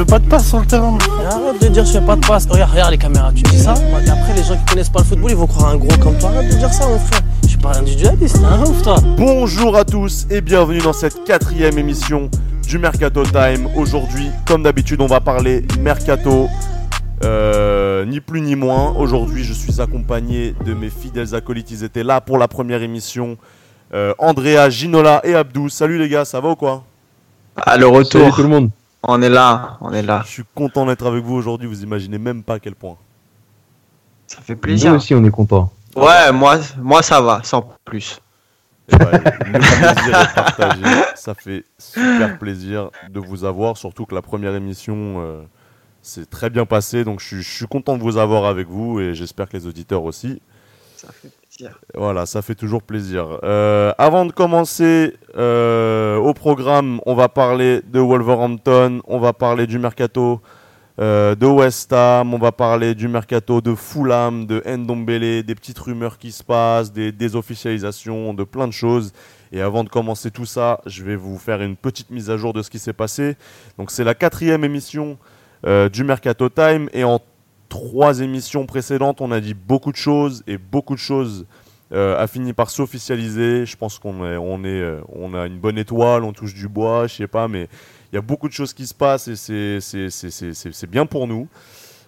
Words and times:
veux 0.00 0.06
pas 0.06 0.18
de 0.18 0.28
passe 0.28 0.48
sur 0.48 0.60
le 0.60 0.66
terrain. 0.66 0.96
Arrête 1.26 1.60
de 1.60 1.68
dire 1.68 1.84
je 1.84 1.92
fais 1.92 2.00
pas 2.00 2.16
de 2.16 2.26
passe. 2.26 2.46
Regarde, 2.48 2.70
regarde 2.70 2.90
les 2.92 2.98
caméras, 2.98 3.32
tu 3.34 3.42
dis 3.42 3.58
ça 3.58 3.72
Après, 3.72 4.34
les 4.34 4.42
gens 4.42 4.56
qui 4.56 4.64
connaissent 4.64 4.88
pas 4.88 5.00
le 5.00 5.04
football, 5.04 5.30
ils 5.30 5.36
vont 5.36 5.46
croire 5.46 5.70
un 5.70 5.76
gros 5.76 5.94
comme 5.98 6.16
toi. 6.18 6.30
Arrête 6.30 6.50
de 6.50 6.56
dire 6.56 6.72
ça, 6.72 6.88
mon 6.88 6.98
frère. 6.98 7.20
Je 7.42 7.48
suis 7.48 7.58
pas 7.58 7.76
individualiste, 7.76 8.38
hein, 8.42 8.64
ouf, 8.66 8.82
toi. 8.82 8.96
Bonjour 9.18 9.76
à 9.76 9.84
tous 9.84 10.26
et 10.30 10.40
bienvenue 10.40 10.78
dans 10.78 10.94
cette 10.94 11.24
quatrième 11.24 11.76
émission 11.76 12.30
du 12.66 12.78
Mercato 12.78 13.24
Time. 13.24 13.68
Aujourd'hui, 13.76 14.30
comme 14.46 14.62
d'habitude, 14.62 15.02
on 15.02 15.06
va 15.06 15.20
parler 15.20 15.66
Mercato. 15.78 16.48
Euh, 17.22 18.06
ni 18.06 18.20
plus 18.20 18.40
ni 18.40 18.56
moins. 18.56 18.94
Aujourd'hui, 18.96 19.44
je 19.44 19.52
suis 19.52 19.82
accompagné 19.82 20.54
de 20.64 20.72
mes 20.72 20.88
fidèles 20.88 21.34
acolytes. 21.34 21.70
Ils 21.70 21.84
étaient 21.84 22.04
là 22.04 22.22
pour 22.22 22.38
la 22.38 22.48
première 22.48 22.80
émission. 22.80 23.36
Euh, 23.92 24.14
Andrea, 24.18 24.70
Ginola 24.70 25.20
et 25.24 25.34
Abdou. 25.34 25.68
Salut 25.68 25.98
les 25.98 26.08
gars, 26.08 26.24
ça 26.24 26.40
va 26.40 26.48
ou 26.48 26.56
quoi? 26.56 26.84
À 27.56 27.76
le 27.76 27.86
retour. 27.86 28.22
Salut 28.22 28.32
tout 28.32 28.42
le 28.42 28.48
monde. 28.48 28.70
On 29.02 29.22
est 29.22 29.30
là, 29.30 29.78
on 29.80 29.92
est 29.92 30.02
là. 30.02 30.22
Je 30.26 30.30
suis 30.30 30.44
content 30.54 30.86
d'être 30.86 31.06
avec 31.06 31.24
vous 31.24 31.34
aujourd'hui. 31.34 31.66
Vous 31.66 31.82
imaginez 31.82 32.18
même 32.18 32.42
pas 32.42 32.54
à 32.54 32.60
quel 32.60 32.74
point. 32.74 32.96
Ça 34.26 34.40
fait 34.42 34.54
Nous 34.54 34.60
plaisir. 34.60 34.92
aussi, 34.94 35.14
on 35.14 35.24
est 35.24 35.30
content. 35.30 35.72
Ouais, 35.96 36.30
moi, 36.32 36.58
moi 36.78 37.02
ça 37.02 37.20
va, 37.20 37.40
sans 37.42 37.68
plus. 37.84 38.20
Et 38.88 38.96
ouais, 38.96 39.12
le 39.12 39.58
plaisir 39.58 40.20
est 40.20 40.34
partagé. 40.34 40.82
Ça 41.14 41.34
fait 41.34 41.64
super 41.78 42.38
plaisir 42.38 42.90
de 43.08 43.20
vous 43.20 43.44
avoir. 43.44 43.76
Surtout 43.76 44.04
que 44.06 44.14
la 44.14 44.22
première 44.22 44.54
émission 44.54 45.16
euh, 45.20 45.42
s'est 46.02 46.26
très 46.26 46.50
bien 46.50 46.66
passée. 46.66 47.04
Donc 47.04 47.20
je 47.20 47.26
suis, 47.26 47.42
je 47.42 47.50
suis 47.50 47.66
content 47.66 47.96
de 47.96 48.02
vous 48.02 48.18
avoir 48.18 48.44
avec 48.44 48.68
vous 48.68 49.00
et 49.00 49.14
j'espère 49.14 49.48
que 49.48 49.56
les 49.56 49.66
auditeurs 49.66 50.04
aussi. 50.04 50.40
Ça 50.96 51.08
fait 51.12 51.30
Voilà, 51.94 52.26
ça 52.26 52.42
fait 52.42 52.54
toujours 52.54 52.82
plaisir. 52.82 53.38
Euh, 53.42 53.92
avant 53.98 54.26
de 54.26 54.32
commencer 54.32 55.14
euh, 55.36 56.16
au 56.16 56.34
programme, 56.34 57.00
on 57.06 57.14
va 57.14 57.28
parler 57.28 57.80
de 57.90 58.00
Wolverhampton, 58.00 59.00
on 59.06 59.18
va 59.18 59.32
parler 59.32 59.66
du 59.66 59.78
mercato 59.78 60.40
euh, 61.00 61.34
de 61.34 61.46
West 61.46 61.92
Ham, 61.92 62.34
on 62.34 62.38
va 62.38 62.52
parler 62.52 62.94
du 62.94 63.08
mercato 63.08 63.60
de 63.60 63.74
Fulham, 63.74 64.46
de 64.46 64.62
Ndombele, 64.66 65.42
des 65.42 65.54
petites 65.54 65.78
rumeurs 65.78 66.18
qui 66.18 66.32
se 66.32 66.44
passent, 66.44 66.92
des 66.92 67.12
désofficialisations, 67.12 68.34
de 68.34 68.44
plein 68.44 68.66
de 68.66 68.72
choses. 68.72 69.12
Et 69.52 69.60
avant 69.60 69.82
de 69.82 69.88
commencer 69.88 70.30
tout 70.30 70.46
ça, 70.46 70.80
je 70.86 71.02
vais 71.02 71.16
vous 71.16 71.38
faire 71.38 71.60
une 71.62 71.76
petite 71.76 72.10
mise 72.10 72.30
à 72.30 72.36
jour 72.36 72.52
de 72.52 72.62
ce 72.62 72.70
qui 72.70 72.78
s'est 72.78 72.92
passé. 72.92 73.36
Donc 73.78 73.90
c'est 73.90 74.04
la 74.04 74.14
quatrième 74.14 74.64
émission 74.64 75.18
du 75.92 76.04
Mercato 76.04 76.48
Time 76.48 76.88
et 76.94 77.04
en 77.04 77.20
trois 77.70 78.20
émissions 78.20 78.66
précédentes, 78.66 79.22
on 79.22 79.30
a 79.30 79.40
dit 79.40 79.54
beaucoup 79.54 79.92
de 79.92 79.96
choses 79.96 80.42
et 80.46 80.58
beaucoup 80.58 80.94
de 80.94 81.00
choses 81.00 81.46
euh, 81.92 82.22
a 82.22 82.26
fini 82.26 82.52
par 82.52 82.68
s'officialiser. 82.68 83.64
Je 83.64 83.76
pense 83.76 83.98
qu'on 83.98 84.22
est, 84.22 84.68
euh, 84.68 85.00
on 85.08 85.32
a 85.32 85.46
une 85.46 85.58
bonne 85.58 85.78
étoile, 85.78 86.24
on 86.24 86.32
touche 86.34 86.52
du 86.52 86.68
bois, 86.68 87.06
je 87.06 87.14
sais 87.14 87.26
pas, 87.26 87.48
mais 87.48 87.68
il 88.12 88.16
y 88.16 88.18
a 88.18 88.20
beaucoup 88.20 88.48
de 88.48 88.52
choses 88.52 88.74
qui 88.74 88.86
se 88.86 88.94
passent 88.94 89.28
et 89.28 89.36
c'est, 89.80 90.90
bien 90.90 91.06
pour 91.06 91.26
nous. 91.26 91.48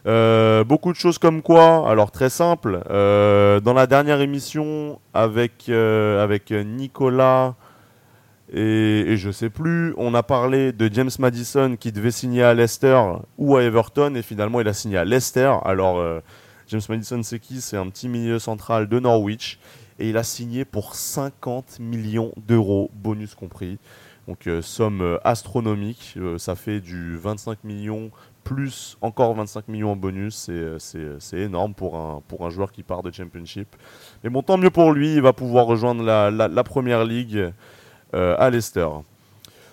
Euh, 0.04 0.64
beaucoup 0.64 0.92
de 0.92 0.96
choses 0.96 1.18
comme 1.18 1.42
quoi 1.42 1.88
Alors 1.88 2.10
très 2.10 2.28
simple. 2.28 2.82
euh, 2.90 3.60
dans 3.60 3.72
la 3.72 3.86
dernière 3.86 4.20
émission 4.20 4.98
avec 5.14 5.68
avec 5.68 6.50
Nicolas 6.50 7.54
et, 8.54 9.12
et 9.12 9.16
je 9.16 9.30
sais 9.30 9.48
plus, 9.48 9.94
on 9.96 10.12
a 10.12 10.22
parlé 10.22 10.72
de 10.72 10.92
James 10.92 11.10
Madison 11.18 11.76
qui 11.76 11.90
devait 11.90 12.10
signer 12.10 12.42
à 12.42 12.52
Leicester 12.52 13.00
ou 13.38 13.56
à 13.56 13.62
Everton 13.62 14.14
et 14.14 14.20
finalement 14.22 14.60
il 14.60 14.68
a 14.68 14.74
signé 14.74 14.98
à 14.98 15.06
Leicester. 15.06 15.54
Alors 15.64 15.98
euh, 15.98 16.20
James 16.68 16.82
Madison 16.90 17.22
c'est 17.22 17.38
qui? 17.38 17.62
C'est 17.62 17.78
un 17.78 17.88
petit 17.88 18.10
milieu 18.10 18.38
central 18.38 18.88
de 18.88 19.00
Norwich 19.00 19.58
et 19.98 20.10
il 20.10 20.18
a 20.18 20.22
signé 20.22 20.66
pour 20.66 20.94
50 20.94 21.80
millions 21.80 22.32
d'euros, 22.36 22.90
bonus 22.92 23.34
compris. 23.34 23.78
Donc 24.28 24.46
euh, 24.46 24.60
somme 24.60 25.00
euh, 25.00 25.18
astronomique, 25.24 26.18
ça 26.36 26.54
fait 26.54 26.80
du 26.80 27.16
25 27.16 27.64
millions 27.64 28.10
plus 28.44 28.98
encore 29.00 29.34
25 29.34 29.68
millions 29.68 29.92
en 29.92 29.96
bonus, 29.96 30.50
c'est, 30.78 31.38
énorme 31.38 31.72
pour 31.74 31.96
un, 31.96 32.22
pour 32.28 32.44
un 32.44 32.50
joueur 32.50 32.72
qui 32.72 32.82
part 32.82 33.02
de 33.02 33.10
Championship. 33.10 33.68
Mais 34.22 34.30
bon, 34.30 34.42
tant 34.42 34.58
mieux 34.58 34.70
pour 34.70 34.92
lui, 34.92 35.14
il 35.14 35.22
va 35.22 35.32
pouvoir 35.32 35.66
rejoindre 35.66 36.02
la, 36.02 36.30
la, 36.30 36.64
Première 36.64 37.04
Ligue 37.04 37.52
à 38.12 38.50
Leicester. 38.50 38.88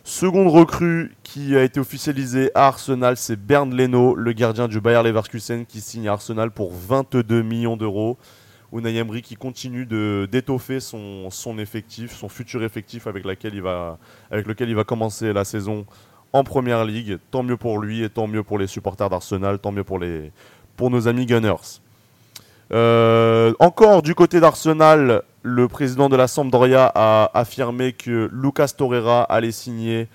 Seconde 0.04 0.48
recrue 0.48 1.16
qui 1.24 1.56
a 1.56 1.64
été 1.64 1.80
officialisée 1.80 2.50
à 2.56 2.68
Arsenal, 2.68 3.16
c'est 3.16 3.36
Bernd 3.36 3.72
Leno, 3.72 4.16
le 4.16 4.34
gardien 4.34 4.68
du 4.68 4.82
Bayer 4.82 5.04
Leverkusen 5.04 5.66
qui 5.66 5.82
signe 5.82 6.08
à 6.08 6.14
Arsenal 6.14 6.50
pour 6.50 6.74
22 6.74 7.44
millions 7.44 7.78
d'euros. 7.78 8.18
Unai 8.74 8.96
Emery 8.98 9.22
qui 9.22 9.36
continue 9.36 9.86
d'étoffer 9.86 10.80
son, 10.80 11.30
effectif, 11.60 12.16
son 12.16 12.30
futur 12.30 12.64
effectif 12.64 13.08
avec, 13.08 13.24
lequel 13.24 13.54
il 14.70 14.76
va 14.76 14.84
commencer 14.84 15.34
la 15.34 15.44
saison 15.44 15.86
en 16.34 16.44
première 16.44 16.86
ligue. 16.86 17.20
Tant 17.32 17.44
mieux 17.44 17.58
pour 17.58 17.80
lui 17.80 18.04
et 18.04 18.10
tant 18.10 18.28
mieux 18.28 18.44
pour 18.44 18.58
les 18.58 18.68
supporters 18.68 19.10
d'Arsenal, 19.10 19.60
tant 19.60 19.72
mieux 19.72 19.84
pour 19.84 20.90
nos 20.90 21.08
amis 21.08 21.26
Gunners. 21.26 21.82
Euh, 22.72 23.54
encore 23.60 24.02
du 24.02 24.14
côté 24.14 24.40
d'Arsenal, 24.40 25.24
le 25.42 25.68
président 25.68 26.10
de 26.10 26.16
la 26.16 26.28
Sampdoria 26.28 26.92
a 26.94 27.32
affirmé 27.34 27.94
que 27.94 28.30
Lucas 28.34 28.74
Torreira 28.76 29.24
allait 29.24 29.52
signer 29.52 30.08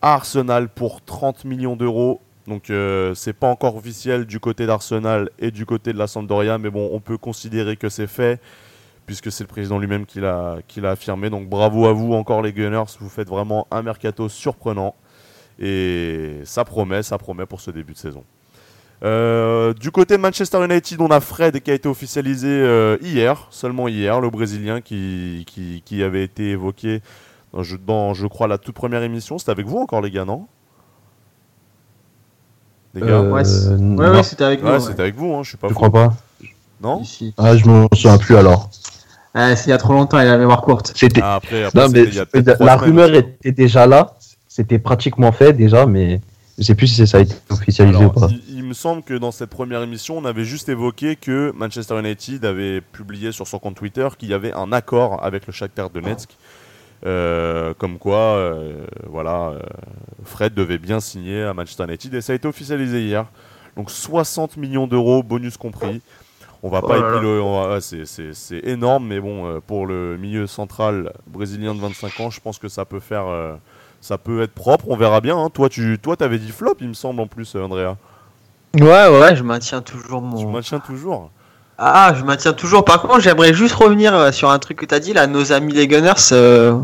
à 0.00 0.14
Arsenal 0.14 0.68
pour 0.68 1.02
30 1.02 1.44
millions 1.44 1.76
d'euros. 1.76 2.20
Donc 2.46 2.70
euh, 2.70 3.14
c'est 3.14 3.32
pas 3.32 3.46
encore 3.46 3.76
officiel 3.76 4.24
du 4.26 4.40
côté 4.40 4.66
d'Arsenal 4.66 5.30
et 5.38 5.50
du 5.50 5.66
côté 5.66 5.92
de 5.92 5.98
la 5.98 6.06
Sampdoria, 6.06 6.58
mais 6.58 6.70
bon, 6.70 6.90
on 6.92 7.00
peut 7.00 7.18
considérer 7.18 7.76
que 7.76 7.88
c'est 7.88 8.06
fait 8.06 8.40
puisque 9.06 9.30
c'est 9.30 9.44
le 9.44 9.48
président 9.48 9.78
lui-même 9.78 10.06
qui 10.06 10.20
l'a 10.20 10.58
qui 10.66 10.80
l'a 10.80 10.92
affirmé. 10.92 11.30
Donc 11.30 11.48
bravo 11.48 11.86
à 11.86 11.92
vous 11.92 12.14
encore 12.14 12.42
les 12.42 12.52
Gunners, 12.52 12.96
vous 12.98 13.08
faites 13.08 13.28
vraiment 13.28 13.66
un 13.70 13.82
mercato 13.82 14.28
surprenant 14.28 14.94
et 15.58 16.40
ça 16.44 16.64
promet, 16.64 17.02
ça 17.02 17.18
promet 17.18 17.46
pour 17.46 17.60
ce 17.60 17.70
début 17.70 17.92
de 17.92 17.98
saison. 17.98 18.24
Euh, 19.04 19.74
du 19.74 19.90
côté 19.90 20.16
de 20.16 20.22
Manchester 20.22 20.64
United, 20.64 21.00
on 21.00 21.08
a 21.10 21.20
Fred 21.20 21.60
qui 21.60 21.70
a 21.70 21.74
été 21.74 21.88
officialisé 21.88 22.48
euh, 22.48 22.96
hier, 23.02 23.48
seulement 23.50 23.88
hier, 23.88 24.20
le 24.20 24.30
Brésilien 24.30 24.80
qui, 24.80 25.44
qui, 25.48 25.82
qui 25.84 26.02
avait 26.04 26.22
été 26.22 26.50
évoqué 26.50 27.00
dans, 27.52 27.62
je, 27.64 27.76
dans, 27.76 28.14
je 28.14 28.26
crois, 28.28 28.46
la 28.46 28.58
toute 28.58 28.74
première 28.76 29.02
émission. 29.02 29.38
C'était 29.38 29.50
avec 29.50 29.66
vous 29.66 29.78
encore, 29.78 30.02
les 30.02 30.10
gars, 30.12 30.24
non? 30.24 30.46
Les 32.94 33.00
gars 33.00 33.06
Euh, 33.20 33.30
Ouais, 33.32 34.22
c'était 34.22 34.44
avec 34.44 34.62
Ouais, 34.64 34.74
nous. 34.74 34.80
c'était 34.80 35.02
avec 35.02 35.16
vous, 35.16 35.34
hein, 35.34 35.42
je 35.42 35.48
suis 35.48 35.58
pas 35.58 35.68
je 35.68 35.72
fou. 35.72 35.78
crois 35.80 35.90
pas. 35.90 36.14
Non? 36.80 37.00
Ici. 37.00 37.34
Ah, 37.38 37.56
je 37.56 37.64
m'en 37.66 37.88
souviens 37.94 38.18
plus 38.18 38.36
alors. 38.36 38.70
Ah, 39.34 39.56
c'est 39.56 39.66
il 39.68 39.70
y 39.70 39.72
a 39.72 39.78
trop 39.78 39.94
longtemps, 39.94 40.18
il 40.20 40.26
a 40.28 40.32
la 40.32 40.38
mémoire 40.38 40.60
courte. 40.62 40.92
C'était. 40.94 41.20
Ah, 41.24 41.36
Après, 41.36 41.64
après 41.64 41.80
non, 41.80 41.88
mais 41.90 42.02
il 42.02 42.14
y 42.14 42.18
a 42.18 42.26
peut-être 42.26 42.62
la 42.62 42.76
rumeur 42.76 43.12
était 43.14 43.50
déjà 43.52 43.86
là. 43.86 44.14
C'était 44.46 44.78
pratiquement 44.78 45.32
fait 45.32 45.54
déjà, 45.54 45.86
mais 45.86 46.20
je 46.62 46.66
sais 46.68 46.74
plus 46.76 46.86
si 46.86 47.06
ça 47.06 47.18
a 47.18 47.20
été 47.20 47.34
officialisé 47.50 47.98
Alors, 47.98 48.16
ou 48.16 48.20
pas. 48.20 48.28
il, 48.30 48.58
il 48.58 48.62
me 48.64 48.72
semble 48.74 49.02
que 49.02 49.14
dans 49.14 49.32
cette 49.32 49.50
première 49.50 49.82
émission, 49.82 50.16
on 50.18 50.24
avait 50.24 50.44
juste 50.44 50.68
évoqué 50.68 51.16
que 51.16 51.52
Manchester 51.56 51.98
United 51.98 52.44
avait 52.44 52.80
publié 52.80 53.32
sur 53.32 53.46
son 53.48 53.58
compte 53.58 53.74
Twitter 53.76 54.08
qu'il 54.16 54.28
y 54.30 54.34
avait 54.34 54.52
un 54.52 54.72
accord 54.72 55.22
avec 55.24 55.46
le 55.46 55.52
Shakhtar 55.52 55.90
Donetsk, 55.90 56.30
euh, 57.04 57.74
comme 57.78 57.98
quoi, 57.98 58.16
euh, 58.18 58.86
voilà, 59.08 59.48
euh, 59.50 59.58
Fred 60.24 60.54
devait 60.54 60.78
bien 60.78 61.00
signer 61.00 61.42
à 61.42 61.52
Manchester 61.52 61.84
United 61.84 62.14
et 62.14 62.20
ça 62.20 62.32
a 62.32 62.36
été 62.36 62.46
officialisé 62.46 63.02
hier. 63.02 63.26
Donc 63.76 63.90
60 63.90 64.56
millions 64.56 64.86
d'euros, 64.86 65.22
bonus 65.22 65.56
compris. 65.56 66.00
On 66.62 66.68
va 66.68 66.80
Oh 66.80 66.86
pas 66.86 66.96
épiloguer, 66.98 67.80
c'est- 67.80 68.04
c'est 68.06 68.34
c'est 68.34 68.60
énorme, 68.68 69.08
mais 69.08 69.18
bon, 69.18 69.46
euh, 69.48 69.58
pour 69.66 69.84
le 69.84 70.16
milieu 70.16 70.46
central 70.46 71.12
brésilien 71.26 71.74
de 71.74 71.80
25 71.80 72.20
ans, 72.20 72.30
je 72.30 72.38
pense 72.40 72.58
que 72.58 72.68
ça 72.68 72.84
peut 72.84 73.00
faire, 73.00 73.26
euh, 73.26 73.54
ça 74.02 74.18
peut 74.18 74.42
être 74.42 74.52
propre. 74.52 74.84
On 74.88 74.96
verra 74.96 75.22
bien. 75.22 75.38
hein. 75.38 75.48
Toi, 75.48 75.70
tu, 75.70 75.98
toi, 76.02 76.14
t'avais 76.16 76.38
dit 76.38 76.50
flop, 76.50 76.76
il 76.80 76.88
me 76.88 76.92
semble 76.94 77.20
en 77.20 77.26
plus, 77.26 77.56
euh, 77.56 77.62
Andrea. 77.62 77.96
Ouais, 78.78 79.08
ouais, 79.08 79.34
je 79.36 79.42
maintiens 79.42 79.80
toujours 79.80 80.20
Tu 80.20 80.44
mon. 80.44 80.50
maintiens 80.50 80.80
toujours. 80.80 81.30
Ah, 81.78 82.12
je 82.16 82.22
maintiens 82.24 82.52
toujours. 82.52 82.84
Par 82.84 83.00
contre, 83.00 83.20
j'aimerais 83.20 83.54
juste 83.54 83.74
revenir 83.74 84.14
euh, 84.14 84.30
sur 84.32 84.50
un 84.50 84.58
truc 84.58 84.76
que 84.78 84.86
t'as 84.86 85.00
dit 85.00 85.12
là, 85.14 85.26
nos 85.26 85.52
amis 85.52 85.72
les 85.72 85.88
Gunners. 85.88 86.12
euh, 86.32 86.78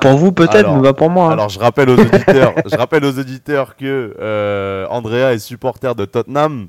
pour 0.00 0.16
vous 0.16 0.32
peut-être, 0.32 0.70
mais 0.70 0.82
pas 0.82 0.92
pour 0.92 1.10
moi. 1.10 1.26
hein. 1.26 1.32
Alors, 1.32 1.48
je 1.48 1.58
rappelle 1.58 1.90
aux 1.90 1.98
auditeurs, 1.98 2.54
je 2.70 2.76
rappelle 2.76 3.04
aux 3.04 3.18
auditeurs 3.18 3.76
que 3.76 4.14
euh, 4.20 4.86
Andrea 4.90 5.32
est 5.34 5.38
supporter 5.38 5.94
de 5.94 6.04
Tottenham. 6.04 6.68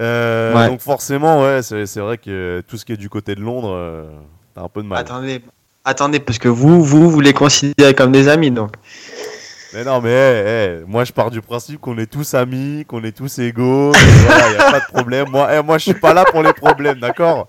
Euh, 0.00 0.54
Ouais. 0.54 0.68
Donc 0.68 0.80
forcément, 0.80 1.42
ouais, 1.42 1.62
c'est 1.62 1.86
c'est 1.86 2.00
vrai 2.00 2.18
que 2.18 2.62
tout 2.68 2.76
ce 2.76 2.84
qui 2.84 2.92
est 2.92 2.96
du 2.98 3.08
côté 3.08 3.34
de 3.34 3.40
Londres, 3.40 3.70
euh, 3.72 4.04
t'as 4.54 4.62
un 4.62 4.68
peu 4.68 4.82
de 4.82 4.86
mal. 4.88 4.98
Attendez, 4.98 5.42
attendez, 5.86 6.20
parce 6.20 6.38
que 6.38 6.48
vous, 6.48 6.84
vous, 6.84 7.10
vous 7.10 7.20
les 7.20 7.32
considérez 7.32 7.94
comme 7.94 8.12
des 8.12 8.28
amis, 8.28 8.50
donc. 8.50 8.72
Mais 9.72 9.84
non, 9.84 10.00
mais 10.00 10.10
hey, 10.10 10.46
hey, 10.46 10.84
moi 10.86 11.04
je 11.04 11.12
pars 11.12 11.30
du 11.30 11.40
principe 11.40 11.80
qu'on 11.80 11.96
est 11.98 12.06
tous 12.06 12.34
amis, 12.34 12.84
qu'on 12.86 13.02
est 13.04 13.16
tous 13.16 13.38
égaux, 13.38 13.92
que 13.92 14.26
voilà, 14.26 14.52
y 14.52 14.56
a 14.56 14.72
pas 14.72 14.80
de 14.80 14.92
problème. 14.92 15.28
Moi, 15.30 15.52
hey, 15.52 15.62
moi 15.62 15.78
je 15.78 15.84
suis 15.84 15.94
pas 15.94 16.14
là 16.14 16.24
pour 16.24 16.42
les 16.42 16.52
problèmes, 16.52 16.98
d'accord? 16.98 17.48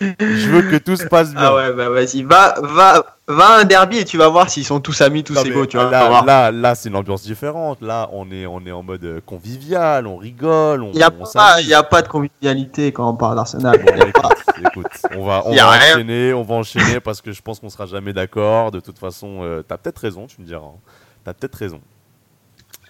Je 0.00 0.48
veux 0.48 0.62
que 0.62 0.76
tout 0.76 0.96
se 0.96 1.04
passe 1.04 1.32
bien. 1.32 1.42
Ah 1.42 1.54
ouais, 1.54 1.72
bah 1.72 1.88
vas-y, 1.88 2.22
va, 2.22 2.54
va, 2.62 3.15
va 3.28 3.48
à 3.56 3.60
un 3.60 3.64
derby 3.64 3.98
et 3.98 4.04
tu 4.04 4.18
vas 4.18 4.28
voir 4.28 4.48
s'ils 4.48 4.64
sont 4.64 4.80
tous 4.80 5.00
amis, 5.00 5.24
tous 5.24 5.34
Non, 5.34 5.42
égaux, 5.44 5.66
tu 5.66 5.76
vois. 5.76 5.90
là, 5.90 6.22
là, 6.24 6.50
là, 6.52 6.74
c'est 6.74 6.88
une 6.88 6.96
ambiance 6.96 7.22
différente. 7.22 7.80
Là, 7.82 8.08
on 8.12 8.30
est, 8.30 8.46
on 8.46 8.64
est 8.64 8.70
en 8.72 8.82
mode 8.82 9.04
euh, 9.04 9.20
convivial, 9.24 10.06
on 10.06 10.16
rigole, 10.16 10.82
on, 10.82 10.92
Il 10.92 10.96
n'y 10.96 11.02
a, 11.02 11.78
a 11.78 11.82
pas 11.82 12.02
de 12.02 12.08
convivialité 12.08 12.92
quand 12.92 13.08
on 13.10 13.16
parle 13.16 13.36
d'Arsenal. 13.36 13.82
Bon, 13.84 13.94
écoute, 14.06 14.32
écoute, 14.64 14.86
on 15.16 15.24
va, 15.24 15.42
on 15.44 15.54
va 15.54 15.68
enchaîner, 15.70 16.32
on 16.34 16.42
va 16.42 16.54
enchaîner 16.54 17.00
parce 17.04 17.20
que 17.20 17.32
je 17.32 17.42
pense 17.42 17.58
qu'on 17.58 17.68
sera 17.70 17.86
jamais 17.86 18.12
d'accord. 18.12 18.70
De 18.70 18.78
toute 18.80 18.98
façon, 18.98 19.38
euh, 19.42 19.62
t'as 19.66 19.76
peut-être 19.76 19.98
raison, 19.98 20.26
tu 20.26 20.40
me 20.40 20.46
diras. 20.46 20.64
hein. 20.66 20.78
T'as 21.24 21.34
peut-être 21.34 21.56
raison. 21.56 21.80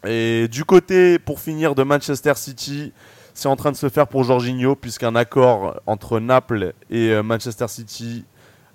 Et 0.06 0.48
du 0.48 0.64
côté, 0.64 1.18
pour 1.18 1.40
finir, 1.40 1.74
de 1.74 1.82
Manchester 1.82 2.34
City, 2.36 2.92
c'est 3.34 3.48
en 3.48 3.56
train 3.56 3.72
de 3.72 3.76
se 3.76 3.88
faire 3.88 4.06
pour 4.06 4.22
Jorginho, 4.24 4.76
puisqu'un 4.76 5.14
accord 5.16 5.80
entre 5.86 6.20
Naples 6.20 6.74
et 6.90 7.08
euh, 7.10 7.22
Manchester 7.22 7.68
City 7.68 8.24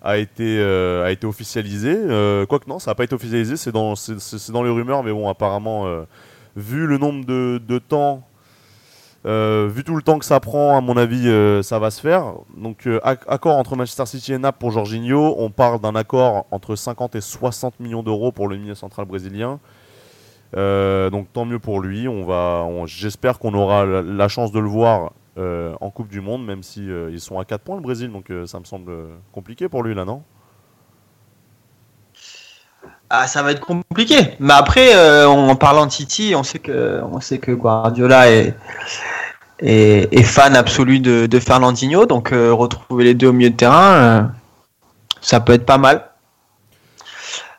a 0.02 0.18
été, 0.18 0.58
euh, 0.60 1.06
a 1.06 1.12
été 1.12 1.28
officialisé. 1.28 1.94
Euh, 1.96 2.46
Quoique 2.46 2.68
non, 2.70 2.80
ça 2.80 2.92
n'a 2.92 2.96
pas 2.96 3.04
été 3.04 3.14
officialisé, 3.14 3.58
c'est 3.58 3.72
dans, 3.72 3.94
dans 4.50 4.64
les 4.64 4.70
rumeurs, 4.70 5.04
mais 5.04 5.12
bon, 5.12 5.30
apparemment, 5.30 5.86
euh, 5.88 6.04
vu 6.56 6.88
le 6.88 6.98
nombre 6.98 7.26
de, 7.26 7.62
de 7.66 7.78
temps, 7.80 8.24
euh, 9.28 9.70
vu 9.72 9.84
tout 9.84 9.96
le 9.96 10.02
temps 10.02 10.18
que 10.18 10.26
ça 10.26 10.40
prend, 10.40 10.76
à 10.76 10.82
mon 10.82 10.98
avis, 10.98 11.30
ça 11.64 11.78
va 11.78 11.92
se 11.92 12.02
faire. 12.02 12.34
Donc, 12.58 12.88
ac- 12.88 13.20
accord 13.28 13.58
entre 13.58 13.76
Manchester 13.76 14.06
City 14.08 14.34
et 14.34 14.38
Naples 14.40 14.58
pour 14.60 14.72
Jorginho. 14.72 15.36
On 15.38 15.52
parle 15.52 15.80
d'un 15.80 15.96
accord 15.96 16.46
entre 16.52 16.76
50 16.76 17.16
et 17.16 17.22
60 17.22 17.80
millions 17.80 18.02
d'euros 18.04 18.32
pour 18.32 18.48
le 18.48 18.58
milieu 18.58 18.76
central 18.76 19.06
brésilien. 19.06 19.60
Donc 20.54 21.28
tant 21.32 21.46
mieux 21.46 21.60
pour 21.60 21.80
lui. 21.80 22.08
On 22.08 22.86
j'espère 22.88 23.38
qu'on 23.40 23.54
aura 23.54 23.86
la 23.86 24.28
chance 24.28 24.52
de 24.52 24.60
le 24.60 24.68
voir 24.68 25.14
euh, 25.38 25.74
en 25.80 25.90
Coupe 25.92 26.10
du 26.10 26.20
Monde, 26.20 26.46
même 26.46 26.62
si 26.62 26.90
euh, 26.90 27.10
ils 27.10 27.22
sont 27.22 27.40
à 27.40 27.46
4 27.46 27.62
points 27.62 27.78
le 27.78 27.82
Brésil, 27.82 28.12
donc 28.12 28.30
euh, 28.30 28.46
ça 28.46 28.60
me 28.60 28.66
semble 28.66 28.92
compliqué 29.32 29.70
pour 29.70 29.82
lui 29.82 29.96
là, 29.96 30.04
non? 30.04 30.24
Ah, 33.10 33.28
ça 33.28 33.42
va 33.42 33.52
être 33.52 33.62
compliqué. 33.62 34.16
Mais 34.40 34.54
après, 34.54 35.26
en 35.26 35.56
parlant 35.56 35.86
de 35.86 35.92
City, 35.92 36.34
on 36.36 36.44
sait 36.44 36.60
que, 36.60 37.02
on 37.04 37.20
Guardiola 37.56 38.30
est, 38.30 40.24
fan 40.24 40.56
absolu 40.56 41.00
de, 41.00 41.26
de 41.26 41.40
Fernandinho. 41.40 42.06
Donc, 42.06 42.30
retrouver 42.30 43.04
les 43.04 43.14
deux 43.14 43.28
au 43.28 43.34
milieu 43.34 43.50
de 43.50 43.56
terrain, 43.56 44.32
ça 45.20 45.42
peut 45.42 45.52
être 45.52 45.66
pas 45.66 45.78
mal. 45.78 46.10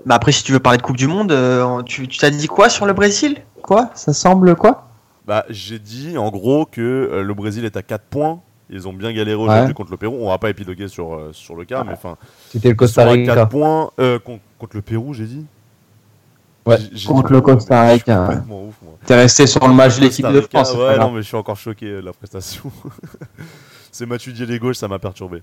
Mais 0.07 0.15
après, 0.15 0.33
si 0.33 0.43
tu 0.43 0.53
veux 0.53 0.61
parler 0.61 0.79
de 0.79 0.83
Coupe 0.83 0.97
du 0.97 1.07
Monde, 1.07 1.37
tu 1.85 2.09
t'as 2.09 2.31
dit 2.31 2.49
quoi 2.49 2.71
sur 2.71 2.87
le 2.87 2.95
Brésil? 2.95 3.37
Quoi? 3.61 3.91
Ça 3.95 4.15
semble 4.15 4.57
quoi? 4.57 4.92
Bah, 5.27 5.45
j'ai 5.49 5.79
dit 5.79 6.19
en 6.19 6.31
gros 6.31 6.67
que 6.67 6.81
euh, 6.81 7.23
le 7.23 7.35
Brésil 7.35 7.65
est 7.65 7.77
à 7.77 7.83
4 7.83 8.03
points. 8.05 8.41
Ils 8.71 8.89
ont 8.89 8.93
bien 8.93 9.13
galéré 9.13 9.37
Ouais. 9.37 9.49
aujourd'hui 9.49 9.75
contre 9.75 9.91
le 9.91 9.97
Pérou. 9.97 10.17
On 10.21 10.29
va 10.29 10.39
pas 10.39 10.51
épiloguer 10.51 10.89
sur, 10.89 11.15
euh, 11.15 11.31
sur 11.33 11.55
le 11.55 11.65
cas, 11.65 11.85
mais 11.85 11.93
enfin, 11.93 12.17
C'était 12.51 12.71
le 12.71 12.75
Costa 12.75 13.03
à 13.03 13.05
4 13.07 13.13
Rica. 13.19 13.47
points 13.47 13.91
euh, 13.99 14.19
contre, 14.19 14.43
contre 14.59 14.77
le 14.77 14.83
Pérou, 14.83 15.13
j'ai 15.15 15.27
dit. 15.27 15.45
Ouais. 16.65 16.79
Contre 17.07 17.29
dit 17.29 17.33
le 17.35 17.41
Costa 17.41 17.83
Rica. 17.89 18.43
T'es 19.05 19.15
resté 19.17 19.47
sur 19.47 19.67
le 19.69 19.75
match 19.75 19.97
de 19.97 20.03
l'équipe 20.03 20.27
de 20.27 20.39
Rica, 20.39 20.65
France. 20.65 20.75
Ouais, 20.77 20.99
non, 20.99 21.11
mais 21.11 21.23
je 21.23 21.27
suis 21.27 21.37
encore 21.37 21.57
choqué 21.57 21.87
de 21.87 22.01
la 22.01 22.13
prestation. 22.13 22.71
C'est 23.93 24.07
Matuidi 24.07 24.47
les 24.47 24.59
gauches, 24.59 24.77
ça 24.77 24.89
m'a 24.89 24.99
perturbé. 24.99 25.43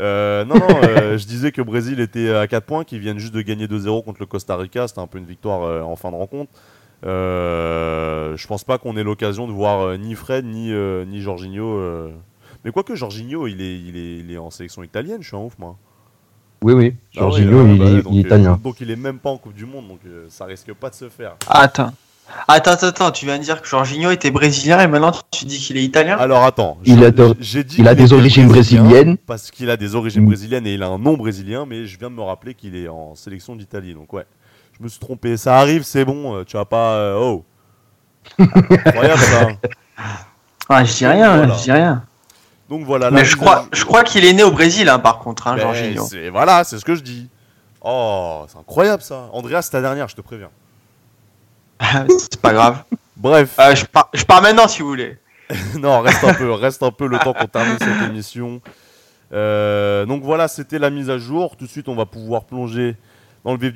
Euh, 0.00 0.44
non, 0.44 0.56
non, 0.56 0.66
euh, 0.82 1.16
je 1.18 1.26
disais 1.26 1.52
que 1.52 1.62
Brésil 1.62 2.00
était 2.00 2.34
à 2.34 2.48
4 2.48 2.64
points, 2.64 2.82
qu'ils 2.84 2.98
viennent 2.98 3.18
juste 3.20 3.34
de 3.34 3.40
gagner 3.42 3.66
2-0 3.68 4.02
contre 4.04 4.18
le 4.20 4.26
Costa 4.26 4.56
Rica. 4.56 4.88
C'était 4.88 5.00
un 5.00 5.06
peu 5.06 5.18
une 5.18 5.26
victoire 5.26 5.62
euh, 5.62 5.82
en 5.82 5.94
fin 5.94 6.10
de 6.10 6.16
rencontre. 6.16 6.50
Euh, 7.04 8.36
je 8.36 8.46
pense 8.46 8.64
pas 8.64 8.78
qu'on 8.78 8.96
ait 8.96 9.02
l'occasion 9.02 9.46
de 9.46 9.52
voir 9.52 9.82
euh, 9.82 9.96
ni 9.96 10.14
Fred 10.14 10.44
ni, 10.44 10.72
euh, 10.72 11.04
ni 11.04 11.20
Jorginho. 11.20 11.66
euh. 11.78 12.10
Mais 12.64 12.72
quoique 12.72 12.94
Jorginho, 12.94 13.46
il 13.46 13.60
est, 13.60 13.78
il, 13.78 13.96
est, 13.96 14.18
il 14.20 14.32
est 14.32 14.38
en 14.38 14.50
sélection 14.50 14.82
italienne, 14.82 15.18
je 15.20 15.28
suis 15.28 15.36
un 15.36 15.40
ouf, 15.40 15.54
moi. 15.58 15.76
Oui, 16.62 16.72
oui. 16.72 16.94
Ah 17.16 17.20
Jorginho, 17.20 17.62
ouais, 17.64 17.72
il, 17.74 17.78
bah 17.78 17.84
donc, 18.02 18.12
il 18.12 18.16
est 18.18 18.24
euh, 18.24 18.26
italien. 18.26 18.60
donc 18.62 18.80
il 18.80 18.90
est 18.90 18.96
même 18.96 19.18
pas 19.18 19.30
en 19.30 19.36
Coupe 19.36 19.52
du 19.54 19.66
Monde, 19.66 19.86
donc 19.88 20.00
euh, 20.06 20.26
ça 20.30 20.46
risque 20.46 20.72
pas 20.72 20.88
de 20.90 20.94
se 20.94 21.08
faire. 21.10 21.36
Attends. 21.48 21.92
Attends, 22.48 22.70
attends, 22.70 22.86
attends, 22.86 23.10
tu 23.10 23.26
viens 23.26 23.36
de 23.36 23.42
dire 23.42 23.60
que 23.60 23.68
Jorginho 23.68 24.10
était 24.10 24.30
brésilien 24.30 24.80
et 24.80 24.86
maintenant 24.86 25.12
tu 25.30 25.44
dis 25.44 25.58
qu'il 25.58 25.76
est 25.76 25.84
italien? 25.84 26.16
Alors 26.16 26.42
attends, 26.44 26.78
Il 26.86 27.04
a 27.04 27.10
de- 27.10 27.34
dit 27.34 27.74
il 27.76 27.86
a 27.86 27.94
des 27.94 28.14
origines 28.14 28.48
brésilien 28.48 28.82
brésiliennes. 28.84 29.16
Parce 29.26 29.50
qu'il 29.50 29.68
a 29.68 29.76
des 29.76 29.94
origines 29.94 30.22
Mm. 30.22 30.26
brésiliennes 30.28 30.66
et 30.66 30.72
il 30.72 30.82
a 30.82 30.88
un 30.88 30.96
nom 30.98 31.18
brésilien, 31.18 31.66
mais 31.68 31.84
je 31.84 31.98
viens 31.98 32.08
de 32.08 32.14
me 32.14 32.22
rappeler 32.22 32.54
qu'il 32.54 32.76
est 32.76 32.88
en 32.88 33.14
sélection 33.14 33.56
d'Italie. 33.56 33.92
Donc 33.92 34.10
ouais, 34.14 34.24
je 34.78 34.82
me 34.84 34.88
suis 34.88 34.98
trompé. 35.00 35.36
Ça 35.36 35.58
arrive, 35.58 35.82
c'est 35.82 36.04
bon. 36.04 36.36
euh, 36.36 36.44
Tu 36.44 36.56
vas 36.56 36.64
pas. 36.64 36.94
euh, 36.94 37.16
oh. 37.18 37.44
Incroyable 38.38 39.20
ça. 39.20 39.48
Ah, 40.66 40.82
je 40.82 40.94
dis 40.94 41.06
rien, 41.06 41.36
Voilà. 41.36 41.54
je 41.54 41.62
dis 41.62 41.72
rien. 41.72 42.02
Donc 42.70 42.84
voilà. 42.86 43.10
Mais 43.10 43.24
je 43.26 43.36
crois, 43.36 43.66
je 43.70 43.84
crois 43.84 44.02
qu'il 44.02 44.24
est 44.24 44.32
né 44.32 44.42
au 44.42 44.50
Brésil, 44.50 44.88
hein, 44.88 44.98
par 44.98 45.18
contre, 45.18 45.46
hein, 45.46 45.56
Ben, 45.56 45.60
Jorginho. 45.62 46.06
Voilà, 46.32 46.64
c'est 46.64 46.78
ce 46.78 46.84
que 46.86 46.94
je 46.94 47.02
dis. 47.02 47.28
Oh, 47.82 48.46
c'est 48.48 48.56
incroyable 48.58 49.02
ça. 49.02 49.28
Andrea, 49.32 49.60
c'est 49.60 49.72
ta 49.72 49.82
dernière, 49.82 50.08
je 50.08 50.16
te 50.16 50.22
préviens. 50.22 50.48
c'est 52.08 52.40
pas 52.40 52.54
grave. 52.54 52.82
Bref. 53.14 53.54
Euh, 53.58 53.74
je, 53.74 53.84
pars, 53.84 54.08
je 54.14 54.24
pars 54.24 54.40
maintenant 54.40 54.66
si 54.66 54.80
vous 54.80 54.88
voulez. 54.88 55.18
non, 55.78 56.00
reste 56.00 56.24
un 56.24 56.32
peu, 56.32 56.50
reste 56.52 56.82
un 56.82 56.90
peu 56.90 57.06
le 57.08 57.18
temps 57.18 57.34
qu'on 57.34 57.46
termine 57.46 57.76
cette 57.78 58.08
émission. 58.08 58.62
Euh, 59.34 60.06
donc 60.06 60.22
voilà, 60.22 60.48
c'était 60.48 60.78
la 60.78 60.88
mise 60.88 61.10
à 61.10 61.18
jour. 61.18 61.58
Tout 61.58 61.66
de 61.66 61.70
suite, 61.70 61.88
on 61.90 61.94
va 61.94 62.06
pouvoir 62.06 62.44
plonger 62.44 62.96
dans 63.44 63.52
le 63.52 63.58
vif 63.58 63.72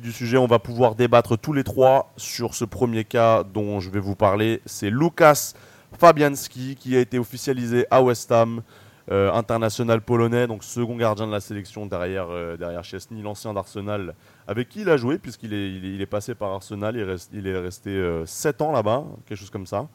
du 0.00 0.12
sujet. 0.12 0.36
On 0.38 0.46
va 0.46 0.58
pouvoir 0.58 0.94
débattre 0.94 1.38
tous 1.38 1.52
les 1.52 1.64
trois 1.64 2.12
sur 2.16 2.54
ce 2.54 2.64
premier 2.64 3.04
cas 3.04 3.44
dont 3.44 3.80
je 3.80 3.90
vais 3.90 4.00
vous 4.00 4.16
parler. 4.16 4.62
C'est 4.64 4.90
Lukas 4.90 5.52
Fabianski 5.98 6.76
qui 6.76 6.96
a 6.96 7.00
été 7.00 7.18
officialisé 7.18 7.86
à 7.90 8.02
West 8.02 8.32
Ham, 8.32 8.62
euh, 9.10 9.32
international 9.32 10.00
polonais, 10.00 10.46
donc 10.46 10.64
second 10.64 10.96
gardien 10.96 11.26
de 11.26 11.32
la 11.32 11.40
sélection 11.40 11.86
derrière 11.86 12.28
euh, 12.30 12.56
derrière 12.56 12.82
Chesney, 12.84 13.20
l'ancien 13.20 13.52
d'Arsenal, 13.52 14.14
avec 14.46 14.68
qui 14.68 14.82
il 14.82 14.88
a 14.88 14.96
joué 14.96 15.18
puisqu'il 15.18 15.52
est, 15.52 15.70
il 15.74 16.00
est, 16.00 16.06
passé 16.06 16.34
par 16.34 16.52
Arsenal. 16.52 16.96
Il, 16.96 17.38
il 17.38 17.46
est 17.46 17.58
resté 17.58 18.22
7 18.24 18.62
ans 18.62 18.72
là-bas, 18.72 19.04
quelque 19.26 19.38
chose 19.38 19.50
comme 19.50 19.66
ça 19.66 19.86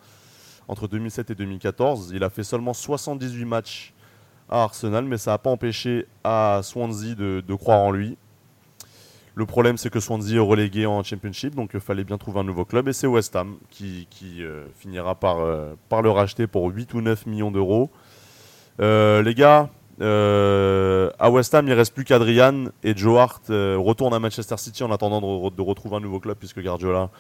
entre 0.68 0.88
2007 0.88 1.32
et 1.32 1.36
2014. 1.36 2.12
Il 2.14 2.24
a 2.24 2.30
fait 2.30 2.44
seulement 2.44 2.74
78 2.74 3.46
matchs 3.46 3.94
à 4.50 4.64
Arsenal, 4.64 5.06
mais 5.06 5.18
ça 5.18 5.32
n'a 5.32 5.38
pas 5.38 5.50
empêché 5.50 6.08
à 6.24 6.62
Swansea 6.64 7.16
de, 7.16 7.42
de 7.46 7.56
croire 7.56 7.80
en 7.80 7.92
lui. 7.92 8.18
Le 9.38 9.46
problème, 9.46 9.78
c'est 9.78 9.92
que 9.92 10.00
Swansea 10.00 10.38
est 10.38 10.40
relégué 10.40 10.88
en 10.88 11.04
Championship, 11.04 11.54
donc 11.54 11.70
il 11.76 11.80
fallait 11.80 12.04
bien 12.04 12.18
trouver 12.18 12.40
un 12.40 12.44
nouveau 12.44 12.66
club. 12.66 12.88
Et 12.88 12.94
c'est 12.94 13.06
West 13.06 13.36
Ham 13.36 13.58
qui, 13.70 14.08
euh, 14.40 14.66
finira 14.80 15.14
par, 15.14 15.42
euh, 15.42 15.76
par 15.90 16.02
le 16.02 16.10
racheter 16.10 16.48
pour 16.48 16.66
8 16.72 16.96
ou 16.96 17.02
9 17.02 17.28
millions 17.28 17.52
d'euros. 17.52 17.92
Euh, 18.82 19.22
les 19.22 19.36
gars, 19.36 19.70
euh, 20.02 21.12
à 21.20 21.30
West 21.30 21.54
Ham, 21.54 21.68
il 21.68 21.70
ne 21.70 21.76
reste 21.76 21.94
plus 21.94 22.04
qu'Adrian 22.04 22.66
et 22.84 22.98
Joe 22.98 23.20
Hart 23.20 23.44
euh, 23.52 23.78
retourne 23.80 24.16
à 24.16 24.20
Manchester 24.20 24.58
City 24.58 24.84
en 24.84 24.92
attendant 24.92 25.22
de, 25.22 25.26
re- 25.28 25.56
de 25.56 25.62
retrouver 25.62 25.98
un 25.98 26.00
nouveau 26.00 26.20
club 26.20 26.38
puisque 26.40 26.60
Guardiola 26.60 27.12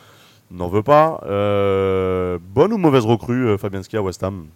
n'en 0.49 0.69
veut 0.69 0.81
pas. 0.81 1.21
Euh, 1.27 2.39
bonne 2.41 2.73
ou 2.73 2.77
mauvaise 2.79 3.05
recrue, 3.05 3.47
euh, 3.47 3.57
Fabianski 3.59 3.95
à 3.95 4.01
West 4.01 4.23
Ham? 4.23 4.47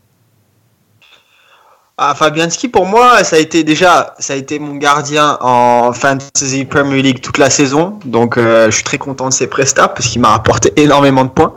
Ah, 2.04 2.16
Fabianski, 2.16 2.68
pour 2.68 2.88
moi, 2.88 3.24
ça 3.24 3.36
a 3.36 3.40
été 3.40 3.64
déjà, 3.64 4.16
ça 4.18 4.34
a 4.34 4.36
été 4.36 4.58
mon 4.58 4.74
gardien 4.74 5.38
en 5.40 5.94
Fantasy 5.94 6.66
Premier 6.66 7.00
League 7.04 7.22
toute 7.22 7.38
la 7.38 7.52
saison. 7.52 8.00
Donc, 8.06 8.38
euh, 8.38 8.72
je 8.72 8.72
suis 8.72 8.84
très 8.84 8.98
content 8.98 9.30
de 9.30 9.34
ses 9.34 9.46
prestats 9.46 9.88
parce 9.88 10.08
qu'il 10.08 10.20
m'a 10.20 10.30
rapporté 10.30 10.74
énormément 10.78 11.26
de 11.26 11.30
points. 11.30 11.54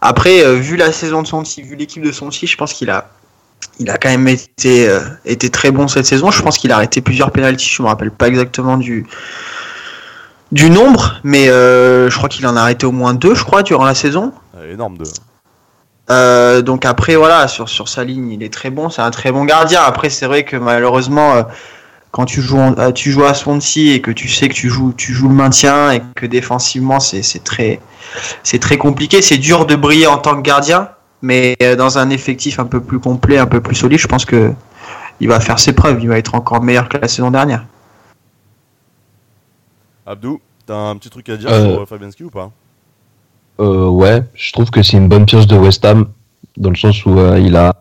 Après, 0.00 0.44
euh, 0.44 0.54
vu 0.54 0.74
la 0.74 0.90
saison 0.90 1.22
de 1.22 1.28
Sonti, 1.28 1.62
vu 1.62 1.76
l'équipe 1.76 2.02
de 2.02 2.10
Sonti, 2.10 2.48
je 2.48 2.56
pense 2.56 2.72
qu'il 2.72 2.90
a, 2.90 3.08
il 3.78 3.88
a 3.88 3.98
quand 3.98 4.08
même 4.08 4.26
été, 4.26 4.88
euh, 4.88 4.98
été 5.24 5.48
très 5.48 5.70
bon 5.70 5.86
cette 5.86 6.06
saison. 6.06 6.32
Je 6.32 6.42
pense 6.42 6.58
qu'il 6.58 6.72
a 6.72 6.74
arrêté 6.74 7.00
plusieurs 7.00 7.30
pénalties. 7.30 7.68
Je 7.68 7.82
me 7.82 7.86
rappelle 7.86 8.10
pas 8.10 8.26
exactement 8.26 8.76
du, 8.76 9.06
du 10.50 10.70
nombre, 10.70 11.20
mais 11.22 11.46
je 11.46 12.16
crois 12.16 12.28
qu'il 12.28 12.44
en 12.48 12.56
a 12.56 12.62
arrêté 12.62 12.84
au 12.84 12.90
moins 12.90 13.14
deux, 13.14 13.36
je 13.36 13.44
crois, 13.44 13.62
durant 13.62 13.84
la 13.84 13.94
saison. 13.94 14.32
Euh, 14.56 14.74
Énorme 14.74 14.98
de. 14.98 15.04
Euh, 16.08 16.62
donc 16.62 16.84
après 16.84 17.16
voilà 17.16 17.48
sur 17.48 17.68
sur 17.68 17.88
sa 17.88 18.04
ligne 18.04 18.30
il 18.30 18.42
est 18.44 18.52
très 18.52 18.70
bon 18.70 18.90
c'est 18.90 19.02
un 19.02 19.10
très 19.10 19.32
bon 19.32 19.44
gardien 19.44 19.80
après 19.82 20.08
c'est 20.08 20.26
vrai 20.26 20.44
que 20.44 20.56
malheureusement 20.56 21.34
euh, 21.34 21.42
quand 22.12 22.26
tu 22.26 22.40
joues 22.40 22.58
en- 22.60 22.78
euh, 22.78 22.92
tu 22.92 23.10
joues 23.10 23.24
à 23.24 23.34
Swansea 23.34 23.92
et 23.94 24.00
que 24.00 24.12
tu 24.12 24.28
sais 24.28 24.48
que 24.48 24.54
tu 24.54 24.68
joues 24.68 24.92
tu 24.96 25.12
joues 25.12 25.28
le 25.28 25.34
maintien 25.34 25.90
et 25.90 26.00
que 26.14 26.24
défensivement 26.24 27.00
c'est 27.00 27.22
c'est 27.22 27.42
très 27.42 27.80
c'est 28.44 28.60
très 28.60 28.78
compliqué 28.78 29.20
c'est 29.20 29.36
dur 29.38 29.66
de 29.66 29.74
briller 29.74 30.06
en 30.06 30.18
tant 30.18 30.36
que 30.36 30.42
gardien 30.42 30.90
mais 31.22 31.56
euh, 31.60 31.74
dans 31.74 31.98
un 31.98 32.08
effectif 32.10 32.60
un 32.60 32.66
peu 32.66 32.80
plus 32.80 33.00
complet 33.00 33.38
un 33.38 33.46
peu 33.46 33.60
plus 33.60 33.74
solide 33.74 33.98
je 33.98 34.06
pense 34.06 34.24
que 34.24 34.52
il 35.18 35.26
va 35.26 35.40
faire 35.40 35.58
ses 35.58 35.72
preuves 35.72 35.98
il 36.00 36.08
va 36.08 36.18
être 36.18 36.36
encore 36.36 36.62
meilleur 36.62 36.88
que 36.88 36.98
la 36.98 37.08
saison 37.08 37.32
dernière 37.32 37.64
Abdou, 40.06 40.40
t'as 40.66 40.76
un 40.76 40.96
petit 40.96 41.10
truc 41.10 41.28
à 41.30 41.36
dire 41.36 41.50
Euh. 41.50 41.74
sur 41.78 41.88
Fabianski 41.88 42.22
ou 42.22 42.30
pas? 42.30 42.52
Euh, 43.58 43.88
ouais, 43.88 44.22
je 44.34 44.52
trouve 44.52 44.70
que 44.70 44.82
c'est 44.82 44.96
une 44.96 45.08
bonne 45.08 45.24
pioche 45.24 45.46
de 45.46 45.56
West 45.56 45.84
Ham, 45.84 46.08
dans 46.56 46.70
le 46.70 46.76
sens 46.76 47.04
où 47.06 47.18
euh, 47.18 47.38
il 47.38 47.56
a 47.56 47.72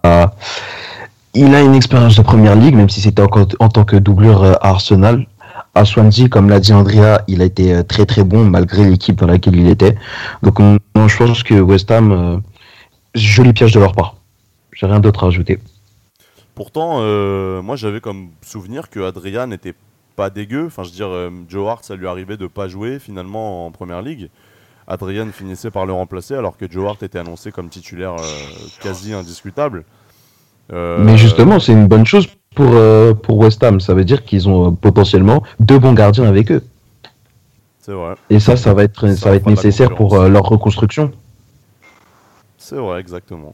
il 1.33 1.53
a 1.53 1.61
une 1.61 1.75
expérience 1.75 2.15
de 2.15 2.21
première 2.21 2.55
ligue, 2.55 2.75
même 2.75 2.89
si 2.89 3.01
c'était 3.01 3.21
en 3.21 3.69
tant 3.69 3.83
que 3.83 3.97
doublure 3.97 4.43
euh, 4.43 4.53
à 4.61 4.69
Arsenal. 4.69 5.27
À 5.77 5.83
Swansea, 5.83 6.29
comme 6.29 6.49
l'a 6.49 6.61
dit 6.61 6.71
Andrea, 6.71 7.19
il 7.27 7.41
a 7.41 7.45
été 7.45 7.83
très 7.83 8.05
très 8.05 8.23
bon 8.23 8.45
malgré 8.45 8.85
l'équipe 8.85 9.17
dans 9.17 9.27
laquelle 9.27 9.57
il 9.57 9.67
était. 9.67 9.97
Donc 10.41 10.57
je 10.59 11.17
pense 11.17 11.43
que 11.43 11.55
West 11.55 11.91
Ham, 11.91 12.41
jolie 13.13 13.51
pioche 13.51 13.73
de 13.73 13.81
leur 13.81 13.91
part. 13.91 14.15
J'ai 14.71 14.85
rien 14.85 15.01
d'autre 15.01 15.25
à 15.25 15.27
ajouter. 15.27 15.59
Pourtant, 16.55 17.01
moi 17.61 17.75
j'avais 17.75 17.99
comme 17.99 18.29
souvenir 18.41 18.89
que 18.89 19.01
Adrian 19.01 19.47
n'était 19.47 19.73
pas 20.15 20.29
dégueu. 20.29 20.67
Enfin, 20.67 20.83
je 20.83 20.91
veux 20.91 20.95
dire, 20.95 21.31
Joe 21.49 21.67
Hart, 21.67 21.83
ça 21.83 21.97
lui 21.97 22.07
arrivait 22.07 22.37
de 22.37 22.47
pas 22.47 22.69
jouer 22.69 22.97
finalement 22.97 23.65
en 23.65 23.71
première 23.71 24.01
ligue. 24.01 24.29
Adrian 24.87 25.27
finissait 25.31 25.71
par 25.71 25.85
le 25.85 25.93
remplacer 25.93 26.35
alors 26.35 26.57
que 26.57 26.69
Joe 26.69 26.87
Hart 26.87 27.03
était 27.03 27.19
annoncé 27.19 27.51
comme 27.51 27.69
titulaire 27.69 28.13
euh, 28.13 28.23
quasi 28.81 29.13
indiscutable. 29.13 29.83
Euh, 30.71 31.03
Mais 31.03 31.17
justement, 31.17 31.59
c'est 31.59 31.73
une 31.73 31.87
bonne 31.87 32.05
chose 32.05 32.27
pour, 32.55 32.69
euh, 32.73 33.13
pour 33.13 33.37
West 33.37 33.63
Ham. 33.63 33.79
Ça 33.79 33.93
veut 33.93 34.03
dire 34.03 34.23
qu'ils 34.23 34.47
ont 34.47 34.73
potentiellement 34.73 35.43
deux 35.59 35.79
bons 35.79 35.93
gardiens 35.93 36.25
avec 36.25 36.51
eux. 36.51 36.63
C'est 37.79 37.93
vrai. 37.93 38.15
Et 38.29 38.39
ça, 38.39 38.57
ça 38.57 38.73
va 38.73 38.83
être, 38.83 39.07
ça, 39.07 39.15
Ça 39.15 39.29
va 39.29 39.35
être 39.35 39.43
fera 39.43 39.51
de 39.51 39.55
la 39.55 39.61
nécessaire 39.61 39.95
pour 39.95 40.17
leur 40.17 40.43
reconstruction. 40.43 41.11
C'est 42.57 42.77
vrai, 42.77 42.99
exactement. 42.99 43.53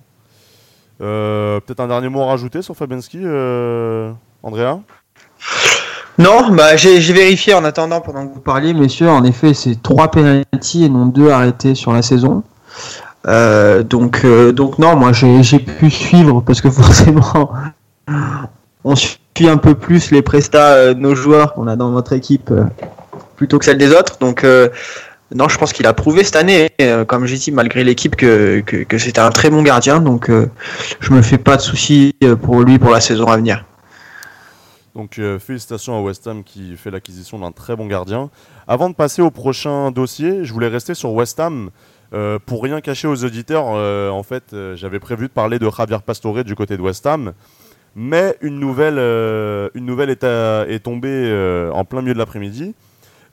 Peut-être 1.00 1.80
un 1.80 1.88
dernier 1.88 2.10
mot 2.10 2.22
à 2.22 2.28
rajouter 2.28 2.62
sur 2.62 2.76
Fabianski, 2.76 3.20
Andrea? 4.44 4.80
Non, 6.22 6.52
bah 6.52 6.76
j'ai 6.76 7.00
vérifié 7.00 7.56
en 7.56 7.64
attendant 7.64 8.00
pendant 8.00 8.28
que 8.28 8.36
vous 8.36 8.42
parliez, 8.42 8.76
messieurs. 8.76 9.10
En 9.10 9.24
effet, 9.24 9.56
c'est 9.56 9.82
trois 9.82 10.12
pénalties 10.12 10.86
et 10.86 10.90
non 10.90 11.08
deux 11.08 11.32
arrêtés 11.32 11.74
sur 11.74 11.94
la 11.94 12.04
saison. 12.04 12.44
Euh, 13.28 13.82
donc, 13.82 14.22
euh, 14.24 14.52
donc 14.52 14.78
non, 14.78 14.96
moi 14.96 15.14
j'ai 15.14 15.60
pu 15.60 15.90
suivre 15.90 16.42
parce 16.42 16.62
que 16.62 16.70
forcément, 16.82 17.52
on 18.84 18.96
suit 18.96 19.18
un 19.48 19.58
peu 19.58 19.74
plus 19.74 20.12
les 20.12 20.22
prestats 20.22 20.74
euh, 20.74 20.94
de 20.94 21.00
nos 21.00 21.16
joueurs 21.16 21.56
qu'on 21.56 21.66
a 21.66 21.76
dans 21.76 21.90
notre 21.90 22.14
équipe 22.14 22.54
plutôt 23.36 23.58
que 23.58 23.66
celle 23.66 23.80
des 23.80 23.92
autres. 23.92 24.20
Donc, 24.20 24.46
non, 25.34 25.50
je 25.50 25.58
pense 25.58 25.74
qu'il 25.74 25.88
a 25.88 25.94
prouvé 25.94 26.24
cette 26.24 26.36
année, 26.36 26.70
comme 27.08 27.26
j'ai 27.26 27.38
dit, 27.38 27.52
malgré 27.52 27.84
l'équipe, 27.84 28.16
que, 28.16 28.60
que, 28.60 28.84
que 28.84 28.98
c'était 29.00 29.22
un 29.22 29.32
très 29.32 29.50
bon 29.50 29.64
gardien. 29.64 30.00
Donc, 30.00 30.30
je 31.00 31.14
me 31.14 31.24
fais 31.24 31.40
pas 31.40 31.58
de 31.58 31.62
soucis 31.62 32.14
pour 32.44 32.62
lui 32.62 32.78
pour 32.78 32.92
la 32.92 33.02
saison 33.02 33.26
à 33.26 33.38
venir. 33.38 33.66
Donc 34.96 35.20
euh, 35.20 35.40
félicitations 35.40 35.98
à 35.98 36.02
West 36.02 36.28
Ham 36.28 36.44
qui 36.44 36.76
fait 36.76 36.92
l'acquisition 36.92 37.40
d'un 37.40 37.52
très 37.52 37.76
bon 37.76 37.88
gardien. 37.88 38.30
Avant 38.68 38.90
de 38.90 38.96
passer 38.96 39.22
au 39.22 39.32
prochain 39.32 39.92
dossier, 39.92 40.44
je 40.44 40.54
voulais 40.54 40.68
rester 40.68 40.94
sur 40.94 41.14
West 41.14 41.40
Ham. 41.40 41.70
Euh, 42.14 42.40
pour 42.46 42.62
rien 42.62 42.82
cacher 42.82 43.08
aux 43.08 43.24
auditeurs, 43.24 43.68
euh, 43.70 44.10
en 44.10 44.24
fait, 44.24 44.54
j'avais 44.76 45.00
prévu 45.00 45.28
de 45.28 45.32
parler 45.32 45.60
de 45.60 45.70
Javier 45.70 46.00
Pastore 46.06 46.44
du 46.44 46.56
côté 46.56 46.76
de 46.76 46.82
West 46.82 47.06
Ham, 47.06 47.32
mais 47.96 48.36
une 48.42 48.60
nouvelle, 48.60 49.00
une 49.76 49.86
nouvelle 49.86 50.10
est, 50.10 50.24
est 50.24 50.80
tombée 50.80 51.70
en 51.74 51.86
plein 51.86 52.02
milieu 52.02 52.14
de 52.14 52.20
l'après-midi. 52.20 52.76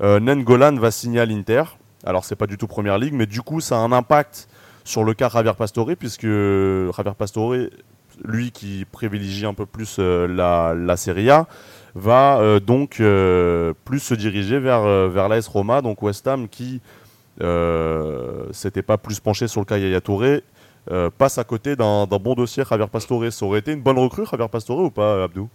Nengolan 0.01 0.77
va 0.77 0.93
signer 0.93 1.21
à 1.21 1.27
l'Inter. 1.27 1.65
Alors 2.05 2.25
c'est 2.25 2.37
pas 2.37 2.47
du 2.47 2.57
tout 2.57 2.69
Première 2.69 2.99
Ligue, 2.99 3.15
mais 3.15 3.27
du 3.27 3.43
coup 3.43 3.61
ça 3.61 3.77
a 3.77 3.81
un 3.81 3.91
impact 3.91 4.49
sur 4.85 5.03
le 5.03 5.13
cas 5.13 5.29
Javier 5.29 5.55
Pastore, 5.59 5.91
puisque 5.99 6.27
Javier 6.27 7.15
Pastore, 7.19 7.55
lui 8.25 8.51
qui 8.51 8.85
privilégie 8.91 9.47
un 9.47 9.55
peu 9.55 9.67
plus 9.67 9.97
euh, 9.99 10.27
la, 10.27 10.75
la 10.75 10.97
Serie 10.97 11.31
A, 11.31 11.47
va 11.95 12.39
euh, 12.39 12.61
donc 12.61 12.99
euh, 13.01 13.73
plus 13.85 14.01
se 14.01 14.15
diriger 14.15 14.59
vers, 14.59 14.83
vers 15.09 15.29
l'AS 15.29 15.47
Roma, 15.49 15.83
donc 15.83 16.03
West 16.03 16.27
Ham 16.27 16.49
qui 16.49 16.81
s'était 18.53 18.83
pas 18.83 18.99
plus 18.99 19.21
penché 19.21 19.47
sur 19.47 19.61
le 19.61 19.65
cas 19.65 19.79
Yaya 19.79 20.01
Touré, 20.01 20.43
passe 21.19 21.39
à 21.39 21.45
côté 21.45 21.77
d'un 21.77 22.07
bon 22.07 22.35
dossier 22.35 22.65
Javier 22.69 22.89
Pastore. 22.91 23.31
Ça 23.31 23.47
aurait 23.47 23.61
été 23.61 23.73
une 23.73 23.83
bonne 23.83 23.99
recrue 23.99 24.27
Javier 24.29 24.49
Pastore 24.49 24.81
ou 24.81 24.91
pas 24.91 25.25
Abdou? 25.25 25.49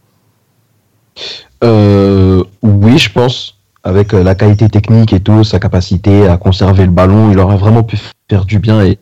Oui, 1.62 2.98
je 2.98 3.12
pense. 3.12 3.60
Avec 3.84 4.13
la 4.13 4.34
qualité 4.34 4.70
technique 4.70 5.12
et 5.12 5.20
tout, 5.20 5.43
sa 5.43 5.60
capacité 5.60 6.29
à 6.29 6.38
conserver 6.38 6.86
le 6.86 6.91
ballon, 6.91 7.32
il 7.32 7.39
aurait 7.39 7.58
vraiment 7.58 7.84
pu 7.84 7.98
faire 8.33 8.45
du 8.45 8.57
bien 8.57 8.83
et 8.83 8.97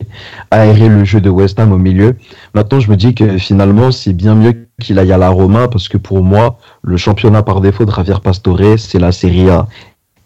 aérer 0.50 0.90
le 0.90 1.04
jeu 1.04 1.22
de 1.22 1.30
West 1.30 1.58
Ham 1.58 1.72
au 1.72 1.78
milieu. 1.78 2.16
Maintenant, 2.54 2.80
je 2.80 2.90
me 2.90 2.96
dis 2.96 3.14
que 3.14 3.38
finalement, 3.38 3.90
c'est 3.90 4.12
bien 4.12 4.34
mieux 4.34 4.68
qu'il 4.78 4.98
aille 4.98 5.10
à 5.10 5.16
la 5.16 5.30
Roma 5.30 5.68
parce 5.68 5.88
que 5.88 5.96
pour 5.96 6.22
moi, 6.22 6.58
le 6.82 6.98
championnat 6.98 7.42
par 7.42 7.62
défaut 7.62 7.86
de 7.86 7.90
Javier 7.90 8.20
Pastore, 8.22 8.76
c'est 8.76 8.98
la 8.98 9.10
Serie 9.10 9.48
A. 9.48 9.66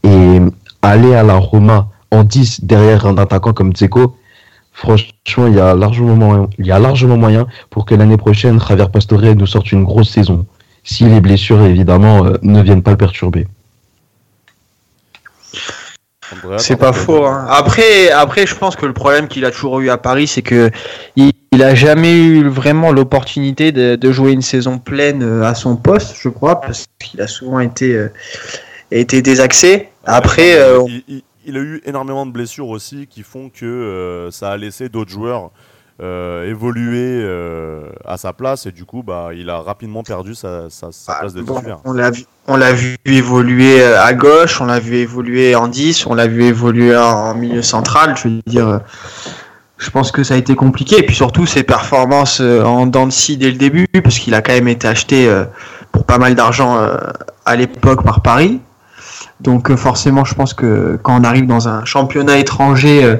Et 0.02 0.40
aller 0.82 1.14
à 1.14 1.22
la 1.22 1.36
Roma 1.36 1.88
en 2.10 2.24
10 2.24 2.64
derrière 2.64 3.06
un 3.06 3.16
attaquant 3.16 3.52
comme 3.52 3.72
Dzeko, 3.72 4.16
franchement, 4.72 5.46
il 5.46 5.54
y 5.54 5.60
a 5.60 5.76
largement 5.76 6.16
moyen, 6.16 6.48
il 6.58 6.66
y 6.66 6.72
a 6.72 6.80
largement 6.80 7.16
moyen 7.16 7.46
pour 7.70 7.84
que 7.86 7.94
l'année 7.94 8.16
prochaine, 8.16 8.58
Javier 8.60 8.88
Pastore 8.92 9.36
nous 9.36 9.46
sorte 9.46 9.70
une 9.70 9.84
grosse 9.84 10.10
saison 10.10 10.46
si 10.82 11.04
les 11.04 11.20
blessures 11.20 11.62
évidemment 11.62 12.24
euh, 12.24 12.38
ne 12.42 12.60
viennent 12.60 12.82
pas 12.82 12.92
le 12.92 12.96
perturber. 12.96 13.46
C'est 16.58 16.76
pas 16.76 16.92
faux. 16.92 17.24
hein. 17.26 17.46
Après, 17.48 18.10
après, 18.10 18.46
je 18.46 18.54
pense 18.54 18.76
que 18.76 18.86
le 18.86 18.92
problème 18.92 19.28
qu'il 19.28 19.44
a 19.44 19.50
toujours 19.50 19.80
eu 19.80 19.90
à 19.90 19.98
Paris, 19.98 20.26
c'est 20.26 20.42
que 20.42 20.70
il, 21.16 21.32
il 21.52 21.62
a 21.62 21.74
jamais 21.74 22.14
eu 22.16 22.48
vraiment 22.48 22.92
l'opportunité 22.92 23.72
de, 23.72 23.96
de 23.96 24.12
jouer 24.12 24.32
une 24.32 24.42
saison 24.42 24.78
pleine 24.78 25.22
euh, 25.22 25.44
à 25.44 25.54
son 25.54 25.76
poste, 25.76 26.16
je 26.20 26.28
crois, 26.28 26.60
parce 26.60 26.86
qu'il 26.98 27.20
a 27.20 27.26
souvent 27.28 27.60
été 27.60 27.94
euh, 27.94 28.08
été 28.90 29.22
désaxé. 29.22 29.88
Après, 30.04 30.54
euh, 30.56 30.80
il, 30.88 31.02
il- 31.08 31.22
il 31.48 31.56
a 31.56 31.60
eu 31.60 31.80
énormément 31.86 32.26
de 32.26 32.32
blessures 32.32 32.66
aussi 32.66 33.06
qui 33.06 33.22
font 33.22 33.50
que 33.50 33.64
euh, 33.64 34.32
ça 34.32 34.50
a 34.50 34.56
laissé 34.56 34.88
d'autres 34.88 35.12
joueurs 35.12 35.52
euh, 36.02 36.44
évoluer 36.50 37.22
euh, 37.22 37.88
à 38.04 38.18
sa 38.18 38.34
place 38.34 38.66
et 38.66 38.70
du 38.72 38.84
coup 38.84 39.02
bah, 39.02 39.30
il 39.34 39.48
a 39.48 39.60
rapidement 39.60 40.02
perdu 40.02 40.34
sa, 40.34 40.68
sa- 40.68 40.92
sa 40.92 41.12
bah, 41.12 41.18
place 41.20 41.32
de 41.32 41.40
bon, 41.40 41.54
titulaire. 41.54 41.78
on 41.86 41.94
l'a 41.94 42.10
vu, 42.10 42.24
on 42.48 42.56
l'a 42.56 42.72
vu 42.74 42.98
évoluer 43.06 43.80
euh, 43.80 44.02
à 44.04 44.12
gauche, 44.12 44.60
on 44.60 44.66
l'a 44.66 44.78
vu 44.78 44.96
évoluer 44.96 45.54
en 45.54 45.68
10, 45.68 46.06
on 46.06 46.14
l'a 46.14 46.26
vu 46.26 46.44
évoluer 46.44 46.94
en 46.94 47.34
milieu 47.34 47.62
central. 47.62 48.14
Je 48.18 48.28
veux 48.28 48.40
dire, 48.46 48.80
je 49.78 49.88
pense 49.88 50.12
que 50.12 50.22
ça 50.22 50.34
a 50.34 50.36
été 50.36 50.54
compliqué. 50.54 50.98
Et 50.98 51.02
puis 51.02 51.14
surtout 51.16 51.46
ses 51.46 51.62
performances 51.62 52.40
en 52.40 52.86
dents 52.86 53.06
de 53.06 53.12
scie 53.12 53.38
dès 53.38 53.50
le 53.50 53.56
début, 53.56 53.86
parce 54.04 54.18
qu'il 54.18 54.34
a 54.34 54.42
quand 54.42 54.52
même 54.52 54.68
été 54.68 54.86
acheté 54.86 55.34
pour 55.92 56.04
pas 56.04 56.18
mal 56.18 56.34
d'argent 56.34 56.78
à 57.46 57.56
l'époque 57.56 58.04
par 58.04 58.20
Paris. 58.20 58.60
Donc 59.40 59.74
forcément, 59.76 60.24
je 60.26 60.34
pense 60.34 60.52
que 60.52 60.98
quand 61.02 61.18
on 61.18 61.24
arrive 61.24 61.46
dans 61.46 61.68
un 61.68 61.86
championnat 61.86 62.36
étranger, 62.38 63.16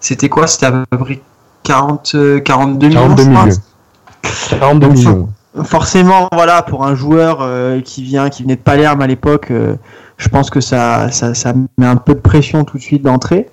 c'était 0.00 0.28
quoi? 0.30 0.46
C'était 0.46 0.66
à 0.66 0.72
peu 0.90 0.98
près 0.98 1.20
40, 1.64 2.12
euh, 2.14 2.40
42 2.40 2.88
millions. 2.88 3.00
42 3.00 3.22
je 3.24 3.28
crois. 3.30 3.44
millions. 3.46 3.58
42 4.50 4.86
Donc, 4.86 4.96
millions. 4.96 5.28
forcément, 5.64 6.28
voilà, 6.32 6.62
pour 6.62 6.84
un 6.84 6.94
joueur 6.94 7.38
euh, 7.40 7.80
qui 7.80 8.02
vient, 8.02 8.28
qui 8.30 8.42
venait 8.42 8.56
de 8.56 8.60
Palerme 8.60 9.02
à 9.02 9.06
l'époque, 9.06 9.50
euh, 9.50 9.74
je 10.16 10.28
pense 10.28 10.50
que 10.50 10.60
ça, 10.60 11.10
ça, 11.10 11.34
ça 11.34 11.52
met 11.78 11.86
un 11.86 11.96
peu 11.96 12.14
de 12.14 12.20
pression 12.20 12.64
tout 12.64 12.76
de 12.78 12.82
suite 12.82 13.02
d'entrée. 13.02 13.48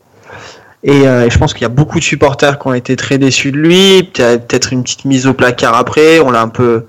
Et, 0.84 1.08
euh, 1.08 1.26
et 1.26 1.30
je 1.30 1.38
pense 1.38 1.54
qu'il 1.54 1.62
y 1.62 1.66
a 1.66 1.70
beaucoup 1.70 2.00
de 2.00 2.04
supporters 2.04 2.58
qui 2.58 2.68
ont 2.68 2.74
été 2.74 2.96
très 2.96 3.18
déçus 3.20 3.52
de 3.52 3.58
lui. 3.58 4.04
Peut-être 4.14 4.74
une 4.74 4.82
petite 4.84 5.06
mise 5.06 5.28
au 5.28 5.34
placard 5.34 5.76
après. 5.76 6.20
On 6.20 6.32
l'a 6.32 6.42
un 6.42 6.48
peu, 6.48 6.88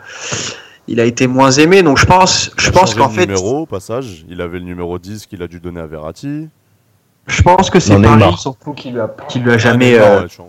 il 0.88 0.98
a 0.98 1.04
été 1.04 1.26
moins 1.26 1.50
aimé. 1.50 1.82
Donc 1.82 1.98
je 1.98 2.06
pense, 2.06 2.50
je 2.56 2.70
pense 2.70 2.94
qu'en 2.94 3.10
fait, 3.10 3.26
numéro 3.26 3.60
au 3.60 3.66
passage, 3.66 4.24
il 4.30 4.40
avait 4.40 4.58
le 4.60 4.64
numéro 4.64 4.98
10 4.98 5.26
qu'il 5.26 5.42
a 5.42 5.46
dû 5.46 5.60
donner 5.60 5.80
à 5.80 5.86
Verratti. 5.86 6.48
je 7.26 7.42
pense 7.42 7.68
que 7.68 7.80
c'est 7.80 8.00
Paris 8.00 8.34
surtout 8.38 8.72
qui 8.72 8.90
lui 8.92 9.00
a, 9.00 9.10
qui 9.28 9.40
lui 9.40 9.52
a 9.52 9.58
jamais, 9.58 9.98
Ah, 9.98 10.02
euh, 10.02 10.20
ouais, 10.22 10.26
je- 10.30 10.42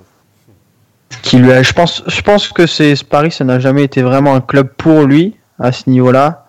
qui 1.21 1.37
lui 1.37 1.51
a, 1.51 1.63
je 1.63 1.73
pense, 1.73 2.03
je 2.07 2.21
pense 2.21 2.49
que 2.49 2.67
c'est 2.67 3.01
Paris, 3.03 3.31
ça 3.31 3.43
n'a 3.43 3.59
jamais 3.59 3.83
été 3.83 4.01
vraiment 4.01 4.35
un 4.35 4.41
club 4.41 4.69
pour 4.77 5.03
lui 5.03 5.35
à 5.59 5.71
ce 5.71 5.89
niveau-là. 5.89 6.45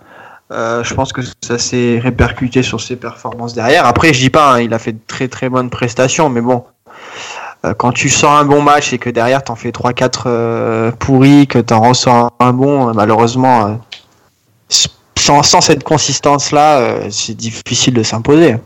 Euh, 0.53 0.85
je 0.85 0.95
pense 0.95 1.13
que 1.13 1.23
ça 1.43 1.59
s'est 1.59 1.99
répercuté 2.03 2.63
sur 2.63 2.81
ses 2.81 2.97
performances 2.97 3.55
derrière. 3.55 3.87
Après, 3.87 4.13
je 4.13 4.21
dis 4.21 4.31
pas, 4.31 4.55
hein, 4.55 4.61
il 4.61 4.75
a 4.75 4.79
fait 4.79 4.93
de 4.93 5.01
très 5.07 5.29
très 5.29 5.49
bonnes 5.49 5.71
prestations, 5.71 6.29
mais 6.29 6.43
bon, 6.43 6.65
euh, 7.65 7.75
quand 7.75 7.93
tu 7.93 8.09
sors 8.09 8.33
un 8.33 8.45
bon 8.45 8.61
match 8.61 8.93
et 8.93 8.99
que 8.99 9.11
derrière 9.11 9.43
t'en 9.43 9.57
fais 9.57 9.71
3-4 9.71 10.25
euh, 10.27 10.91
pourris, 10.93 11.47
que 11.47 11.59
t'en 11.59 11.81
ressors 11.81 12.33
un 12.41 12.53
bon, 12.53 12.93
malheureusement, 12.93 13.81
sans, 14.69 15.43
sans 15.43 15.61
cette 15.61 15.83
consistance-là, 15.83 17.11
c'est 17.11 17.37
difficile 17.37 17.95
de 17.95 18.03
s'imposer. 18.03 18.57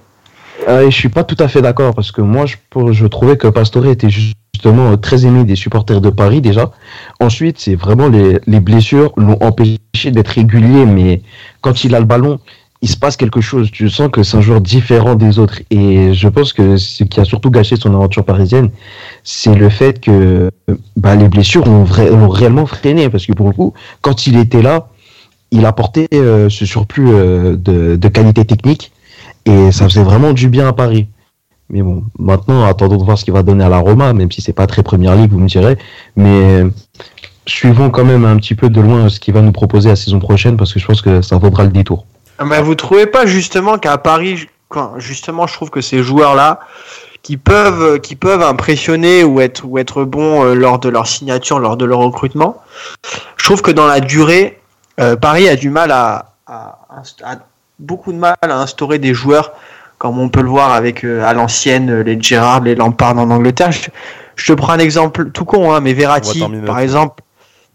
Je 0.66 0.90
suis 0.90 1.08
pas 1.08 1.22
tout 1.22 1.36
à 1.38 1.46
fait 1.46 1.62
d'accord 1.62 1.94
parce 1.94 2.10
que 2.10 2.20
moi 2.20 2.44
je, 2.44 2.56
je 2.92 3.06
trouvais 3.06 3.36
que 3.36 3.46
Pastore 3.46 3.86
était 3.86 4.10
justement 4.58 4.90
euh, 4.90 4.96
très 4.96 5.24
aimé 5.24 5.44
des 5.44 5.54
supporters 5.54 6.00
de 6.00 6.10
Paris 6.10 6.40
déjà. 6.40 6.72
Ensuite, 7.20 7.60
c'est 7.60 7.76
vraiment 7.76 8.08
les, 8.08 8.40
les 8.46 8.60
blessures 8.60 9.12
l'ont 9.16 9.38
empêché 9.40 10.10
d'être 10.10 10.28
régulier, 10.28 10.84
mais 10.84 11.22
quand 11.60 11.84
il 11.84 11.94
a 11.94 12.00
le 12.00 12.04
ballon, 12.04 12.40
il 12.82 12.88
se 12.88 12.96
passe 12.96 13.16
quelque 13.16 13.40
chose. 13.40 13.70
Tu 13.70 13.88
sens 13.88 14.10
que 14.10 14.24
c'est 14.24 14.36
un 14.36 14.40
joueur 14.40 14.60
différent 14.60 15.14
des 15.14 15.38
autres. 15.38 15.60
Et 15.70 16.12
je 16.12 16.28
pense 16.28 16.52
que 16.52 16.76
ce 16.76 17.04
qui 17.04 17.20
a 17.20 17.24
surtout 17.24 17.50
gâché 17.50 17.76
son 17.76 17.94
aventure 17.94 18.24
parisienne, 18.24 18.70
c'est 19.24 19.54
le 19.54 19.68
fait 19.68 20.00
que 20.00 20.50
bah, 20.96 21.14
les 21.16 21.28
blessures 21.28 21.66
ont 21.68 21.84
réellement 21.84 22.66
freiné. 22.66 23.08
Parce 23.08 23.26
que 23.26 23.32
pour 23.32 23.48
le 23.48 23.54
coup, 23.54 23.74
quand 24.00 24.26
il 24.26 24.36
était 24.36 24.62
là, 24.62 24.88
il 25.50 25.66
apportait 25.66 26.08
euh, 26.14 26.48
ce 26.48 26.66
surplus 26.66 27.08
euh, 27.08 27.56
de, 27.56 27.96
de 27.96 28.08
qualité 28.08 28.44
technique 28.44 28.92
et 29.44 29.72
ça 29.72 29.88
faisait 29.88 30.04
vraiment 30.04 30.32
du 30.32 30.48
bien 30.48 30.68
à 30.68 30.72
Paris. 30.72 31.08
Mais 31.70 31.82
bon, 31.82 32.04
maintenant, 32.18 32.64
attendons 32.64 32.96
de 32.96 33.04
voir 33.04 33.18
ce 33.18 33.24
qu'il 33.24 33.34
va 33.34 33.42
donner 33.42 33.64
à 33.64 33.68
la 33.68 33.78
Roma, 33.78 34.12
même 34.12 34.32
si 34.32 34.40
c'est 34.40 34.52
pas 34.54 34.66
très 34.66 34.82
première 34.82 35.14
ligue, 35.16 35.30
vous 35.30 35.38
me 35.38 35.48
direz. 35.48 35.76
Mais 36.16 36.64
suivons 37.46 37.90
quand 37.90 38.04
même 38.04 38.24
un 38.24 38.36
petit 38.36 38.54
peu 38.54 38.70
de 38.70 38.80
loin 38.80 39.08
ce 39.08 39.20
qu'il 39.20 39.34
va 39.34 39.42
nous 39.42 39.52
proposer 39.52 39.90
la 39.90 39.96
saison 39.96 40.18
prochaine, 40.18 40.56
parce 40.56 40.72
que 40.72 40.78
je 40.80 40.86
pense 40.86 41.02
que 41.02 41.20
ça 41.22 41.36
vaudra 41.36 41.64
le 41.64 41.70
détour. 41.70 42.06
Ah, 42.38 42.44
Mais 42.44 42.62
vous 42.62 42.74
trouvez 42.74 43.06
pas 43.06 43.26
justement 43.26 43.78
qu'à 43.78 43.98
Paris, 43.98 44.48
justement, 44.96 45.46
je 45.46 45.54
trouve 45.54 45.70
que 45.70 45.80
ces 45.80 46.02
joueurs-là, 46.02 46.60
qui 47.22 47.36
peuvent, 47.36 48.00
qui 48.00 48.14
peuvent 48.16 48.42
impressionner 48.42 49.24
ou 49.24 49.40
être, 49.40 49.64
ou 49.66 49.76
être 49.78 50.04
bons 50.04 50.44
euh, 50.44 50.54
lors 50.54 50.78
de 50.78 50.88
leur 50.88 51.06
signature, 51.06 51.58
lors 51.58 51.76
de 51.76 51.84
leur 51.84 51.98
recrutement, 51.98 52.56
je 53.36 53.44
trouve 53.44 53.60
que 53.60 53.72
dans 53.72 53.86
la 53.86 54.00
durée, 54.00 54.58
euh, 55.00 55.16
Paris 55.16 55.48
a 55.48 55.56
du 55.56 55.68
mal 55.68 55.90
à- 55.90 56.32
beaucoup 57.78 58.12
de 58.12 58.18
mal 58.18 58.36
à 58.40 58.60
instaurer 58.60 58.98
des 58.98 59.12
joueurs 59.14 59.52
comme 59.98 60.18
on 60.18 60.28
peut 60.28 60.42
le 60.42 60.48
voir 60.48 60.72
avec 60.72 61.04
euh, 61.04 61.24
à 61.24 61.34
l'ancienne 61.34 61.90
euh, 61.90 62.02
les 62.02 62.20
Gerrard, 62.20 62.62
les 62.62 62.74
Lampard 62.74 63.18
en 63.18 63.30
Angleterre. 63.30 63.72
Je, 63.72 63.88
je 64.36 64.52
te 64.52 64.56
prends 64.56 64.72
un 64.72 64.78
exemple 64.78 65.30
tout 65.30 65.44
con, 65.44 65.72
hein, 65.72 65.80
mais 65.80 65.92
Verratti, 65.92 66.42
par 66.64 66.78
exemple, 66.78 67.22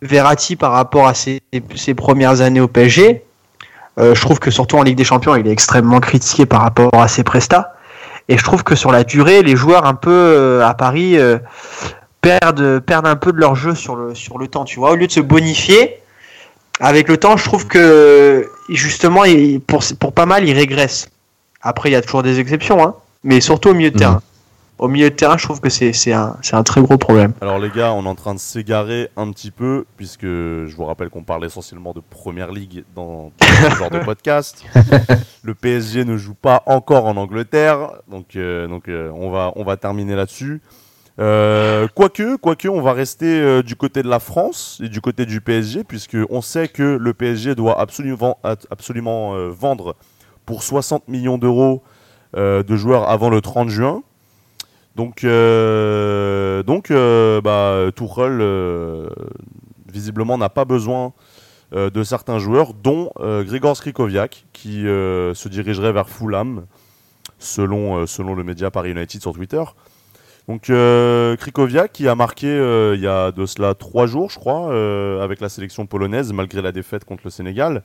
Verratti 0.02 0.56
par 0.56 0.72
rapport 0.72 1.08
à 1.08 1.14
ses, 1.14 1.42
ses 1.76 1.94
premières 1.94 2.42
années 2.42 2.62
au 2.62 2.70
PSG, 2.70 3.24
euh, 4.00 4.16
je 4.16 4.22
trouve 4.22 4.40
que 4.40 4.50
surtout 4.50 4.78
en 4.78 4.84
Ligue 4.84 4.98
des 4.98 5.04
Champions, 5.04 5.36
il 5.36 5.46
est 5.48 5.52
extrêmement 5.52 6.00
critiqué 6.00 6.46
par 6.46 6.62
rapport 6.62 6.94
à 6.94 7.08
ses 7.08 7.24
prestats. 7.24 7.76
Et 8.30 8.38
je 8.38 8.44
trouve 8.44 8.64
que 8.64 8.76
sur 8.76 8.92
la 8.92 9.04
durée, 9.04 9.44
les 9.44 9.58
joueurs 9.58 9.86
un 9.86 9.96
peu 9.96 10.62
à 10.64 10.74
Paris 10.74 11.18
perdent, 12.22 12.80
perdent 12.80 13.08
un 13.08 13.18
peu 13.18 13.34
de 13.34 13.38
leur 13.38 13.54
jeu 13.54 13.76
sur 13.76 13.98
le, 13.98 14.16
sur 14.16 14.38
le 14.38 14.48
temps. 14.48 14.64
Tu 14.64 14.80
vois, 14.80 14.92
au 14.92 14.96
lieu 14.96 15.08
de 15.08 15.12
se 15.12 15.20
bonifier, 15.20 15.98
avec 16.80 17.10
le 17.10 17.18
temps, 17.18 17.36
je 17.36 17.44
trouve 17.44 17.68
que 17.68 18.48
justement, 18.70 19.24
pour, 19.68 19.84
pour 20.00 20.14
pas 20.14 20.26
mal, 20.26 20.48
ils 20.48 20.54
régressent. 20.54 21.10
Après, 21.66 21.90
il 21.90 21.94
y 21.94 21.96
a 21.96 22.02
toujours 22.02 22.24
des 22.24 22.42
exceptions, 22.42 22.84
hein, 22.84 22.96
mais 23.24 23.40
surtout 23.40 23.70
au 23.70 23.74
milieu 23.74 23.90
de 23.90 23.98
terrain. 23.98 24.22
Au 24.80 24.90
milieu 24.90 25.10
de 25.10 25.16
terrain, 25.16 25.38
je 25.38 25.46
trouve 25.46 25.62
que 25.62 25.70
c'est 25.70 26.12
un, 26.12 26.36
un 26.52 26.64
très 26.64 26.82
gros 26.82 26.98
problème. 26.98 27.32
Alors 27.40 27.58
les 27.58 27.70
gars, 27.70 27.94
on 27.94 28.04
est 28.04 28.10
en 28.10 28.16
train 28.16 28.34
de 28.34 28.40
s'égarer 28.40 29.10
un 29.16 29.32
petit 29.32 29.50
peu, 29.50 29.86
puisque 29.96 30.26
je 30.26 30.76
vous 30.76 30.84
rappelle 30.84 31.10
qu'on 31.10 31.24
parle 31.24 31.46
essentiellement 31.46 31.94
de 31.94 32.02
Première 32.02 32.52
Ligue 32.52 32.84
dans 32.94 33.32
ce 33.42 33.76
genre 33.76 33.90
de 33.90 34.00
podcast. 34.04 34.66
Le 35.44 35.54
PSG 35.54 36.04
ne 36.04 36.18
joue 36.18 36.34
pas 36.34 36.64
encore 36.66 37.06
en 37.06 37.16
Angleterre, 37.16 37.92
donc, 38.10 38.36
euh, 38.36 38.68
donc 38.68 38.90
euh, 38.90 39.10
on, 39.16 39.30
va, 39.30 39.54
on 39.56 39.64
va 39.64 39.78
terminer 39.78 40.16
là-dessus. 40.16 40.60
Euh, 41.20 41.88
quoique, 41.94 42.38
quoique, 42.38 42.68
on 42.68 42.82
va 42.82 42.94
rester 42.94 43.40
euh, 43.40 43.62
du 43.62 43.76
côté 43.76 44.02
de 44.02 44.10
la 44.10 44.20
France 44.20 44.82
et 44.84 44.90
du 44.90 45.00
côté 45.00 45.26
du 45.26 45.42
PSG, 45.42 45.84
puisque 45.84 46.18
on 46.30 46.42
sait 46.42 46.68
que 46.68 46.98
le 47.00 47.14
PSG 47.14 47.54
doit 47.56 47.80
absolument, 47.80 48.40
absolument 48.44 49.36
euh, 49.36 49.50
vendre 49.50 49.96
pour 50.46 50.64
60 50.64 51.08
millions 51.08 51.38
d'euros 51.38 51.84
de 52.36 52.76
joueurs 52.76 53.10
avant 53.10 53.30
le 53.30 53.42
30 53.42 53.70
juin. 53.70 54.04
Donc, 54.96 55.24
donc, 55.24 56.92
bah, 57.44 57.92
Tuchel 57.96 59.10
visiblement 59.92 60.38
n'a 60.38 60.50
pas 60.50 60.66
besoin 60.66 61.14
de 61.72 62.04
certains 62.04 62.40
joueurs, 62.40 62.74
dont 62.74 63.12
Grigor 63.20 63.78
Skrikoviak, 63.78 64.46
qui 64.52 64.82
se 64.84 65.48
dirigerait 65.48 65.92
vers 65.92 66.10
Fulham, 66.10 66.66
selon, 67.38 68.08
selon 68.08 68.34
le 68.34 68.44
média 68.44 68.72
Paris 68.72 68.92
United 68.92 69.22
sur 69.22 69.34
Twitter. 69.34 69.64
Donc 70.48 70.70
euh, 70.70 71.38
Krikoviak 71.38 71.94
qui 71.94 72.08
a 72.08 72.16
marqué 72.16 72.48
euh, 72.48 72.96
il 72.96 73.02
y 73.02 73.08
a 73.08 73.32
de 73.32 73.46
cela 73.46 73.74
trois 73.76 74.08
jours, 74.08 74.30
je 74.30 74.40
crois, 74.40 74.72
euh, 74.72 75.24
avec 75.24 75.40
la 75.40 75.48
sélection 75.48 75.86
polonaise, 75.86 76.34
malgré 76.34 76.62
la 76.62 76.72
défaite 76.72 77.06
contre 77.06 77.22
le 77.24 77.30
Sénégal. 77.30 77.84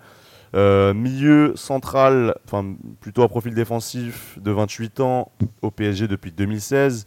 Milieu 0.54 1.54
central, 1.56 2.34
enfin 2.44 2.74
plutôt 3.00 3.22
à 3.22 3.28
profil 3.28 3.54
défensif, 3.54 4.38
de 4.40 4.50
28 4.50 5.00
ans 5.00 5.30
au 5.62 5.70
PSG 5.70 6.08
depuis 6.08 6.32
2016. 6.32 7.06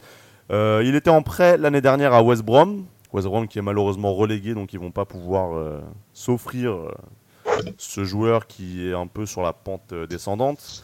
il 0.49 0.95
était 0.95 1.09
en 1.09 1.21
prêt 1.21 1.57
l'année 1.57 1.81
dernière 1.81 2.13
à 2.13 2.23
West 2.23 2.43
Brom. 2.43 2.85
West 3.13 3.27
Brom 3.27 3.47
qui 3.47 3.59
est 3.59 3.63
malheureusement 3.63 4.13
relégué, 4.13 4.53
donc 4.53 4.73
ils 4.73 4.79
vont 4.79 4.91
pas 4.91 5.05
pouvoir 5.05 5.81
s'offrir 6.13 6.75
ce 7.77 8.03
joueur 8.03 8.47
qui 8.47 8.87
est 8.87 8.93
un 8.93 9.07
peu 9.07 9.25
sur 9.25 9.41
la 9.41 9.53
pente 9.53 9.93
descendante. 10.09 10.83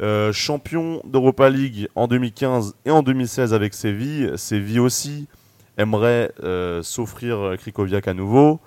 Euh, 0.00 0.32
champion 0.32 1.02
d'Europa 1.04 1.50
League 1.50 1.88
en 1.96 2.06
2015 2.06 2.76
et 2.84 2.90
en 2.90 3.02
2016 3.02 3.52
avec 3.52 3.74
Séville. 3.74 4.32
Séville 4.36 4.78
aussi 4.78 5.26
aimerait 5.76 6.30
euh, 6.44 6.82
s'offrir 6.84 7.56
Krikoviak 7.58 8.06
à 8.06 8.14
nouveau. 8.14 8.60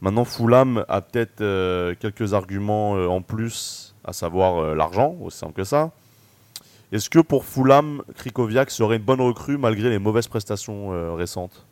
Maintenant, 0.00 0.24
Fulham 0.24 0.84
a 0.88 1.00
peut-être 1.00 1.40
euh, 1.40 1.94
quelques 1.98 2.34
arguments 2.34 2.92
en 2.92 3.20
plus, 3.20 3.94
à 4.04 4.12
savoir 4.12 4.74
l'argent, 4.74 5.16
aussi 5.22 5.38
simple 5.38 5.54
que 5.54 5.64
ça. 5.64 5.90
Est-ce 6.92 7.10
que 7.10 7.18
pour 7.18 7.44
Fulham, 7.44 8.02
Krikoviak 8.14 8.70
serait 8.70 8.96
une 8.96 9.02
bonne 9.02 9.20
recrue 9.20 9.58
malgré 9.58 9.90
les 9.90 9.98
mauvaises 9.98 10.28
prestations 10.28 11.14
récentes? 11.16 11.66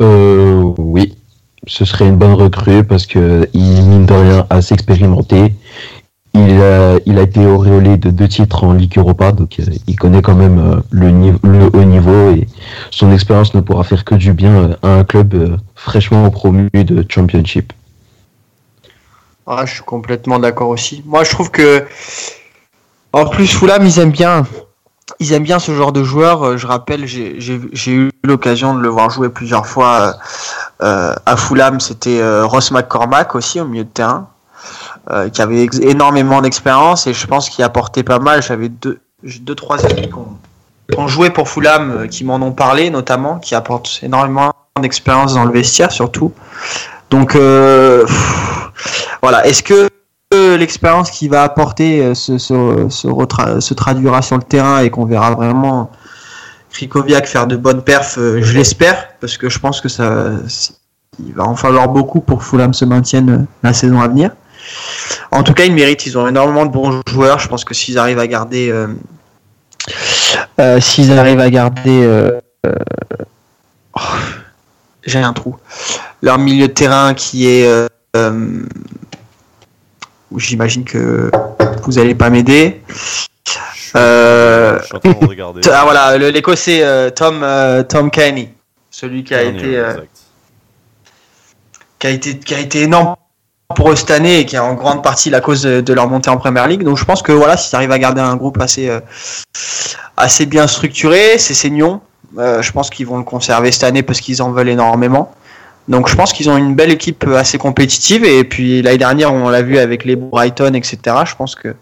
Oui, 0.00 1.16
ce 1.66 1.84
serait 1.84 2.08
une 2.08 2.16
bonne 2.16 2.34
recrue 2.34 2.84
parce 2.84 3.06
qu'il 3.06 3.48
mine 3.52 4.06
de 4.06 4.14
rien 4.14 4.46
assez 4.50 4.74
expérimenté. 4.74 5.54
Il 6.36 6.60
a, 6.60 6.98
il 7.06 7.18
a 7.18 7.22
été 7.22 7.46
auréolé 7.46 7.96
de 7.96 8.10
deux 8.10 8.28
titres 8.28 8.64
en 8.64 8.74
Ligue 8.74 8.98
Europa, 8.98 9.32
donc 9.32 9.58
euh, 9.58 9.64
il 9.86 9.96
connaît 9.96 10.20
quand 10.20 10.34
même 10.34 10.58
euh, 10.58 10.80
le, 10.90 11.70
haut 11.74 11.84
niveau 11.84 12.30
et 12.30 12.46
son 12.90 13.10
expérience 13.10 13.54
ne 13.54 13.62
pourra 13.62 13.84
faire 13.84 14.04
que 14.04 14.14
du 14.14 14.34
bien 14.34 14.54
euh, 14.54 14.76
à 14.82 14.88
un 14.88 15.04
club 15.04 15.58
fraîchement 15.74 16.28
promu 16.28 16.68
de 16.74 17.06
Championship. 17.08 17.72
Ah, 19.46 19.62
je 19.64 19.74
suis 19.74 19.82
complètement 19.82 20.38
d'accord 20.38 20.68
aussi. 20.68 21.02
Moi, 21.06 21.24
je 21.24 21.30
trouve 21.30 21.50
que 21.50 21.86
en 23.14 23.26
plus 23.26 23.46
Fulham, 23.46 23.86
ils 23.86 23.98
aiment 23.98 24.10
bien, 24.10 24.46
ils 25.20 25.32
aiment 25.32 25.44
bien 25.44 25.58
ce 25.58 25.74
genre 25.74 25.92
de 25.92 26.04
joueur. 26.04 26.58
Je 26.58 26.66
rappelle, 26.66 27.06
j'ai 27.06 27.92
eu 27.92 28.10
l'occasion 28.24 28.74
de 28.74 28.80
le 28.80 28.88
voir 28.88 29.08
jouer 29.08 29.30
plusieurs 29.30 29.66
fois 29.66 30.16
à 30.80 31.36
Fulham. 31.38 31.80
C'était 31.80 32.20
Ross 32.42 32.72
McCormack 32.72 33.34
aussi 33.34 33.58
au 33.58 33.64
milieu 33.64 33.84
de 33.84 33.88
terrain. 33.88 34.28
Euh, 35.12 35.28
qui 35.28 35.40
avait 35.40 35.68
énormément 35.82 36.42
d'expérience 36.42 37.06
et 37.06 37.14
je 37.14 37.26
pense 37.28 37.48
qu'il 37.48 37.62
apportait 37.62 38.02
pas 38.02 38.18
mal. 38.18 38.42
J'avais 38.42 38.68
deux, 38.68 38.98
deux, 39.22 39.54
trois 39.54 39.86
amis 39.86 40.08
qui 40.08 40.96
ont, 40.98 41.06
joué 41.06 41.30
pour 41.30 41.48
Fulham 41.48 41.90
euh, 41.92 42.06
qui 42.08 42.24
m'en 42.24 42.36
ont 42.36 42.50
parlé 42.50 42.90
notamment, 42.90 43.38
qui 43.38 43.54
apportent 43.54 44.00
énormément 44.02 44.52
d'expérience 44.82 45.34
dans 45.34 45.44
le 45.44 45.52
vestiaire 45.52 45.92
surtout. 45.92 46.32
Donc 47.10 47.36
euh, 47.36 48.04
voilà, 49.22 49.46
est-ce 49.46 49.62
que 49.62 49.88
l'expérience 50.56 51.12
qu'il 51.12 51.30
va 51.30 51.44
apporter 51.44 52.12
se, 52.16 52.36
se, 52.36 52.88
se, 52.90 53.74
traduira 53.74 54.22
sur 54.22 54.36
le 54.36 54.42
terrain 54.42 54.80
et 54.80 54.90
qu'on 54.90 55.04
verra 55.04 55.30
vraiment 55.30 55.92
Krikoviak 56.70 57.28
faire 57.28 57.46
de 57.46 57.54
bonnes 57.54 57.82
perfs, 57.82 58.18
je 58.18 58.52
l'espère, 58.54 59.06
parce 59.20 59.38
que 59.38 59.48
je 59.48 59.60
pense 59.60 59.80
que 59.80 59.88
ça, 59.88 60.30
il 61.24 61.32
va 61.32 61.44
en 61.44 61.54
falloir 61.54 61.88
beaucoup 61.88 62.20
pour 62.20 62.40
que 62.40 62.44
Fulham 62.44 62.74
se 62.74 62.84
maintienne 62.84 63.46
la 63.62 63.72
saison 63.72 64.00
à 64.00 64.08
venir. 64.08 64.32
En 65.30 65.42
tout 65.42 65.54
cas, 65.54 65.64
ils 65.64 65.72
méritent. 65.72 66.06
Ils 66.06 66.18
ont 66.18 66.26
énormément 66.28 66.66
de 66.66 66.70
bons 66.70 67.02
joueurs. 67.08 67.38
Je 67.38 67.48
pense 67.48 67.64
que 67.64 67.74
s'ils 67.74 67.98
arrivent 67.98 68.18
à 68.18 68.26
garder, 68.26 68.70
euh, 68.70 68.88
euh, 70.60 70.80
s'ils 70.80 71.12
arrivent 71.12 71.40
à 71.40 71.50
garder, 71.50 72.02
euh, 72.04 72.40
oh, 73.94 74.00
j'ai 75.04 75.18
un 75.18 75.32
trou. 75.32 75.56
Leur 76.22 76.38
milieu 76.38 76.68
de 76.68 76.72
terrain 76.72 77.14
qui 77.14 77.46
est, 77.46 77.68
j'imagine 80.36 80.84
que 80.84 81.30
vous 81.82 81.92
n'allez 81.92 82.14
pas 82.14 82.30
m'aider. 82.30 82.82
ah 83.94 84.78
voilà, 85.84 86.18
l'Écossais 86.18 87.12
Tom 87.12 87.46
Tom 87.88 88.10
Kenny, 88.10 88.50
celui 88.90 89.24
qui 89.24 89.34
a 89.34 89.42
été 89.42 89.82
qui 91.98 92.06
a 92.06 92.10
été 92.10 92.38
qui 92.38 92.54
a 92.54 92.58
été 92.58 92.82
énorme 92.82 93.16
pour 93.74 93.96
cette 93.96 94.10
année 94.10 94.40
et 94.40 94.46
qui 94.46 94.56
est 94.56 94.60
en 94.60 94.74
grande 94.74 95.02
partie 95.02 95.30
la 95.30 95.40
cause 95.40 95.62
de, 95.62 95.92
leur 95.92 96.08
montée 96.08 96.30
en 96.30 96.36
Première 96.36 96.68
Ligue. 96.68 96.82
Donc 96.82 96.96
je 96.96 97.04
pense 97.04 97.22
que 97.22 97.32
voilà, 97.32 97.56
s'ils 97.56 97.74
arrivent 97.74 97.92
à 97.92 97.98
garder 97.98 98.20
un 98.20 98.36
groupe 98.36 98.60
assez, 98.60 98.88
euh, 98.88 99.00
assez 100.16 100.46
bien 100.46 100.66
structuré, 100.66 101.38
c'est 101.38 101.54
Seignon. 101.54 102.00
Euh, 102.38 102.62
je 102.62 102.72
pense 102.72 102.90
qu'ils 102.90 103.06
vont 103.06 103.18
le 103.18 103.24
conserver 103.24 103.72
cette 103.72 103.84
année 103.84 104.02
parce 104.02 104.20
qu'ils 104.20 104.42
en 104.42 104.52
veulent 104.52 104.68
énormément. 104.68 105.34
Donc 105.88 106.08
je 106.08 106.16
pense 106.16 106.32
qu'ils 106.32 106.50
ont 106.50 106.56
une 106.56 106.74
belle 106.74 106.90
équipe 106.90 107.26
assez 107.28 107.58
compétitive 107.58 108.24
et 108.24 108.44
puis 108.44 108.82
l'année 108.82 108.98
dernière 108.98 109.32
on 109.32 109.48
l'a 109.48 109.62
vu 109.62 109.78
avec 109.78 110.04
les 110.04 110.16
Brighton 110.16 110.74
etc. 110.74 110.98
Je 111.24 111.34
pense 111.36 111.54
que 111.54 111.74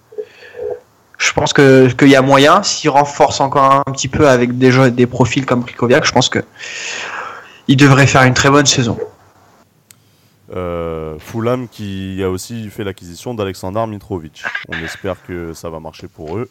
je 1.16 1.32
pense 1.32 1.54
que 1.54 1.88
qu'il 1.96 2.08
y 2.08 2.16
a 2.16 2.20
moyen 2.20 2.62
s'ils 2.62 2.90
renforcent 2.90 3.40
encore 3.40 3.82
un 3.86 3.92
petit 3.92 4.08
peu 4.08 4.28
avec 4.28 4.58
des 4.58 4.90
des 4.90 5.06
profils 5.06 5.46
comme 5.46 5.64
Krikoviak, 5.64 6.04
je 6.04 6.12
pense 6.12 6.28
que 6.28 6.40
ils 7.66 7.78
devraient 7.78 8.06
faire 8.06 8.24
une 8.24 8.34
très 8.34 8.50
bonne 8.50 8.66
saison. 8.66 8.98
Euh, 10.54 11.18
Fulham 11.18 11.68
qui 11.68 12.22
a 12.22 12.30
aussi 12.30 12.70
fait 12.70 12.84
l'acquisition 12.84 13.34
d'Alexander 13.34 13.84
Mitrovic. 13.88 14.44
On 14.68 14.78
espère 14.84 15.16
que 15.26 15.52
ça 15.52 15.68
va 15.68 15.80
marcher 15.80 16.06
pour 16.06 16.38
eux. 16.38 16.48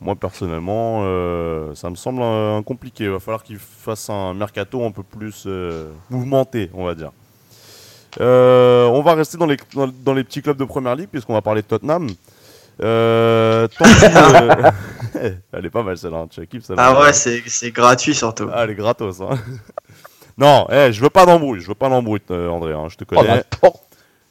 Moi 0.00 0.16
personnellement, 0.16 1.02
euh, 1.04 1.74
ça 1.74 1.88
me 1.88 1.94
semble 1.94 2.22
un, 2.22 2.62
compliqué. 2.62 3.04
Il 3.04 3.10
va 3.10 3.20
falloir 3.20 3.44
qu'ils 3.44 3.58
fassent 3.58 4.10
un 4.10 4.34
mercato 4.34 4.84
un 4.84 4.90
peu 4.90 5.04
plus 5.04 5.44
euh, 5.46 5.90
mouvementé, 6.10 6.70
on 6.74 6.84
va 6.84 6.94
dire. 6.94 7.12
on 8.18 9.02
va 9.04 9.14
rester 9.14 9.38
dans 9.38 9.46
les, 9.46 9.56
dans, 9.74 10.14
les 10.14 10.24
petits 10.24 10.42
clubs 10.42 10.58
de 10.58 10.64
première 10.64 10.96
ligue 10.96 11.08
puisqu'on 11.08 11.34
va 11.34 11.42
parler 11.42 11.62
de 11.62 11.66
Tottenham. 11.66 12.08
Elle 12.82 13.70
est 15.64 15.70
pas 15.70 15.82
mal 15.82 15.96
celle-là, 15.96 16.26
tu 16.28 16.46
celle-là. 16.60 16.76
Ah 16.76 17.00
ouais, 17.00 17.12
c'est 17.12 17.70
gratuit 17.70 18.14
surtout. 18.14 18.50
Ah, 18.52 18.64
elle 18.64 18.70
est 18.70 18.74
gratos. 18.74 19.20
Hein. 19.20 19.38
Non, 20.38 20.66
eh, 20.70 20.92
je 20.92 21.00
veux 21.00 21.10
pas 21.10 21.24
d'embrouille, 21.24 21.60
je 21.60 21.68
veux 21.68 21.74
pas 21.74 21.88
d'embrouille, 21.88 22.20
euh, 22.30 22.48
André. 22.48 22.72
Hein, 22.72 22.88
je 22.88 22.96
te 22.96 23.04
connais. 23.04 23.44
Oh, 23.62 23.72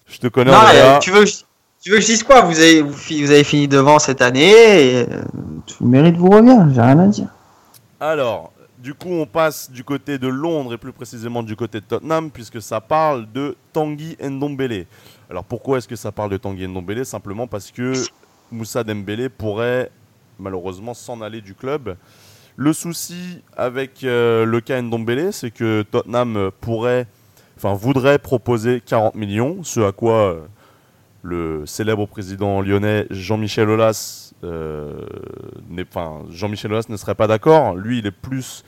je 0.06 0.20
te 0.20 0.28
connais. 0.28 0.52
Non, 0.52 0.60
euh, 0.74 1.00
tu 1.00 1.12
veux, 1.12 1.26
tu 1.26 1.89
veux 1.89 1.96
que 1.96 2.02
je 2.02 2.08
dise 2.08 2.24
quoi? 2.24 2.41
Vous 2.41 2.60
avez, 2.60 2.82
vous, 2.82 3.32
avez 3.32 3.44
fini 3.44 3.68
devant 3.68 3.98
cette 3.98 4.22
année 4.22 4.52
et 4.52 4.98
euh, 5.10 5.24
tout 5.65 5.84
le 5.84 5.89
mérite 5.89 6.15
vous 6.18 6.30
revient. 6.30 6.68
J'ai 6.74 6.82
rien 6.82 7.00
à 7.00 7.08
dire. 7.08 7.28
Alors, 8.00 8.54
du 8.78 8.94
coup, 8.94 9.10
on 9.10 9.26
passe 9.26 9.72
du 9.72 9.84
côté 9.84 10.20
de 10.20 10.28
Londres 10.28 10.74
et 10.74 10.78
plus 10.78 10.91
précisément 10.91 11.41
du 11.41 11.56
côté 11.56 11.80
de 11.80 11.86
Tottenham 11.86 12.30
puisque 12.30 12.62
ça 12.62 12.82
parle 12.82 13.26
de 13.32 13.56
Tanguy 13.74 14.15
Ndombele. 14.22 14.86
Alors 15.30 15.44
pourquoi 15.44 15.80
est-ce 15.80 15.88
que 15.88 15.96
ça 15.96 16.12
parle 16.12 16.30
de 16.30 16.38
Tanguy 16.38 16.68
Ndombele? 16.68 17.04
Simplement 17.04 17.48
parce 17.48 17.72
que 17.72 17.94
Moussa 18.52 18.84
Dembélé 18.84 19.28
pourrait 19.30 19.89
malheureusement 20.38 20.94
s'en 20.94 21.22
aller 21.22 21.41
du 21.41 21.56
club. 21.56 21.96
Le 22.58 22.72
souci 22.72 23.41
avec 23.58 24.06
euh, 24.06 24.46
le 24.46 24.62
cas 24.62 24.82
Ndombele, 24.82 25.34
c'est 25.34 25.52
que 25.52 25.82
Tottenham 25.82 26.52
pourrait, 26.62 27.06
voudrait 27.58 28.18
proposer 28.18 28.80
40 28.80 29.15
millions, 29.15 29.62
ce 29.63 29.82
à 29.82 29.91
quoi 29.91 30.13
euh, 30.13 30.39
le 31.22 31.65
célèbre 31.65 32.06
président 32.06 32.62
lyonnais 32.62 33.08
Jean-Michel 33.10 33.70
Aulas, 33.70 34.34
enfin, 34.41 36.24
Jean-Michel 36.30 36.72
Aulas 36.72 36.86
ne 36.88 36.96
serait 36.96 37.15
pas 37.15 37.28
d'accord. 37.28 37.76
Lui, 37.76 38.00
il 38.00 38.08
est 38.08 38.12
plus 38.12 38.63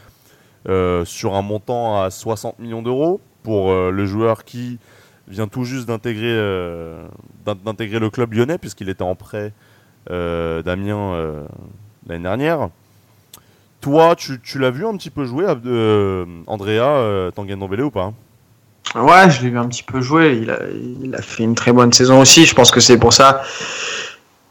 sur 1.06 1.36
un 1.36 1.42
montant 1.42 2.02
à 2.02 2.10
60 2.10 2.60
millions 2.60 2.82
d'euros 2.82 3.22
pour 3.44 3.72
le 3.74 4.06
joueur 4.06 4.44
qui 4.44 4.80
vient 5.30 5.48
tout 5.48 5.64
juste 5.64 5.88
d'intégrer 5.88 6.36
d'intégrer 7.46 8.00
le 8.00 8.10
club 8.10 8.34
lyonnais 8.34 8.58
puisqu'il 8.58 8.90
était 8.90 9.04
en 9.04 9.16
prêt 9.16 9.54
d'Amiens 10.10 11.46
l'année 12.06 12.24
dernière. 12.24 12.70
Toi, 13.82 14.16
tu, 14.16 14.60
l'as 14.60 14.72
vu 14.72 14.86
un 14.86 14.98
petit 14.98 15.12
peu 15.12 15.26
jouer, 15.26 15.46
euh, 15.48 16.26
Andrea 16.48 16.82
euh, 16.82 17.32
Tanguy 17.32 17.54
ou 17.54 17.92
pas? 17.92 18.12
Ouais, 18.96 19.30
je 19.30 19.42
l'ai 19.44 19.50
vu 19.50 19.58
un 19.60 19.68
petit 19.68 19.84
peu 19.84 20.02
jouer. 20.02 20.42
Il 21.02 21.14
a, 21.16 21.22
fait 21.22 21.44
une 21.44 21.56
très 21.56 21.72
bonne 21.72 21.94
saison 21.94 22.20
aussi. 22.22 22.46
Je 22.46 22.56
pense 22.56 22.72
que 22.72 22.80
c'est 22.80 22.98
pour 22.98 23.14
ça. 23.14 23.44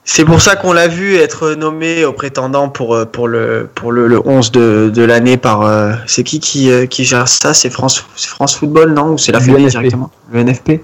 C'est 0.05 0.25
pour 0.25 0.41
ça 0.41 0.55
qu'on 0.55 0.73
l'a 0.73 0.87
vu 0.87 1.17
être 1.17 1.55
nommé 1.55 2.05
au 2.05 2.13
prétendant 2.13 2.69
pour, 2.69 2.95
euh, 2.95 3.05
pour, 3.07 3.27
le, 3.27 3.69
pour 3.75 3.91
le, 3.91 4.21
11 4.25 4.53
de, 4.53 5.03
l'année 5.03 5.37
par. 5.37 5.63
Euh, 5.63 5.95
c'est 6.07 6.23
qui, 6.23 6.39
qui 6.39 6.71
qui 6.89 7.05
gère 7.05 7.27
ça? 7.27 7.55
C'est 7.55 7.71
France, 7.71 8.05
France 8.17 8.55
Football, 8.55 8.93
non? 8.93 9.15
Ou 9.15 9.19
c'est 9.19 9.33
la 9.33 9.41
Fédé 9.41 9.67
directement? 9.67 10.11
Le 10.31 10.45
NFP 10.45 10.83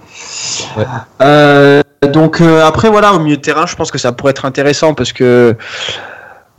Donc 2.12 2.40
après, 2.40 2.88
voilà, 2.90 3.14
au 3.14 3.20
milieu 3.20 3.37
de 3.37 3.42
terrain, 3.42 3.66
je 3.66 3.76
pense 3.76 3.92
que 3.92 3.98
ça 3.98 4.11
pourrait 4.11 4.31
être 4.31 4.44
intéressant 4.44 4.94
parce 4.94 5.12
que 5.12 5.57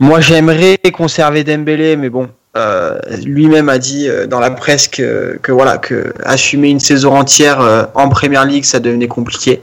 moi, 0.00 0.20
j'aimerais 0.20 0.78
conserver 0.92 1.44
Dembélé, 1.44 1.96
mais 1.96 2.10
bon, 2.10 2.28
euh, 2.56 2.98
lui-même 3.24 3.68
a 3.68 3.78
dit 3.78 4.08
euh, 4.08 4.26
dans 4.26 4.38
la 4.38 4.50
presse 4.50 4.86
que, 4.86 5.40
voilà 5.48 5.78
que 5.78 6.14
assumer 6.24 6.68
une 6.68 6.78
saison 6.78 7.16
entière 7.16 7.60
euh, 7.60 7.84
en 7.94 8.08
Première 8.08 8.44
League, 8.44 8.64
ça 8.64 8.78
devenait 8.80 9.08
compliqué. 9.08 9.62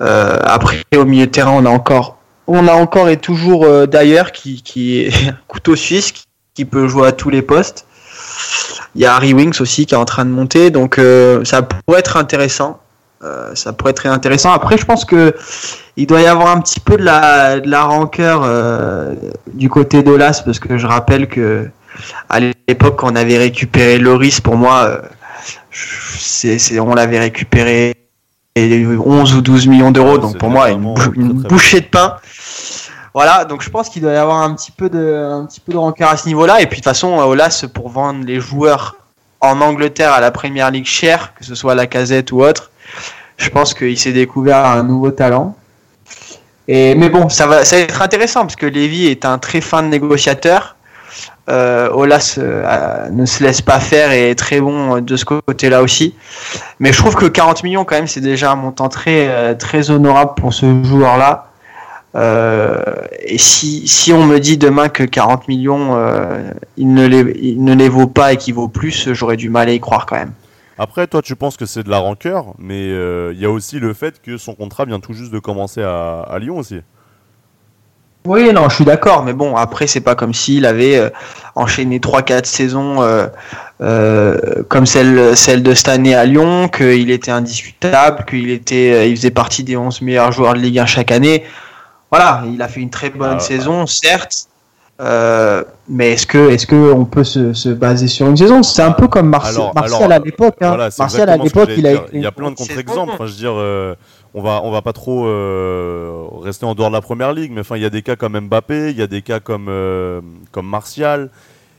après, 0.00 0.82
au 0.96 1.04
milieu 1.04 1.26
de 1.26 1.30
terrain, 1.30 1.52
on 1.52 1.66
a 1.66 1.70
encore, 1.70 2.18
on 2.46 2.68
a 2.68 2.72
encore 2.72 3.08
et 3.08 3.16
toujours 3.16 3.86
d'ailleurs 3.86 4.32
qui, 4.32 4.62
qui 4.62 5.00
est 5.00 5.12
couteau 5.48 5.76
suisse, 5.76 6.12
qui, 6.54 6.64
peut 6.64 6.86
jouer 6.86 7.08
à 7.08 7.12
tous 7.12 7.30
les 7.30 7.42
postes. 7.42 7.86
Il 8.94 9.00
y 9.00 9.06
a 9.06 9.14
Harry 9.14 9.32
Winks 9.32 9.60
aussi 9.60 9.86
qui 9.86 9.94
est 9.94 9.98
en 9.98 10.04
train 10.04 10.24
de 10.24 10.30
monter, 10.30 10.70
donc 10.70 11.00
ça 11.44 11.62
pourrait 11.62 12.00
être 12.00 12.16
intéressant. 12.16 12.81
Euh, 13.24 13.54
ça 13.54 13.72
pourrait 13.72 13.90
être 13.90 13.98
très 13.98 14.08
intéressant. 14.08 14.52
Après, 14.52 14.76
je 14.76 14.84
pense 14.84 15.04
que 15.04 15.34
il 15.96 16.06
doit 16.06 16.20
y 16.20 16.26
avoir 16.26 16.48
un 16.48 16.60
petit 16.60 16.80
peu 16.80 16.96
de 16.96 17.04
la, 17.04 17.60
de 17.60 17.70
la 17.70 17.84
rancœur 17.84 18.42
euh, 18.44 19.14
du 19.52 19.68
côté 19.68 20.02
d'Olas, 20.02 20.42
parce 20.44 20.58
que 20.58 20.76
je 20.76 20.86
rappelle 20.86 21.28
que 21.28 21.68
à 22.28 22.40
l'époque, 22.40 22.96
quand 22.96 23.12
on 23.12 23.16
avait 23.16 23.38
récupéré 23.38 23.98
Loris, 23.98 24.40
pour 24.40 24.56
moi, 24.56 24.84
euh, 24.84 25.00
c'est, 25.70 26.80
on 26.80 26.94
l'avait 26.94 27.20
récupéré 27.20 27.94
11 28.56 29.34
ou 29.34 29.40
12 29.40 29.66
millions 29.68 29.92
d'euros, 29.92 30.18
donc 30.18 30.38
pour 30.38 30.50
moi, 30.50 30.70
une, 30.70 30.94
bouchée 31.42 31.80
de 31.80 31.86
pain. 31.86 32.16
Voilà, 33.14 33.44
donc 33.44 33.62
je 33.62 33.70
pense 33.70 33.90
qu'il 33.90 34.02
doit 34.02 34.12
y 34.12 34.16
avoir 34.16 34.38
un 34.38 34.54
petit 34.54 34.72
peu 34.72 34.88
de, 34.88 35.14
un 35.14 35.44
petit 35.44 35.60
peu 35.60 35.72
de 35.72 35.76
rancœur 35.76 36.08
à 36.08 36.16
ce 36.16 36.26
niveau-là. 36.26 36.60
Et 36.60 36.66
puis 36.66 36.80
de 36.80 36.82
toute 36.82 36.84
façon, 36.84 37.18
Olas, 37.18 37.66
pour 37.72 37.90
vendre 37.90 38.24
les 38.24 38.40
joueurs 38.40 38.96
en 39.40 39.60
Angleterre 39.60 40.12
à 40.12 40.20
la 40.20 40.30
Première 40.30 40.70
Ligue 40.70 40.86
cher, 40.86 41.34
que 41.34 41.44
ce 41.44 41.54
soit 41.54 41.74
la 41.74 41.86
casette 41.86 42.32
ou 42.32 42.42
autre, 42.42 42.71
je 43.36 43.48
pense 43.50 43.74
qu'il 43.74 43.98
s'est 43.98 44.12
découvert 44.12 44.64
un 44.66 44.82
nouveau 44.82 45.10
talent. 45.10 45.56
Et, 46.68 46.94
mais 46.94 47.08
bon, 47.08 47.28
ça 47.28 47.46
va, 47.46 47.64
ça 47.64 47.76
va 47.76 47.82
être 47.82 48.02
intéressant 48.02 48.42
parce 48.42 48.56
que 48.56 48.66
Lévy 48.66 49.06
est 49.06 49.24
un 49.24 49.38
très 49.38 49.60
fin 49.60 49.82
négociateur. 49.82 50.76
Euh, 51.50 51.90
Olas 51.92 52.36
euh, 52.38 53.08
ne 53.10 53.26
se 53.26 53.42
laisse 53.42 53.60
pas 53.60 53.80
faire 53.80 54.12
et 54.12 54.30
est 54.30 54.34
très 54.36 54.60
bon 54.60 55.00
de 55.00 55.16
ce 55.16 55.24
côté-là 55.24 55.82
aussi. 55.82 56.14
Mais 56.78 56.92
je 56.92 56.98
trouve 56.98 57.16
que 57.16 57.26
40 57.26 57.64
millions, 57.64 57.84
quand 57.84 57.96
même, 57.96 58.06
c'est 58.06 58.20
déjà 58.20 58.52
un 58.52 58.56
montant 58.56 58.88
très, 58.88 59.28
euh, 59.28 59.54
très 59.54 59.90
honorable 59.90 60.34
pour 60.36 60.54
ce 60.54 60.84
joueur-là. 60.84 61.48
Euh, 62.14 62.80
et 63.20 63.38
si, 63.38 63.88
si 63.88 64.12
on 64.12 64.24
me 64.26 64.38
dit 64.38 64.56
demain 64.56 64.88
que 64.88 65.02
40 65.02 65.48
millions, 65.48 65.98
il, 66.76 66.94
ne 66.94 67.06
les, 67.06 67.36
il 67.40 67.64
ne 67.64 67.74
les 67.74 67.88
vaut 67.88 68.06
pas 68.06 68.34
et 68.34 68.36
qu'il 68.36 68.54
vaut 68.54 68.68
plus, 68.68 69.12
j'aurais 69.12 69.36
du 69.36 69.48
mal 69.48 69.68
à 69.68 69.72
y 69.72 69.80
croire 69.80 70.06
quand 70.06 70.16
même. 70.16 70.32
Après, 70.78 71.06
toi, 71.06 71.22
tu 71.22 71.36
penses 71.36 71.56
que 71.56 71.66
c'est 71.66 71.82
de 71.82 71.90
la 71.90 71.98
rancœur, 71.98 72.54
mais 72.58 72.86
il 72.86 72.92
euh, 72.92 73.34
y 73.34 73.44
a 73.44 73.50
aussi 73.50 73.78
le 73.78 73.92
fait 73.94 74.20
que 74.22 74.38
son 74.38 74.54
contrat 74.54 74.84
vient 74.84 75.00
tout 75.00 75.12
juste 75.12 75.32
de 75.32 75.38
commencer 75.38 75.82
à, 75.82 76.36
Lyon 76.40 76.58
aussi. 76.58 76.80
Oui, 78.24 78.52
non, 78.52 78.68
je 78.68 78.76
suis 78.76 78.84
d'accord, 78.84 79.24
mais 79.24 79.32
bon, 79.32 79.56
après, 79.56 79.86
c'est 79.86 80.00
pas 80.00 80.14
comme 80.14 80.32
s'il 80.32 80.64
avait 80.64 80.96
euh, 80.96 81.10
enchaîné 81.56 81.98
3-4 81.98 82.44
saisons 82.44 83.02
euh, 83.80 84.62
comme 84.68 84.86
celle, 84.86 85.36
celle 85.36 85.62
de 85.62 85.74
cette 85.74 85.88
année 85.88 86.14
à 86.14 86.24
Lyon, 86.24 86.68
qu'il 86.68 87.10
était 87.10 87.32
indiscutable, 87.32 88.24
qu'il 88.24 88.50
était, 88.50 89.10
il 89.10 89.16
faisait 89.16 89.32
partie 89.32 89.64
des 89.64 89.76
11 89.76 90.02
meilleurs 90.02 90.30
joueurs 90.30 90.54
de 90.54 90.60
Ligue 90.60 90.78
1 90.78 90.86
chaque 90.86 91.10
année. 91.10 91.44
Voilà, 92.12 92.44
il 92.46 92.60
a 92.62 92.68
fait 92.68 92.80
une 92.80 92.90
très 92.90 93.10
bonne 93.10 93.38
ah, 93.38 93.40
saison, 93.40 93.86
certes, 93.86 94.46
euh, 95.02 95.64
mais 95.88 96.12
est-ce 96.12 96.26
que 96.26 96.50
est-ce 96.50 96.66
que 96.66 96.92
on 96.92 97.04
peut 97.04 97.24
se, 97.24 97.52
se, 97.54 97.70
baser 97.70 98.06
sur 98.06 98.28
une 98.28 98.36
saison? 98.36 98.62
C'est 98.62 98.82
un 98.82 98.92
peu 98.92 99.08
comme 99.08 99.28
Martial, 99.28 99.72
Martial 99.74 100.12
à 100.12 100.18
l'époque. 100.20 100.56
Hein. 100.60 100.88
Martial 100.96 101.28
à 101.28 101.36
l'époque, 101.36 101.70
il 101.76 101.86
a. 101.86 102.04
Il 102.12 102.20
y 102.22 102.26
a 102.26 102.30
plein 102.30 102.50
de 102.50 102.56
contre-exemples. 102.56 103.12
Enfin, 103.14 103.26
je 103.26 103.32
veux 103.32 103.38
dire, 103.38 103.54
euh, 103.56 103.96
on 104.32 104.42
va 104.42 104.60
on 104.62 104.70
va 104.70 104.80
pas 104.80 104.92
trop 104.92 105.26
euh, 105.26 106.24
rester 106.40 106.66
en 106.66 106.74
dehors 106.74 106.90
de 106.90 106.94
la 106.94 107.00
première 107.00 107.32
ligue, 107.32 107.50
mais 107.52 107.62
enfin, 107.62 107.76
il 107.76 107.82
y 107.82 107.86
a 107.86 107.90
des 107.90 108.02
cas 108.02 108.14
comme 108.14 108.38
Mbappé, 108.38 108.90
il 108.90 108.96
y 108.96 109.02
a 109.02 109.08
des 109.08 109.22
cas 109.22 109.40
comme 109.40 109.70
comme 110.52 110.68
Martial. 110.68 111.30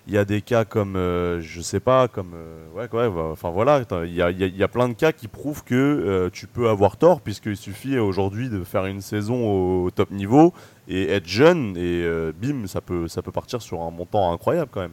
Il 0.07 0.13
y 0.13 0.17
a 0.17 0.25
des 0.25 0.41
cas 0.41 0.65
comme, 0.65 0.95
je 0.95 1.61
sais 1.61 1.79
pas, 1.79 2.09
comme, 2.09 2.33
ouais, 2.75 2.89
ouais, 2.91 3.09
enfin 3.31 3.51
voilà, 3.51 3.83
il 4.03 4.13
y 4.13 4.21
a, 4.21 4.31
y 4.31 4.63
a, 4.63 4.67
plein 4.67 4.89
de 4.89 4.93
cas 4.93 5.13
qui 5.13 5.29
prouvent 5.29 5.63
que 5.63 6.29
tu 6.33 6.45
peux 6.45 6.67
avoir 6.67 6.97
tort, 6.97 7.21
puisqu'il 7.21 7.55
suffit 7.55 7.97
aujourd'hui 7.97 8.49
de 8.49 8.65
faire 8.65 8.85
une 8.85 8.99
saison 8.99 9.85
au 9.85 9.91
top 9.91 10.11
niveau, 10.11 10.53
et 10.87 11.11
être 11.11 11.27
jeune 11.27 11.75
et 11.77 12.03
euh, 12.03 12.31
bim 12.35 12.67
ça 12.67 12.81
peut 12.81 13.07
ça 13.07 13.21
peut 13.21 13.31
partir 13.31 13.61
sur 13.61 13.81
un 13.81 13.91
montant 13.91 14.33
incroyable 14.33 14.69
quand 14.71 14.81
même. 14.81 14.91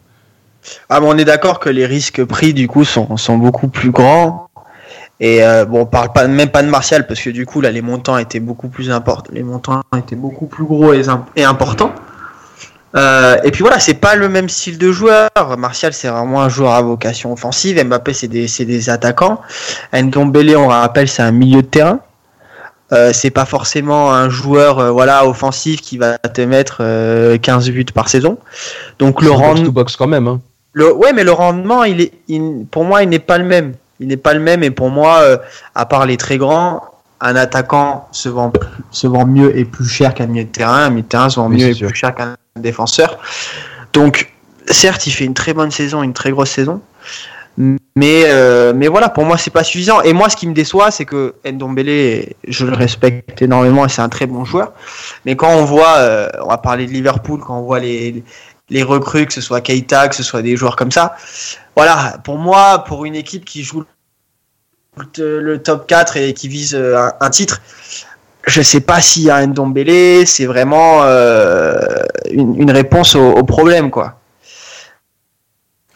Ah 0.88 1.00
on 1.02 1.16
est 1.16 1.24
d'accord 1.24 1.58
que 1.58 1.70
les 1.70 1.86
risques 1.86 2.24
pris 2.24 2.54
du 2.54 2.68
coup 2.68 2.84
sont, 2.84 3.16
sont 3.16 3.38
beaucoup 3.38 3.68
plus 3.68 3.90
grands 3.90 4.48
et 5.18 5.42
euh, 5.42 5.64
bon 5.64 5.80
on 5.80 5.86
parle 5.86 6.12
pas 6.12 6.26
même 6.28 6.50
pas 6.50 6.62
de 6.62 6.68
Martial 6.68 7.06
parce 7.06 7.20
que 7.20 7.30
du 7.30 7.46
coup 7.46 7.60
là 7.60 7.70
les 7.70 7.82
montants 7.82 8.18
étaient 8.18 8.40
beaucoup 8.40 8.68
plus 8.68 8.90
importants 8.90 9.32
les 9.32 9.42
montants 9.42 9.80
étaient 9.96 10.16
beaucoup 10.16 10.46
plus 10.46 10.64
gros 10.64 10.92
et 10.92 11.44
importants. 11.44 11.92
Euh, 12.96 13.36
et 13.44 13.50
puis 13.50 13.62
voilà, 13.62 13.78
c'est 13.78 13.94
pas 13.94 14.16
le 14.16 14.28
même 14.28 14.48
style 14.48 14.78
de 14.78 14.90
joueur. 14.90 15.30
Martial, 15.58 15.92
c'est 15.92 16.08
vraiment 16.08 16.42
un 16.42 16.48
joueur 16.48 16.72
à 16.72 16.82
vocation 16.82 17.32
offensive. 17.32 17.82
Mbappé, 17.84 18.12
c'est 18.12 18.28
des, 18.28 18.46
des 18.46 18.90
attaquants. 18.90 19.40
Ndombele, 19.92 20.56
on 20.56 20.68
rappelle, 20.68 21.08
c'est 21.08 21.22
un 21.22 21.32
milieu 21.32 21.62
de 21.62 21.68
terrain. 21.68 22.00
Euh, 22.92 23.12
c'est 23.12 23.30
pas 23.30 23.44
forcément 23.44 24.12
un 24.12 24.28
joueur 24.28 24.80
euh, 24.80 24.90
voilà 24.90 25.24
offensif 25.24 25.80
qui 25.80 25.96
va 25.96 26.18
te 26.18 26.40
mettre 26.40 26.78
15 26.78 27.68
euh, 27.68 27.72
buts 27.72 27.84
par 27.94 28.08
saison. 28.08 28.38
Donc 28.98 29.22
le 29.22 29.30
rendement 29.30 29.70
box 29.70 29.94
quand 29.96 30.08
même. 30.08 30.26
Hein. 30.26 30.40
Le 30.72 30.92
ouais, 30.92 31.12
mais 31.12 31.22
le 31.22 31.32
rendement, 31.32 31.84
il 31.84 32.00
est, 32.00 32.12
pour 32.70 32.84
moi, 32.84 33.02
il 33.02 33.08
n'est 33.08 33.20
pas 33.20 33.38
le 33.38 33.44
même. 33.44 33.74
Il 34.00 34.08
n'est 34.08 34.16
pas 34.16 34.34
le 34.34 34.40
même 34.40 34.62
et 34.64 34.70
pour 34.70 34.88
moi, 34.88 35.20
à 35.74 35.86
part 35.86 36.06
les 36.06 36.16
très 36.16 36.38
grands, 36.38 36.82
un 37.20 37.36
attaquant 37.36 38.08
se 38.12 38.30
vend 38.30 38.50
se 38.90 39.06
vend 39.06 39.26
mieux 39.26 39.56
et 39.56 39.66
plus 39.66 39.86
cher 39.86 40.14
qu'un 40.14 40.26
milieu 40.26 40.44
de 40.44 40.48
terrain. 40.48 40.84
Un 40.84 40.90
milieu 40.90 41.02
de 41.02 41.08
terrain 41.08 41.28
se 41.28 41.38
vend 41.38 41.50
mieux 41.50 41.68
et 41.68 41.74
plus 41.74 41.94
cher 41.94 42.14
qu'un 42.14 42.34
défenseur. 42.56 43.18
Donc 43.92 44.32
certes, 44.66 45.06
il 45.06 45.12
fait 45.12 45.24
une 45.24 45.34
très 45.34 45.54
bonne 45.54 45.70
saison, 45.70 46.02
une 46.02 46.12
très 46.12 46.30
grosse 46.30 46.50
saison. 46.50 46.80
Mais, 47.96 48.24
euh, 48.26 48.72
mais 48.74 48.86
voilà, 48.88 49.08
pour 49.08 49.24
moi, 49.24 49.36
c'est 49.36 49.50
pas 49.50 49.64
suffisant. 49.64 50.00
Et 50.02 50.12
moi, 50.12 50.30
ce 50.30 50.36
qui 50.36 50.46
me 50.46 50.54
déçoit, 50.54 50.90
c'est 50.90 51.04
que 51.04 51.34
Ndombele, 51.44 52.32
je 52.46 52.64
le 52.64 52.72
respecte 52.72 53.42
énormément 53.42 53.84
et 53.84 53.88
c'est 53.88 54.00
un 54.00 54.08
très 54.08 54.26
bon 54.26 54.44
joueur. 54.44 54.72
Mais 55.26 55.36
quand 55.36 55.50
on 55.50 55.64
voit, 55.64 55.96
euh, 55.98 56.28
on 56.42 56.48
va 56.48 56.58
parler 56.58 56.86
de 56.86 56.92
Liverpool, 56.92 57.40
quand 57.40 57.58
on 57.58 57.62
voit 57.62 57.80
les, 57.80 58.24
les 58.70 58.82
recrues, 58.82 59.26
que 59.26 59.32
ce 59.32 59.40
soit 59.40 59.60
Keita, 59.60 60.08
que 60.08 60.14
ce 60.14 60.22
soit 60.22 60.42
des 60.42 60.56
joueurs 60.56 60.76
comme 60.76 60.92
ça, 60.92 61.16
voilà, 61.76 62.18
pour 62.24 62.38
moi, 62.38 62.84
pour 62.84 63.04
une 63.04 63.16
équipe 63.16 63.44
qui 63.44 63.62
joue 63.62 63.84
le 65.18 65.56
top 65.56 65.86
4 65.86 66.16
et 66.16 66.34
qui 66.34 66.48
vise 66.48 66.74
euh, 66.74 67.08
un, 67.20 67.30
titre, 67.30 67.60
je 68.50 68.62
sais 68.62 68.80
pas 68.80 69.00
s'il 69.00 69.24
y 69.24 69.30
a 69.30 69.46
Ndombele, 69.46 70.26
c'est 70.26 70.46
vraiment 70.46 71.02
une, 72.30 72.56
une, 72.56 72.70
réponse 72.70 73.14
au, 73.14 73.32
au 73.32 73.44
problème, 73.44 73.90
quoi. 73.90 74.20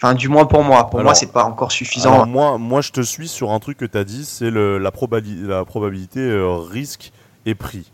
Enfin, 0.05 0.15
du 0.15 0.29
moins 0.29 0.45
pour 0.45 0.63
moi. 0.63 0.91
Pour 0.91 1.03
moi, 1.03 1.15
c'est 1.15 1.33
pas 1.33 1.45
encore 1.45 1.73
suffisant. 1.73 2.27
moi, 2.27 2.59
moi, 2.59 2.83
je 2.83 2.91
te 2.91 3.01
suis 3.01 3.27
sur 3.27 3.53
un 3.53 3.59
truc 3.59 3.79
que 3.79 3.87
tu 3.87 3.97
as 3.97 4.05
dit, 4.05 4.27
c'est 4.27 4.51
la, 4.51 4.79
la 4.79 5.65
probabilité 5.65 6.21
euh, 6.21 6.57
risque 6.57 7.11
et 7.47 7.55
prix. 7.55 7.91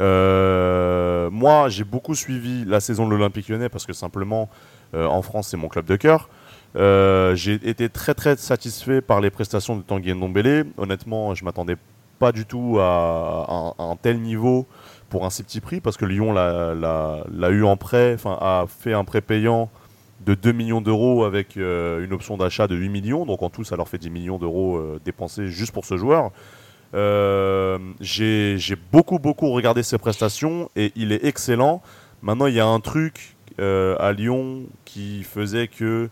Euh, 0.00 1.30
moi, 1.30 1.68
j'ai 1.68 1.84
beaucoup 1.84 2.16
suivi 2.16 2.64
la 2.64 2.80
saison 2.80 3.06
de 3.06 3.12
l'Olympique 3.12 3.48
lyonnais 3.48 3.68
parce 3.68 3.86
que 3.86 3.92
simplement, 3.92 4.48
euh, 4.94 5.06
en 5.06 5.22
France, 5.22 5.48
c'est 5.50 5.56
mon 5.56 5.68
club 5.68 5.84
de 5.84 5.94
cœur. 5.94 6.28
j'ai 6.74 7.54
été 7.68 7.88
très 7.88 8.14
très 8.14 8.36
satisfait 8.36 9.00
par 9.00 9.20
les 9.20 9.30
prestations 9.30 9.76
de 9.76 9.82
Tanguy 9.82 10.12
Ndombele. 10.12 10.66
Honnêtement, 10.76 11.36
je 11.36 11.44
m'attendais 11.44 11.76
pas 12.18 12.32
du 12.32 12.46
tout 12.46 12.78
à, 12.80 13.74
un 13.78 13.96
tel 13.96 14.20
niveau 14.20 14.66
pour 15.08 15.24
un 15.24 15.30
si 15.30 15.42
petit 15.42 15.60
prix 15.60 15.80
parce 15.80 15.96
que 15.96 16.04
Lyon 16.04 16.32
l'a 16.32 17.50
eu 17.50 17.64
en 17.64 17.76
prêt, 17.76 18.14
enfin 18.14 18.38
a 18.40 18.64
fait 18.66 18.92
un 18.92 19.04
prêt 19.04 19.20
payant 19.20 19.70
de 20.24 20.34
2 20.34 20.52
millions 20.52 20.80
d'euros 20.80 21.24
avec 21.24 21.56
euh, 21.56 22.04
une 22.04 22.12
option 22.12 22.36
d'achat 22.36 22.66
de 22.66 22.74
8 22.74 22.88
millions. 22.88 23.26
Donc 23.26 23.42
en 23.42 23.50
tout, 23.50 23.64
ça 23.64 23.76
leur 23.76 23.88
fait 23.88 23.98
10 23.98 24.10
millions 24.10 24.38
d'euros 24.38 24.76
euh, 24.76 25.00
dépensés 25.04 25.48
juste 25.48 25.72
pour 25.72 25.84
ce 25.84 25.96
joueur. 25.96 26.30
Euh, 26.94 27.78
j'ai 28.00 28.76
beaucoup, 28.92 29.18
beaucoup 29.18 29.50
regardé 29.50 29.82
ses 29.82 29.98
prestations 29.98 30.70
et 30.76 30.92
il 30.96 31.12
est 31.12 31.24
excellent. 31.24 31.82
Maintenant, 32.22 32.46
il 32.46 32.54
y 32.54 32.60
a 32.60 32.66
un 32.66 32.80
truc 32.80 33.36
à 33.58 34.12
Lyon 34.12 34.64
qui 34.84 35.22
faisait 35.22 35.68
que 35.68 36.08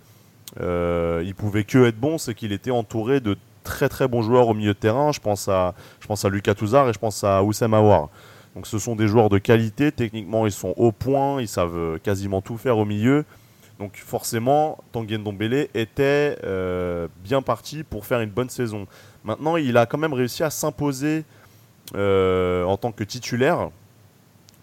il 0.60 1.34
pouvait 1.34 1.64
que 1.64 1.86
être 1.86 1.98
bon, 1.98 2.18
c'est 2.18 2.34
qu'il 2.34 2.52
était 2.52 2.70
entouré 2.70 3.20
de 3.20 3.36
très 3.62 3.88
très 3.88 4.08
bons 4.08 4.22
joueurs 4.22 4.48
au 4.48 4.54
milieu 4.54 4.74
de 4.74 4.78
terrain. 4.78 5.12
Je 5.12 5.20
pense 5.20 5.48
à, 5.48 5.74
je 6.00 6.06
pense 6.06 6.24
à 6.24 6.28
Lucas 6.28 6.54
Touzard 6.54 6.88
et 6.88 6.92
je 6.92 6.98
pense 6.98 7.24
à 7.24 7.42
Oussem 7.42 7.74
Aouar. 7.74 8.08
Donc 8.54 8.66
ce 8.66 8.78
sont 8.78 8.96
des 8.96 9.08
joueurs 9.08 9.28
de 9.28 9.38
qualité. 9.38 9.92
Techniquement, 9.92 10.46
ils 10.46 10.52
sont 10.52 10.74
au 10.76 10.92
point, 10.92 11.40
ils 11.40 11.48
savent 11.48 11.76
euh, 11.76 11.98
quasiment 11.98 12.42
tout 12.42 12.56
faire 12.56 12.78
au 12.78 12.84
milieu. 12.84 13.24
Donc 13.78 13.96
forcément, 13.96 14.78
Tanguy 14.92 15.18
Ndombele 15.18 15.68
était 15.74 16.38
euh, 16.44 17.08
bien 17.24 17.42
parti 17.42 17.82
pour 17.82 18.06
faire 18.06 18.20
une 18.20 18.30
bonne 18.30 18.50
saison. 18.50 18.86
Maintenant, 19.24 19.56
il 19.56 19.76
a 19.76 19.86
quand 19.86 19.98
même 19.98 20.12
réussi 20.12 20.42
à 20.44 20.50
s'imposer 20.50 21.24
euh, 21.94 22.64
en 22.64 22.76
tant 22.76 22.92
que 22.92 23.04
titulaire, 23.04 23.70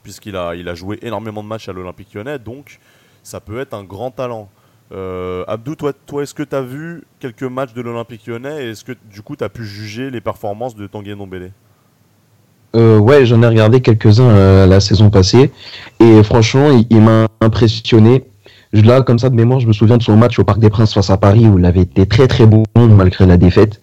puisqu'il 0.04 0.36
a, 0.36 0.56
il 0.56 0.70
a 0.70 0.76
joué 0.76 1.00
énormément 1.02 1.44
de 1.44 1.48
matchs 1.48 1.68
à 1.70 1.74
l'Olympique 1.74 2.14
lyonnais, 2.14 2.40
donc 2.40 2.80
ça 3.24 3.40
peut 3.40 3.60
être 3.60 3.74
un 3.74 3.84
grand 3.84 4.12
talent. 4.12 4.50
Euh, 4.92 5.44
Abdou, 5.48 5.76
toi, 5.76 5.94
toi 5.94 6.24
est-ce 6.24 6.34
que 6.34 6.44
tu 6.44 6.56
as 6.56 6.62
vu 6.62 7.04
quelques 7.20 7.44
matchs 7.44 7.74
de 7.74 7.82
l'Olympique 7.82 8.26
lyonnais 8.26 8.66
et 8.66 8.70
est-ce 8.72 8.84
que 8.84 8.94
du 9.12 9.22
coup 9.22 9.36
tu 9.36 9.44
as 9.44 9.50
pu 9.50 9.64
juger 9.64 10.10
les 10.10 10.20
performances 10.22 10.76
de 10.76 10.88
Tanguy 10.88 11.14
Ndombele? 11.14 11.52
Euh, 12.76 12.98
ouais, 13.00 13.26
j'en 13.26 13.42
ai 13.42 13.48
regardé 13.48 13.82
quelques-uns 13.82 14.30
euh, 14.30 14.68
la 14.68 14.80
saison 14.80 15.10
passée. 15.10 15.52
Et 16.00 16.22
franchement, 16.24 16.70
il, 16.90 17.02
m'a 17.02 17.28
impressionné. 17.42 18.26
Je- 18.74 18.82
Là, 18.84 19.02
comme 19.02 19.18
ça, 19.18 19.30
de 19.30 19.36
mémoire, 19.36 19.60
je 19.60 19.68
me 19.68 19.74
souviens 19.74 19.98
de 19.98 20.04
son 20.04 20.16
match 20.16 20.38
au 20.38 20.44
Parc 20.44 20.60
des 20.60 20.70
Princes 20.70 20.94
face 20.94 21.10
à 21.10 21.18
Paris 21.18 21.48
où 21.48 21.58
il 21.58 21.66
avait 21.66 21.82
été 21.82 22.06
très 22.06 22.28
très 22.28 22.46
bon 22.46 22.64
malgré 22.76 23.26
la 23.26 23.38
défaite. 23.38 23.82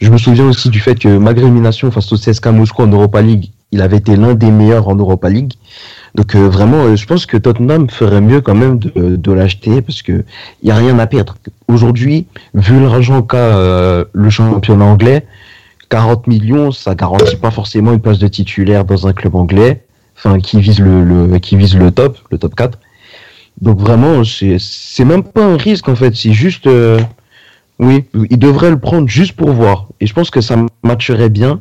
Je 0.00 0.10
me 0.10 0.16
souviens 0.16 0.46
aussi 0.46 0.70
du 0.70 0.80
fait 0.80 0.96
que 0.98 1.08
malgré 1.18 1.42
l'élimination 1.44 1.90
face 1.90 2.12
au 2.12 2.16
CSKA 2.16 2.52
Moscou 2.52 2.82
en 2.82 2.86
Europa 2.86 3.20
League, 3.20 3.50
il 3.72 3.82
avait 3.82 3.98
été 3.98 4.16
l'un 4.16 4.34
des 4.34 4.50
meilleurs 4.50 4.88
en 4.88 4.94
Europa 4.96 5.28
League. 5.28 5.52
Donc 6.14 6.34
euh, 6.34 6.48
vraiment, 6.48 6.84
euh, 6.84 6.96
je 6.96 7.06
pense 7.06 7.26
que 7.26 7.36
Tottenham 7.36 7.88
ferait 7.88 8.20
mieux 8.20 8.40
quand 8.40 8.54
même 8.54 8.78
de, 8.78 9.16
de 9.16 9.32
l'acheter 9.32 9.82
parce 9.82 10.02
que 10.02 10.24
il 10.62 10.68
y 10.68 10.72
a 10.72 10.76
rien 10.76 10.98
à 10.98 11.06
perdre. 11.06 11.36
Aujourd'hui, 11.68 12.26
vu 12.54 12.80
l'argent 12.80 13.22
qu'a 13.22 13.36
euh, 13.36 14.04
le 14.12 14.30
championnat 14.30 14.84
anglais, 14.84 15.26
40 15.88 16.26
millions, 16.26 16.72
ça 16.72 16.94
garantit 16.94 17.36
pas 17.36 17.50
forcément 17.50 17.92
une 17.92 18.00
place 18.00 18.18
de 18.18 18.28
titulaire 18.28 18.84
dans 18.84 19.06
un 19.06 19.12
club 19.12 19.34
anglais, 19.34 19.84
enfin 20.16 20.38
qui 20.38 20.60
vise 20.60 20.80
le, 20.80 21.04
le 21.04 21.38
qui 21.38 21.56
vise 21.56 21.76
le 21.76 21.90
top, 21.90 22.18
le 22.30 22.38
top 22.38 22.54
4. 22.54 22.78
Donc 23.60 23.78
vraiment, 23.78 24.24
c'est 24.24 24.56
c'est 24.58 25.04
même 25.04 25.22
pas 25.22 25.44
un 25.44 25.56
risque 25.56 25.88
en 25.88 25.94
fait, 25.94 26.16
c'est 26.16 26.32
juste 26.32 26.66
euh, 26.66 27.00
oui, 27.78 28.04
il 28.30 28.38
devrait 28.38 28.70
le 28.70 28.78
prendre 28.78 29.08
juste 29.08 29.34
pour 29.34 29.50
voir. 29.52 29.88
Et 30.00 30.06
je 30.06 30.14
pense 30.14 30.30
que 30.30 30.40
ça 30.40 30.56
matcherait 30.82 31.30
bien 31.30 31.60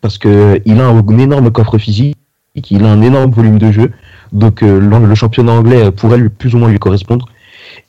parce 0.00 0.16
que 0.16 0.60
il 0.64 0.80
a 0.80 0.86
un 0.86 1.18
énorme 1.18 1.50
coffre 1.50 1.78
physique, 1.78 2.16
il 2.54 2.84
a 2.84 2.88
un 2.88 3.02
énorme 3.02 3.30
volume 3.30 3.58
de 3.58 3.72
jeu. 3.72 3.92
Donc 4.32 4.62
euh, 4.62 4.80
le 4.80 5.14
championnat 5.14 5.52
anglais 5.52 5.90
pourrait 5.90 6.18
lui, 6.18 6.28
plus 6.28 6.54
ou 6.54 6.58
moins 6.58 6.68
lui 6.68 6.78
correspondre. 6.78 7.26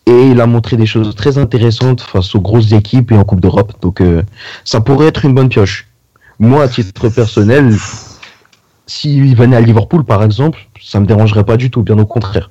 Et 0.05 0.27
il 0.27 0.41
a 0.41 0.47
montré 0.47 0.77
des 0.77 0.85
choses 0.85 1.15
très 1.15 1.37
intéressantes 1.37 2.01
face 2.01 2.33
aux 2.33 2.41
grosses 2.41 2.71
équipes 2.71 3.11
et 3.11 3.17
en 3.17 3.23
Coupe 3.23 3.41
d'Europe. 3.41 3.73
Donc 3.81 4.01
euh, 4.01 4.23
ça 4.65 4.81
pourrait 4.81 5.07
être 5.07 5.25
une 5.25 5.33
bonne 5.33 5.49
pioche. 5.49 5.87
Moi, 6.39 6.63
à 6.63 6.67
titre 6.67 7.09
personnel, 7.09 7.75
s'il 8.87 9.35
venait 9.35 9.55
à 9.55 9.61
Liverpool, 9.61 10.03
par 10.03 10.23
exemple, 10.23 10.67
ça 10.81 10.99
me 10.99 11.05
dérangerait 11.05 11.43
pas 11.43 11.55
du 11.55 11.69
tout, 11.69 11.83
bien 11.83 11.97
au 11.99 12.05
contraire. 12.05 12.49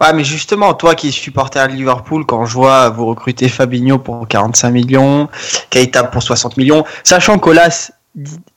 Ouais, 0.00 0.12
mais 0.12 0.22
justement, 0.22 0.74
toi 0.74 0.94
qui 0.94 1.08
es 1.08 1.10
supporter 1.10 1.66
de 1.66 1.72
Liverpool, 1.72 2.24
quand 2.24 2.44
je 2.44 2.54
vois 2.54 2.90
vous 2.90 3.06
recruter 3.06 3.48
Fabinho 3.48 3.98
pour 3.98 4.28
45 4.28 4.70
millions, 4.70 5.28
Keita 5.70 6.04
pour 6.04 6.22
60 6.22 6.56
millions, 6.56 6.84
sachant 7.02 7.38
qu'Olas 7.38 7.90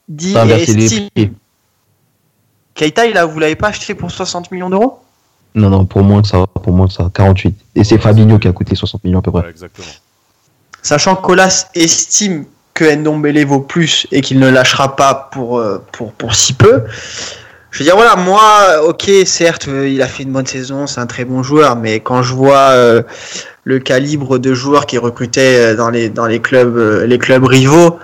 dit, 0.08 0.36
et 0.36 0.52
estime-. 0.52 1.34
Keita, 2.80 3.04
il 3.04 3.18
a, 3.18 3.26
vous 3.26 3.38
l'avez 3.38 3.56
pas 3.56 3.68
acheté 3.68 3.94
pour 3.94 4.10
60 4.10 4.50
millions 4.52 4.70
d'euros? 4.70 5.00
Non, 5.54 5.68
non, 5.68 5.84
pour 5.84 6.02
moins 6.02 6.22
que 6.22 6.28
ça, 6.28 6.46
pour 6.46 6.72
moins 6.72 6.86
que 6.86 6.94
ça, 6.94 7.10
48. 7.12 7.54
Et 7.74 7.84
c'est 7.84 7.98
Fabinho 7.98 8.38
qui 8.38 8.48
a 8.48 8.52
coûté 8.52 8.74
60 8.74 9.04
millions 9.04 9.18
à 9.18 9.22
peu 9.22 9.30
près. 9.30 9.42
Ouais, 9.42 9.50
exactement. 9.50 9.86
Sachant 10.80 11.14
qu'Olas 11.14 11.66
estime 11.74 12.46
que 12.72 12.90
Ndombele 12.90 13.44
vaut 13.44 13.60
plus 13.60 14.06
et 14.10 14.22
qu'il 14.22 14.38
ne 14.38 14.48
lâchera 14.48 14.96
pas 14.96 15.28
pour, 15.30 15.58
euh, 15.58 15.84
pour, 15.92 16.14
pour 16.14 16.34
si 16.34 16.54
peu. 16.54 16.84
Je 17.70 17.80
veux 17.80 17.84
dire, 17.84 17.96
voilà, 17.96 18.16
moi, 18.16 18.82
ok, 18.86 19.10
certes, 19.26 19.68
euh, 19.68 19.86
il 19.86 20.00
a 20.00 20.06
fait 20.06 20.22
une 20.22 20.32
bonne 20.32 20.46
saison, 20.46 20.86
c'est 20.86 21.02
un 21.02 21.06
très 21.06 21.26
bon 21.26 21.42
joueur, 21.42 21.76
mais 21.76 22.00
quand 22.00 22.22
je 22.22 22.32
vois 22.32 22.70
euh, 22.70 23.02
le 23.64 23.78
calibre 23.78 24.38
de 24.38 24.54
joueurs 24.54 24.86
qui 24.86 24.96
recrutaient 24.96 25.72
euh, 25.72 25.76
dans 25.76 25.90
les, 25.90 26.08
dans 26.08 26.26
les 26.26 26.40
clubs, 26.40 27.04
les 27.04 27.18
clubs 27.18 27.44
rivaux, 27.44 27.98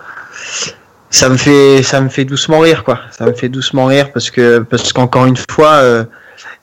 ça 1.10 1.28
me 1.28 1.36
fait, 1.36 1.82
ça 1.82 2.00
me 2.00 2.08
fait 2.08 2.24
doucement 2.24 2.60
rire, 2.60 2.84
quoi. 2.84 3.00
Ça 3.10 3.26
me 3.26 3.32
fait 3.32 3.48
doucement 3.48 3.86
rire 3.86 4.12
parce 4.12 4.30
que, 4.30 4.58
parce 4.58 4.92
qu'encore 4.92 5.26
une 5.26 5.36
fois, 5.50 5.74
euh, 5.74 6.04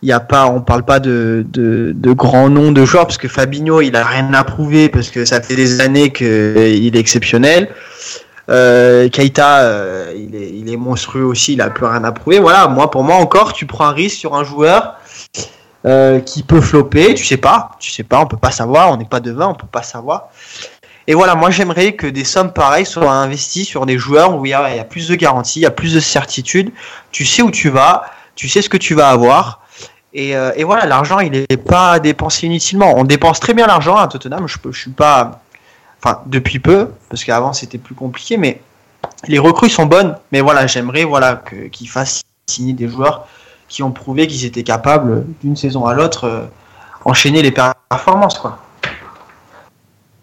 il 0.01 0.09
y 0.09 0.11
a 0.11 0.19
pas, 0.19 0.47
on 0.47 0.61
parle 0.61 0.83
pas 0.83 0.99
de, 0.99 1.45
de, 1.49 1.93
de 1.95 2.11
grands 2.11 2.49
noms 2.49 2.71
de 2.71 2.85
joueurs 2.85 3.07
parce 3.07 3.17
que 3.17 3.27
Fabinho, 3.27 3.81
il 3.81 3.95
a 3.95 4.05
rien 4.05 4.33
à 4.33 4.43
prouver 4.43 4.89
parce 4.89 5.09
que 5.09 5.25
ça 5.25 5.41
fait 5.41 5.55
des 5.55 5.79
années 5.79 6.11
que 6.11 6.69
il 6.75 6.95
est 6.95 6.99
exceptionnel. 6.99 7.69
Euh, 8.49 9.07
Keita, 9.07 9.61
euh, 9.61 10.13
il, 10.15 10.69
est, 10.69 10.77
monstrueux 10.77 11.23
aussi, 11.23 11.53
il 11.53 11.61
a 11.61 11.69
plus 11.69 11.85
rien 11.85 12.03
à 12.03 12.11
prouver. 12.11 12.39
Voilà, 12.39 12.67
moi 12.67 12.91
pour 12.91 13.03
moi 13.03 13.15
encore, 13.15 13.53
tu 13.53 13.65
prends 13.65 13.85
un 13.85 13.93
risque 13.93 14.17
sur 14.17 14.35
un 14.35 14.43
joueur 14.43 14.95
euh, 15.85 16.19
qui 16.19 16.43
peut 16.43 16.61
flopper, 16.61 17.13
tu 17.13 17.25
sais 17.25 17.37
pas, 17.37 17.71
tu 17.79 17.91
sais 17.91 18.03
pas, 18.03 18.19
on 18.19 18.25
peut 18.25 18.37
pas 18.37 18.51
savoir, 18.51 18.91
on 18.91 18.97
n'est 18.97 19.05
pas 19.05 19.21
devin, 19.21 19.47
on 19.47 19.53
peut 19.53 19.67
pas 19.71 19.83
savoir. 19.83 20.29
Et 21.07 21.13
voilà, 21.13 21.35
moi 21.35 21.49
j'aimerais 21.51 21.93
que 21.93 22.07
des 22.07 22.23
sommes 22.23 22.53
pareilles 22.53 22.85
soient 22.85 23.11
investies 23.11 23.65
sur 23.65 23.85
des 23.85 23.97
joueurs 23.97 24.37
où 24.37 24.45
il 24.45 24.49
y 24.49 24.53
a, 24.53 24.83
plus 24.83 25.09
de 25.09 25.15
garantie, 25.15 25.59
il 25.59 25.63
y 25.63 25.65
a 25.65 25.71
plus 25.71 25.93
de 25.93 25.99
certitude, 25.99 26.71
tu 27.11 27.25
sais 27.25 27.41
où 27.41 27.51
tu 27.51 27.69
vas, 27.69 28.05
tu 28.35 28.47
sais 28.47 28.61
ce 28.61 28.69
que 28.69 28.77
tu 28.77 28.95
vas 28.95 29.09
avoir. 29.09 29.61
Et, 30.13 30.35
euh, 30.35 30.51
voilà, 30.63 30.85
l'argent, 30.85 31.19
il 31.19 31.31
n'est 31.31 31.57
pas 31.57 31.99
dépensé 31.99 32.45
inutilement. 32.45 32.93
On 32.95 33.03
dépense 33.03 33.39
très 33.39 33.53
bien 33.53 33.67
l'argent 33.67 33.97
à 33.97 34.07
Tottenham. 34.07 34.47
Je, 34.47 34.57
je 34.71 34.79
suis 34.79 34.91
pas, 34.91 35.41
enfin, 36.01 36.21
depuis 36.27 36.59
peu, 36.59 36.89
parce 37.09 37.23
qu'avant 37.23 37.51
c'était 37.51 37.79
plus 37.79 37.95
compliqué, 37.95 38.37
mais 38.37 38.61
les 39.27 39.39
recrues 39.39 39.69
sont 39.69 39.85
bonnes. 39.85 40.15
Mais 40.31 40.41
voilà, 40.41 40.67
j'aimerais 40.67 41.03
voilà 41.03 41.41
qu'ils 41.71 41.89
fassent 41.89 42.21
signer 42.47 42.73
des 42.73 42.87
joueurs 42.87 43.27
qui 43.67 43.83
ont 43.83 43.91
prouvé 43.91 44.27
qu'ils 44.27 44.45
étaient 44.45 44.63
capables 44.63 45.25
d'une 45.41 45.55
saison 45.55 45.85
à 45.85 45.93
l'autre 45.93 46.25
euh, 46.25 46.45
enchaîner 47.05 47.41
les 47.41 47.51
performances, 47.51 48.37
quoi. 48.37 48.59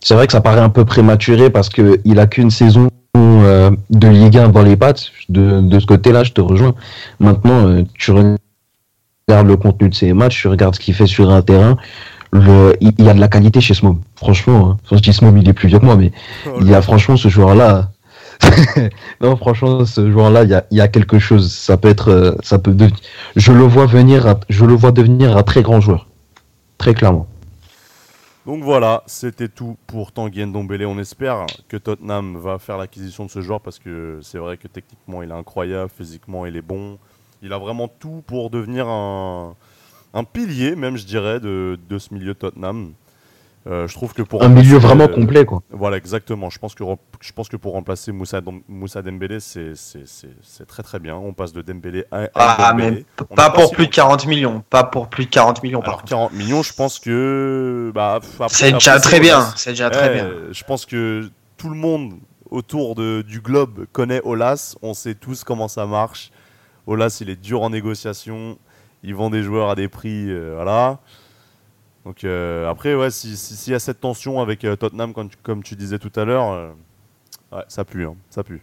C'est 0.03 0.15
vrai 0.15 0.27
que 0.27 0.33
ça 0.33 0.41
paraît 0.41 0.61
un 0.61 0.71
peu 0.71 0.85
prématuré 0.85 1.51
parce 1.51 1.69
que 1.69 2.01
il 2.05 2.19
a 2.19 2.27
qu'une 2.27 2.51
saison 2.51 2.89
euh, 3.17 3.71
de 3.91 4.09
Ligue 4.09 4.39
1 4.39 4.49
dans 4.49 4.63
les 4.63 4.77
pattes. 4.77 5.11
De, 5.29 5.61
de 5.61 5.79
ce 5.79 5.87
côté-là, 5.87 6.25
je 6.25 6.33
te 6.33 6.41
rejoins. 6.41 6.75
Maintenant, 7.19 7.67
euh, 7.69 7.83
tu 7.95 8.11
regardes 8.13 9.47
le 9.47 9.57
contenu 9.57 9.89
de 9.89 9.95
ses 9.95 10.13
matchs, 10.13 10.41
tu 10.41 10.49
regardes 10.49 10.75
ce 10.75 10.81
qu'il 10.81 10.95
fait 10.95 11.07
sur 11.07 11.31
un 11.31 11.43
terrain. 11.43 11.77
Le, 12.33 12.77
il, 12.81 12.93
il 12.99 13.05
y 13.05 13.09
a 13.11 13.15
de 13.15 13.21
la 13.21 13.29
qualité 13.29 13.61
chez 13.61 13.75
Smom. 13.75 14.01
Franchement, 14.17 14.71
hein. 14.71 14.77
Enfin, 14.85 14.97
je 14.97 15.03
dis 15.03 15.13
Smom, 15.13 15.37
il 15.37 15.49
est 15.49 15.53
plus 15.53 15.69
vieux 15.69 15.79
que 15.79 15.85
moi, 15.85 15.97
mais 15.97 16.13
il 16.61 16.69
y 16.69 16.75
a 16.75 16.81
franchement 16.83 17.17
ce 17.17 17.29
joueur-là. 17.29 17.91
non, 19.21 19.37
franchement, 19.37 19.85
ce 19.85 20.11
joueur-là, 20.11 20.45
il 20.45 20.51
y 20.51 20.55
a, 20.55 20.65
il 20.71 20.79
y 20.79 20.81
a 20.81 20.89
quelque 20.89 21.19
chose. 21.19 21.53
Ça 21.53 21.77
peut 21.77 21.89
être, 21.89 22.11
euh, 22.11 22.33
ça 22.43 22.59
peut 22.59 22.73
devenir. 22.73 22.97
Je 23.37 23.53
le 23.53 23.65
vois 23.65 23.85
venir, 23.87 24.27
à- 24.27 24.41
je 24.49 24.65
le 24.65 24.75
vois 24.75 24.93
devenir 24.93 25.37
un 25.37 25.43
très 25.43 25.63
grand 25.63 25.81
joueur, 25.81 26.07
très 26.79 26.95
clairement. 26.95 27.27
Donc 28.51 28.65
voilà, 28.65 29.05
c'était 29.07 29.47
tout 29.47 29.77
pour 29.87 30.11
Tanguy 30.11 30.45
Ndombele. 30.45 30.85
On 30.85 30.99
espère 30.99 31.47
que 31.69 31.77
Tottenham 31.77 32.37
va 32.37 32.59
faire 32.59 32.79
l'acquisition 32.79 33.25
de 33.25 33.31
ce 33.31 33.43
joueur 33.43 33.61
parce 33.61 33.79
que 33.79 34.19
c'est 34.25 34.39
vrai 34.39 34.57
que 34.57 34.67
techniquement 34.67 35.23
il 35.23 35.31
est 35.31 35.35
incroyable, 35.35 35.89
physiquement 35.89 36.45
il 36.47 36.57
est 36.57 36.61
bon. 36.61 36.99
Il 37.43 37.53
a 37.53 37.59
vraiment 37.59 37.87
tout 37.87 38.25
pour 38.27 38.51
devenir 38.51 38.89
un, 38.89 39.55
pilier, 40.33 40.75
même 40.75 40.97
je 40.97 41.07
dirais, 41.07 41.39
de, 41.39 41.79
de 41.89 41.99
ce 42.01 42.13
milieu 42.13 42.35
Tottenham. 42.35 42.95
Euh, 43.67 43.87
je 43.87 43.95
trouve 43.95 44.15
que 44.15 44.23
pour 44.23 44.43
Un 44.43 44.49
milieu 44.49 44.77
remplacer, 44.77 44.87
vraiment 44.87 45.05
euh, 45.05 45.15
complet, 45.15 45.45
quoi. 45.45 45.63
Voilà, 45.71 45.99
exactement. 45.99 46.49
Je 46.49 46.59
pense 46.59 46.75
que, 46.75 46.83
je 47.21 47.33
pense 47.33 47.49
que 47.51 47.57
pour 47.57 47.75
remplacer 47.75 48.11
Moussa, 48.11 48.41
Moussa 48.69 49.03
Dembélé, 49.03 49.39
c'est 49.39 49.75
c'est- 49.75 50.07
c'est- 50.07 50.35
c'est 50.43 50.67
très 50.67 50.83
très 50.83 50.99
bien. 50.99 51.15
On 51.17 51.35
passe 51.35 51.53
de 51.53 51.61
Dembélé 51.61 52.07
à, 52.11 52.23
à 52.23 52.29
Ah, 52.35 52.73
Ndombele. 52.73 52.95
mais 53.19 53.25
On 53.31 53.35
pas 53.35 53.51
pour 53.51 53.69
si 53.69 53.75
plus 53.75 53.87
de 53.87 53.93
40 53.93 54.27
millions. 54.27 54.65
Pas 54.71 54.85
pour 54.85 55.09
plus 55.09 55.27
de 55.27 55.31
40 55.31 55.63
millions, 55.63 55.81
par 55.81 55.89
Alors 55.89 55.99
contre. 56.01 56.09
40 56.11 56.33
millions, 56.33 56.63
je 56.63 56.73
pense 56.73 56.99
que... 56.99 57.93
Bah, 57.95 58.21
C'est 58.49 58.69
après, 58.69 58.73
déjà 58.73 58.99
très 58.99 59.21
bien. 59.21 59.45
C'est 59.57 59.71
déjà 59.71 59.91
très 59.91 60.09
Ouais, 60.09 60.15
bien. 60.15 60.31
Je 60.53 60.65
pense 60.65 60.87
que 60.87 61.29
tout 61.59 61.69
le 61.69 61.77
monde 61.77 62.15
autour 62.51 62.95
de, 62.95 63.21
du 63.23 63.41
globe 63.43 63.85
connaît 63.93 64.23
Olas. 64.25 64.75
On 64.81 64.95
sait 64.95 65.15
tous 65.15 65.45
comment 65.45 65.69
ça 65.69 65.85
marche. 65.85 66.31
Olas, 66.87 67.19
il 67.21 67.29
est 67.29 67.37
dur 67.41 67.61
en 67.61 67.69
négociation. 67.69 68.57
Il 69.03 69.15
vend 69.15 69.29
des 69.29 69.43
joueurs 69.43 69.69
à 69.69 69.75
des 69.75 69.89
prix. 69.89 70.31
euh, 70.31 70.53
voilà. 70.57 70.99
Donc 72.05 72.25
euh, 72.25 72.69
après, 72.69 72.95
ouais, 72.95 73.11
si- 73.11 73.37
si- 73.37 73.57
s'il 73.57 73.73
y 73.73 73.77
a 73.77 73.79
cette 73.79 74.01
tension 74.01 74.41
avec 74.41 74.65
euh, 74.65 74.77
Tottenham, 74.77 75.13
comme 75.43 75.63
tu, 75.63 75.77
disais 75.77 75.99
tout 75.99 76.13
à 76.17 76.25
l'heure, 76.25 76.51
euh, 76.53 77.63
ça 77.69 77.85
pue, 77.85 78.07
hein, 78.07 78.17
ça 78.31 78.43
pue. 78.43 78.63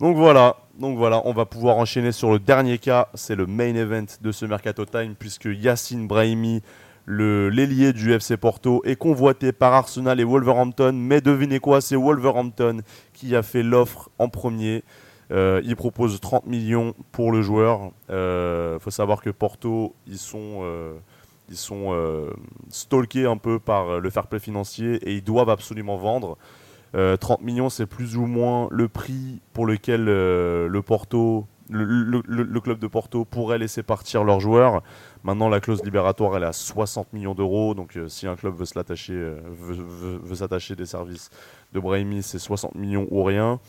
Donc 0.00 0.16
voilà, 0.16 0.56
donc 0.78 0.98
voilà, 0.98 1.22
on 1.24 1.32
va 1.32 1.46
pouvoir 1.46 1.76
enchaîner 1.78 2.12
sur 2.12 2.30
le 2.32 2.38
dernier 2.38 2.78
cas. 2.78 3.08
C'est 3.14 3.36
le 3.36 3.46
main 3.46 3.74
event 3.74 4.04
de 4.20 4.32
ce 4.32 4.44
Mercato 4.44 4.84
Time, 4.84 5.14
puisque 5.18 5.46
Yacine 5.46 6.06
Brahimi, 6.06 6.62
l'ailier 7.06 7.92
du 7.92 8.12
FC 8.12 8.36
Porto, 8.36 8.82
est 8.84 8.96
convoité 8.96 9.52
par 9.52 9.72
Arsenal 9.72 10.18
et 10.20 10.24
Wolverhampton. 10.24 10.92
Mais 10.92 11.20
devinez 11.20 11.60
quoi, 11.60 11.80
c'est 11.80 11.96
Wolverhampton 11.96 12.80
qui 13.14 13.34
a 13.36 13.42
fait 13.42 13.62
l'offre 13.62 14.10
en 14.18 14.28
premier. 14.28 14.82
Euh, 15.30 15.62
il 15.64 15.76
propose 15.76 16.20
30 16.20 16.46
millions 16.46 16.94
pour 17.12 17.32
le 17.32 17.40
joueur. 17.40 17.92
Il 18.10 18.78
faut 18.80 18.90
savoir 18.90 19.22
que 19.22 19.30
Porto, 19.30 19.94
ils 20.06 20.18
sont, 20.18 20.60
ils 21.48 21.56
sont 21.56 21.92
euh, 21.92 22.30
stalkés 22.68 23.26
un 23.26 23.36
peu 23.36 23.58
par 23.58 24.00
le 24.00 24.10
fair 24.10 24.26
play 24.26 24.38
financier 24.38 24.96
et 25.08 25.14
ils 25.14 25.24
doivent 25.24 25.50
absolument 25.50 25.96
vendre. 25.96 26.36
30 26.94 27.42
millions, 27.42 27.70
c'est 27.70 27.86
plus 27.86 28.16
ou 28.16 28.24
moins 28.26 28.68
le 28.70 28.86
prix 28.86 29.40
pour 29.52 29.66
lequel 29.66 30.04
le 30.04 30.80
Porto, 30.80 31.48
le, 31.70 32.58
club 32.60 32.78
de 32.78 32.86
Porto 32.86 33.24
pourrait 33.24 33.58
laisser 33.58 33.82
partir 33.82 34.24
leurs 34.24 34.40
joueurs. 34.40 34.82
Maintenant, 35.22 35.48
la 35.48 35.60
clause 35.60 35.82
libératoire, 35.82 36.36
elle 36.36 36.42
est 36.42 36.46
à 36.46 36.52
60 36.52 37.12
millions 37.12 37.34
d'euros. 37.34 37.74
Donc, 37.74 37.96
euh, 37.96 38.08
si 38.08 38.26
un 38.26 38.36
club 38.36 38.54
veut 38.54 38.66
euh, 39.10 39.40
veut, 39.50 40.34
s'attacher 40.34 40.76
des 40.76 40.86
services 40.86 41.30
de 41.72 41.80
Brahimi, 41.80 42.22
c'est 42.22 42.38
60 42.38 42.74
millions 42.74 43.06
ou 43.10 43.22
rien. 43.22 43.60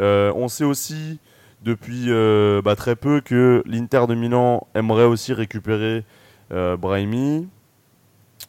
Euh, 0.00 0.32
on 0.34 0.48
sait 0.48 0.64
aussi 0.64 1.18
depuis 1.62 2.06
euh, 2.08 2.62
bah, 2.62 2.76
très 2.76 2.96
peu 2.96 3.20
que 3.20 3.62
l'Inter 3.66 4.04
de 4.08 4.14
Milan 4.14 4.66
aimerait 4.74 5.04
aussi 5.04 5.32
récupérer 5.32 5.98
euh, 5.98 6.02
Brahimi. 6.50 7.48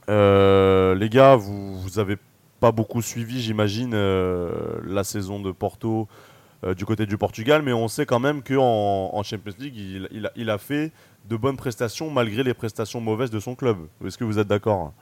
Euh, 0.10 0.96
les 0.96 1.10
gars, 1.10 1.36
vous, 1.36 1.78
vous 1.80 2.00
avez 2.00 2.18
pas 2.60 2.72
beaucoup 2.72 3.02
suivi, 3.02 3.42
j'imagine, 3.42 3.92
euh, 3.94 4.52
la 4.86 5.04
saison 5.04 5.40
de 5.40 5.52
Porto 5.52 6.08
euh, 6.64 6.74
du 6.74 6.86
côté 6.86 7.06
du 7.06 7.18
Portugal, 7.18 7.62
mais 7.62 7.74
on 7.74 7.88
sait 7.88 8.06
quand 8.06 8.20
même 8.20 8.42
qu'en 8.42 9.12
en 9.14 9.24
Champions 9.24 9.54
League, 9.60 9.76
il, 9.76 10.08
il 10.12 10.26
a, 10.26 10.32
il 10.36 10.50
a 10.50 10.58
fait 10.58 10.92
de 11.30 11.36
bonnes 11.36 11.58
prestations 11.58 12.10
malgré 12.10 12.44
les 12.44 12.54
prestations 12.54 13.02
mauvaises 13.02 13.30
de 13.30 13.40
son 13.40 13.54
club. 13.54 13.78
Est-ce 14.06 14.18
que 14.18 14.24
vous 14.24 14.40
êtes 14.40 14.48
d'accord? 14.48 14.94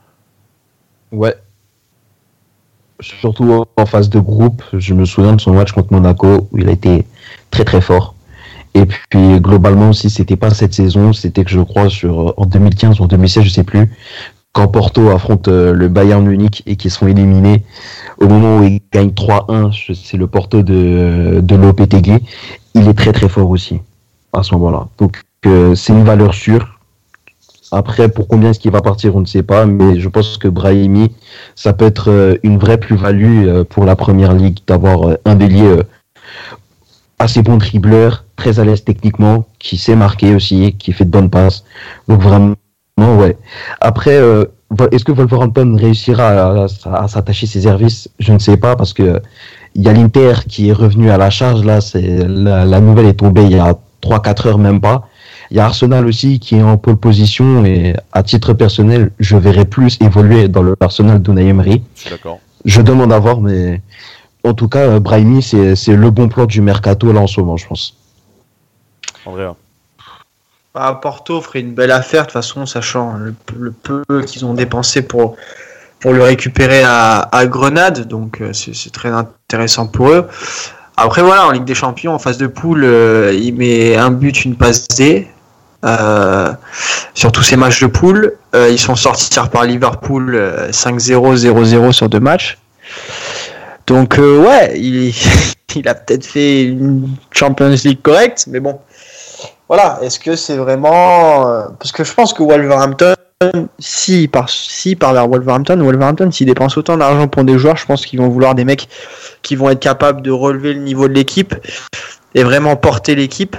Ouais. 1.12 1.36
Surtout 3.00 3.66
en 3.76 3.86
phase 3.86 4.10
de 4.10 4.20
groupe, 4.20 4.64
je 4.74 4.94
me 4.94 5.06
souviens 5.06 5.36
de 5.36 5.42
son 5.42 5.54
match 5.54 5.72
contre 5.72 5.94
Monaco 5.94 6.48
où 6.52 6.58
il 6.58 6.68
a 6.68 6.72
été 6.72 7.06
très 7.52 7.66
très 7.66 7.82
fort. 7.82 8.15
Et 8.76 8.86
puis 8.86 9.40
globalement 9.40 9.90
aussi, 9.90 10.10
c'était 10.10 10.36
pas 10.36 10.50
cette 10.50 10.74
saison, 10.74 11.14
c'était 11.14 11.44
que 11.46 11.50
je 11.50 11.62
crois 11.62 11.90
sur 11.90 12.34
en 12.38 12.46
2015 12.46 13.00
ou 13.00 13.04
en 13.04 13.08
2016, 13.08 13.44
je 13.46 13.50
sais 13.50 13.64
plus, 13.64 13.90
quand 14.52 14.68
Porto 14.68 15.10
affronte 15.10 15.48
euh, 15.48 15.74
le 15.74 15.88
Bayern 15.88 16.24
Munich 16.26 16.62
et 16.66 16.76
qu'ils 16.76 16.92
sont 16.92 17.08
éliminés 17.08 17.64
au 18.20 18.28
moment 18.28 18.58
où 18.60 18.64
ils 18.64 18.82
gagnent 18.94 19.12
3-1, 19.14 19.72
je- 19.72 19.94
c'est 19.94 20.18
le 20.18 20.28
Porto 20.28 20.62
de 20.62 21.40
de 21.42 21.56
Lopetegui, 21.56 22.18
il 22.74 22.88
est 22.88 22.94
très 22.94 23.14
très 23.14 23.30
fort 23.30 23.50
aussi 23.50 23.80
à 24.34 24.44
ce 24.44 24.54
moment-là. 24.56 24.88
Donc 24.98 25.22
euh, 25.46 25.74
c'est 25.76 25.94
une 25.94 26.04
valeur 26.04 26.34
sûre. 26.34 26.72
Après, 27.72 28.10
pour 28.10 28.28
combien 28.28 28.52
est-ce 28.52 28.60
qu'il 28.60 28.72
va 28.72 28.82
partir, 28.82 29.16
on 29.16 29.22
ne 29.22 29.26
sait 29.26 29.44
pas, 29.44 29.66
mais 29.66 30.00
je 30.00 30.08
pense 30.08 30.38
que 30.38 30.48
Brahimi, 30.48 31.12
ça 31.56 31.74
peut 31.74 31.86
être 31.86 32.10
euh, 32.12 32.36
une 32.44 32.58
vraie 32.58 32.78
plus-value 32.78 33.48
euh, 33.48 33.64
pour 33.64 33.86
la 33.86 33.96
première 33.96 34.34
ligue 34.34 34.60
d'avoir 34.68 35.08
euh, 35.10 35.16
un 35.26 35.36
bélier 35.36 35.64
euh, 35.64 35.84
assez 37.20 37.42
bon 37.42 37.58
dribbleur, 37.58 38.26
très 38.36 38.60
à 38.60 38.66
l'aise 38.66 38.84
techniquement, 38.84 39.46
qui 39.60 39.78
sait 39.78 39.96
marquer 39.96 40.36
aussi, 40.36 40.74
qui 40.78 40.92
fait 40.92 41.06
de 41.06 41.10
bonnes 41.10 41.30
passes. 41.30 41.64
Donc 42.08 42.22
vraiment, 42.22 42.56
ouais. 42.98 43.38
Après, 43.82 44.16
euh, 44.18 44.46
est-ce 44.92 45.06
que 45.06 45.12
Wolverhampton 45.12 45.76
réussira 45.80 46.28
à, 46.28 46.66
à- 46.86 47.04
à 47.04 47.08
s'attacher 47.08 47.48
ses 47.48 47.62
services? 47.62 48.10
Je 48.20 48.34
ne 48.34 48.40
sais 48.40 48.58
pas 48.58 48.76
parce 48.76 48.94
que 48.94 49.22
il 49.76 49.84
y 49.84 49.88
a 49.90 49.94
l'Inter 49.94 50.34
qui 50.48 50.70
est 50.70 50.74
revenu 50.74 51.10
à 51.10 51.18
la 51.18 51.30
charge 51.30 51.64
là. 51.66 51.82
C'est 51.82 52.26
la, 52.28 52.66
la 52.66 52.80
nouvelle 52.80 53.06
est 53.08 53.14
tombée 53.20 53.44
il 53.44 53.52
y 53.52 53.60
a 53.60 53.76
3-4 54.02 54.48
heures 54.48 54.58
même 54.58 54.80
pas. 54.82 55.08
Il 55.52 55.58
y 55.58 55.60
a 55.60 55.66
Arsenal 55.66 56.06
aussi 56.08 56.40
qui 56.40 56.56
est 56.56 56.62
en 56.64 56.78
pole 56.78 56.96
position 56.98 57.66
et 57.66 57.96
à 58.14 58.24
titre 58.24 58.54
personnel, 58.54 59.12
je 59.20 59.38
verrais 59.38 59.66
plus 59.66 59.98
évoluer 60.02 60.48
dans 60.48 60.64
le 60.64 60.76
Arsenal 60.80 61.22
d'Unai 61.22 61.48
Emery. 61.48 61.84
Je 61.96 62.02
suis 62.02 62.10
d'accord. 62.10 62.40
Je 62.66 62.82
demande 62.82 63.14
à 63.14 63.20
voir, 63.20 63.42
mais 63.42 63.82
en 64.46 64.54
tout 64.54 64.68
cas, 64.68 64.88
euh, 64.88 65.00
Brahimi, 65.00 65.42
c'est 65.42 65.76
c'est 65.76 65.96
le 65.96 66.10
bon 66.12 66.28
plan 66.30 66.46
du 66.46 66.62
mercato 66.62 67.12
là 67.12 67.22
en 67.22 67.28
ce 67.28 67.40
moment, 67.40 67.58
je 67.58 67.68
pense. 67.68 67.96
Andrea. 69.26 69.56
Bah, 70.74 71.00
Porto 71.02 71.42
ferait 71.42 71.62
une 71.62 71.74
belle 71.74 71.92
affaire, 71.92 72.24
de 72.24 72.28
toute 72.28 72.34
façon, 72.34 72.66
sachant 72.66 73.14
le, 73.14 73.34
le 73.58 73.72
peu 73.72 74.04
qu'ils 74.28 74.44
ont 74.46 74.54
dépensé 74.54 75.02
pour, 75.04 75.38
pour 76.00 76.12
le 76.12 76.22
récupérer 76.22 76.84
à, 76.84 77.20
à 77.32 77.46
Grenade. 77.46 78.08
Donc, 78.08 78.42
euh, 78.42 78.52
c'est 78.54 78.76
c'est 78.76 78.92
très 78.92 79.10
intéressant 79.10 79.88
pour 79.88 80.10
eux. 80.10 80.28
Après, 80.98 81.22
voilà, 81.22 81.48
en 81.48 81.52
Ligue 81.52 81.64
des 81.66 81.76
Champions, 81.76 82.14
en 82.14 82.20
phase 82.20 82.38
de 82.38 82.48
poule, 82.48 82.84
euh, 82.84 83.34
il 83.34 83.56
met 83.56 83.96
un 83.96 84.12
but, 84.12 84.44
une 84.46 84.56
passe 84.56 84.88
D. 84.90 85.28
euh, 85.86 86.52
sur 87.14 87.32
tous 87.32 87.44
ces 87.44 87.58
matchs 87.58 87.82
de 87.82 87.88
poule. 87.88 88.34
Euh, 88.56 88.70
ils 88.70 88.80
sont 88.80 88.96
sortis 88.96 89.30
par 89.52 89.64
Liverpool 89.66 90.36
euh, 90.36 90.72
5-0, 90.72 91.38
0-0 91.46 91.92
sur 91.92 92.10
deux 92.10 92.20
matchs. 92.20 92.58
Donc, 93.88 94.18
euh, 94.18 94.40
ouais, 94.44 94.80
il, 94.80 95.14
il 95.76 95.88
a 95.88 95.96
peut-être 95.96 96.26
fait 96.26 96.64
une 96.64 97.10
Champions 97.32 97.70
League 97.70 98.02
correcte, 98.02 98.46
mais 98.48 98.60
bon. 98.60 98.80
Voilà, 99.68 100.00
est-ce 100.02 100.20
que 100.20 100.36
c'est 100.36 100.58
vraiment. 100.58 101.50
euh, 101.50 101.64
Parce 101.80 101.92
que 101.92 102.04
je 102.04 102.14
pense 102.14 102.34
que 102.34 102.44
Wolverhampton, 102.44 103.16
si 103.80 104.28
par, 104.28 104.50
si 104.50 104.96
par 104.96 105.14
Wolverhampton, 105.28 105.78
Wolverhampton, 105.84 106.32
s'ils 106.32 106.48
dépensent 106.48 106.78
autant 106.80 106.98
d'argent 106.98 107.28
pour 107.28 107.44
des 107.44 107.58
joueurs, 107.58 107.76
je 107.76 107.86
pense 107.86 108.06
qu'ils 108.06 108.20
vont 108.20 108.30
vouloir 108.30 108.56
des 108.56 108.66
mecs 108.66 108.88
qui 109.42 109.56
vont 109.56 109.70
être 109.70 109.80
capables 109.80 110.22
de 110.22 110.32
relever 110.32 110.74
le 110.74 110.82
niveau 110.82 111.08
de 111.08 111.14
l'équipe 111.14 111.56
et 112.36 112.44
vraiment 112.44 112.76
porter 112.76 113.16
l'équipe. 113.16 113.56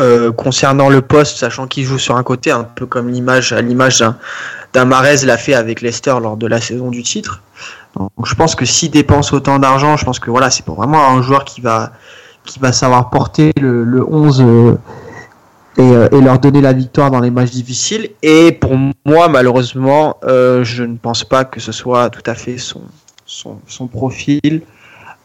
Euh, 0.00 0.30
concernant 0.30 0.90
le 0.90 1.02
poste, 1.02 1.38
sachant 1.38 1.66
qu'il 1.66 1.82
joue 1.82 1.98
sur 1.98 2.14
un 2.14 2.22
côté, 2.22 2.52
un 2.52 2.62
peu 2.62 2.86
comme 2.86 3.08
l'image, 3.08 3.52
à 3.52 3.60
l'image 3.60 3.98
d'un, 3.98 4.16
d'un 4.72 4.84
Marez 4.84 5.24
l'a 5.24 5.36
fait 5.36 5.54
avec 5.54 5.80
Leicester 5.80 6.14
lors 6.22 6.36
de 6.36 6.46
la 6.46 6.60
saison 6.60 6.90
du 6.90 7.02
titre. 7.02 7.42
Donc, 7.96 8.10
je 8.24 8.34
pense 8.34 8.54
que 8.54 8.64
s'il 8.64 8.90
dépense 8.90 9.32
autant 9.32 9.58
d'argent, 9.58 9.96
je 9.96 10.04
pense 10.04 10.18
que 10.18 10.30
voilà, 10.30 10.50
c'est 10.50 10.64
pour 10.64 10.76
vraiment 10.76 11.08
un 11.08 11.22
joueur 11.22 11.44
qui 11.44 11.60
va, 11.60 11.92
qui 12.44 12.58
va 12.58 12.72
savoir 12.72 13.10
porter 13.10 13.52
le, 13.60 13.84
le 13.84 14.04
11 14.04 14.40
euh, 14.40 14.74
et, 15.76 15.82
euh, 15.82 16.08
et 16.12 16.20
leur 16.20 16.38
donner 16.38 16.60
la 16.60 16.72
victoire 16.72 17.10
dans 17.10 17.20
les 17.20 17.30
matchs 17.30 17.50
difficiles. 17.50 18.10
Et 18.22 18.52
pour 18.52 18.76
moi, 19.04 19.28
malheureusement, 19.28 20.16
euh, 20.24 20.64
je 20.64 20.82
ne 20.82 20.96
pense 20.96 21.24
pas 21.24 21.44
que 21.44 21.60
ce 21.60 21.72
soit 21.72 22.10
tout 22.10 22.22
à 22.26 22.34
fait 22.34 22.58
son, 22.58 22.82
son, 23.26 23.86
profil. 23.86 24.62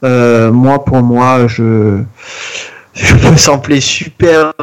Moi, 0.01 0.83
pour 0.83 1.01
moi, 1.01 1.47
je, 1.47 2.01
je 2.93 3.15
me 3.15 3.37
semblais 3.37 3.81
super, 3.81 4.53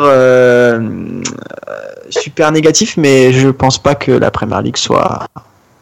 super 2.10 2.52
négatif, 2.52 2.96
mais 2.96 3.32
je 3.32 3.48
pense 3.48 3.78
pas 3.78 3.94
que 3.94 4.12
la 4.12 4.30
Première 4.30 4.62
Ligue 4.62 4.76
soit 4.76 5.26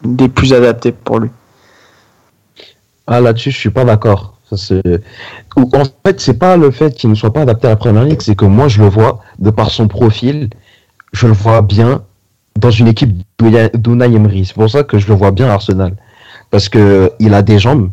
des 0.03 0.29
plus 0.29 0.53
adaptées 0.53 0.91
pour 0.91 1.19
lui. 1.19 1.29
Ah, 3.11 3.19
là-dessus, 3.21 3.49
je 3.49 3.57
suis 3.57 3.71
pas 3.71 3.85
d'accord. 3.85 4.35
En 4.51 5.83
fait, 6.05 6.21
c'est 6.21 6.37
pas 6.37 6.57
le 6.57 6.69
fait 6.69 6.93
qu'il 6.95 7.09
ne 7.09 7.15
soit 7.15 7.33
pas 7.33 7.41
adapté 7.41 7.65
à 7.65 7.71
la 7.71 7.75
première 7.75 8.03
ligue, 8.03 8.21
c'est 8.21 8.35
que 8.35 8.45
moi, 8.45 8.67
je 8.67 8.83
le 8.83 8.87
vois, 8.87 9.21
de 9.39 9.49
par 9.49 9.71
son 9.71 9.87
profil, 9.87 10.49
je 11.11 11.25
le 11.25 11.33
vois 11.33 11.63
bien 11.63 12.03
dans 12.59 12.69
une 12.69 12.87
équipe 12.87 13.17
d'Unai 13.39 14.05
Emery. 14.05 14.45
C'est 14.45 14.53
pour 14.53 14.69
ça 14.69 14.83
que 14.83 14.99
je 14.99 15.07
le 15.07 15.15
vois 15.15 15.31
bien 15.31 15.47
à 15.49 15.53
Arsenal. 15.53 15.95
Parce 16.51 16.69
que 16.69 17.11
il 17.19 17.33
a 17.33 17.41
des 17.41 17.57
jambes, 17.57 17.89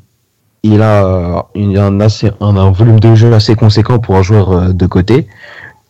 il 0.62 0.83
a, 0.83 1.00
a 1.00 1.46
un, 1.55 2.00
assez, 2.00 2.31
un 2.40 2.70
volume 2.70 3.00
de 3.00 3.14
jeu 3.14 3.33
assez 3.33 3.55
conséquent 3.55 3.98
pour 3.98 4.16
un 4.16 4.22
joueur 4.22 4.52
euh, 4.52 4.72
de 4.74 4.87
côté. 4.87 5.29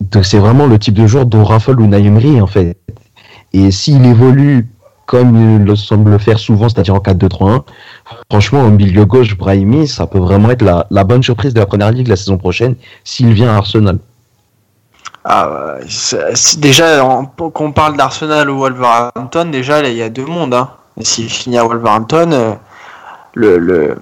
Donc, 0.01 0.25
c'est 0.25 0.39
vraiment 0.39 0.69
le 0.69 0.79
type 0.79 0.95
de 0.95 1.07
joueur 1.09 1.27
dont 1.27 1.43
raffole 1.43 1.81
Unai 1.81 1.99
Emery, 1.99 2.41
en 2.41 2.47
fait. 2.47 2.77
Et 3.53 3.73
s'il 3.73 4.07
évolue 4.07 4.69
comme 5.07 5.59
il 5.59 5.65
le 5.65 5.77
semble 5.77 6.11
le 6.11 6.19
faire 6.19 6.39
souvent, 6.39 6.69
c'est-à-dire 6.69 6.95
en 6.95 6.99
4-2-3-1, 6.99 7.63
franchement, 8.31 8.63
au 8.63 8.71
milieu 8.71 9.05
gauche, 9.05 9.37
Brahimi, 9.37 9.89
ça 9.89 10.07
peut 10.07 10.19
vraiment 10.19 10.51
être 10.51 10.63
la, 10.63 10.87
la 10.91 11.05
bonne 11.05 11.23
surprise 11.23 11.55
de 11.55 11.61
la 11.61 11.67
première 11.67 11.91
ligue 11.93 12.09
la 12.09 12.17
saison 12.17 12.37
prochaine 12.39 12.75
s'il 13.05 13.33
vient 13.33 13.55
à 13.55 13.57
Arsenal. 13.57 13.99
Ah, 15.29 15.79
déjà, 16.59 17.03
qu'on 17.53 17.73
parle 17.73 17.97
d'Arsenal 17.97 18.49
ou 18.49 18.61
Wolverhampton, 18.61 19.47
déjà, 19.47 19.81
il 19.81 19.97
y 19.97 20.03
a 20.03 20.09
deux 20.09 20.25
mondes. 20.25 20.55
Hein. 20.55 20.71
S'il 21.01 21.29
finit 21.29 21.59
à 21.59 21.65
Wolverhampton, 21.65 22.59
euh, 23.35 23.95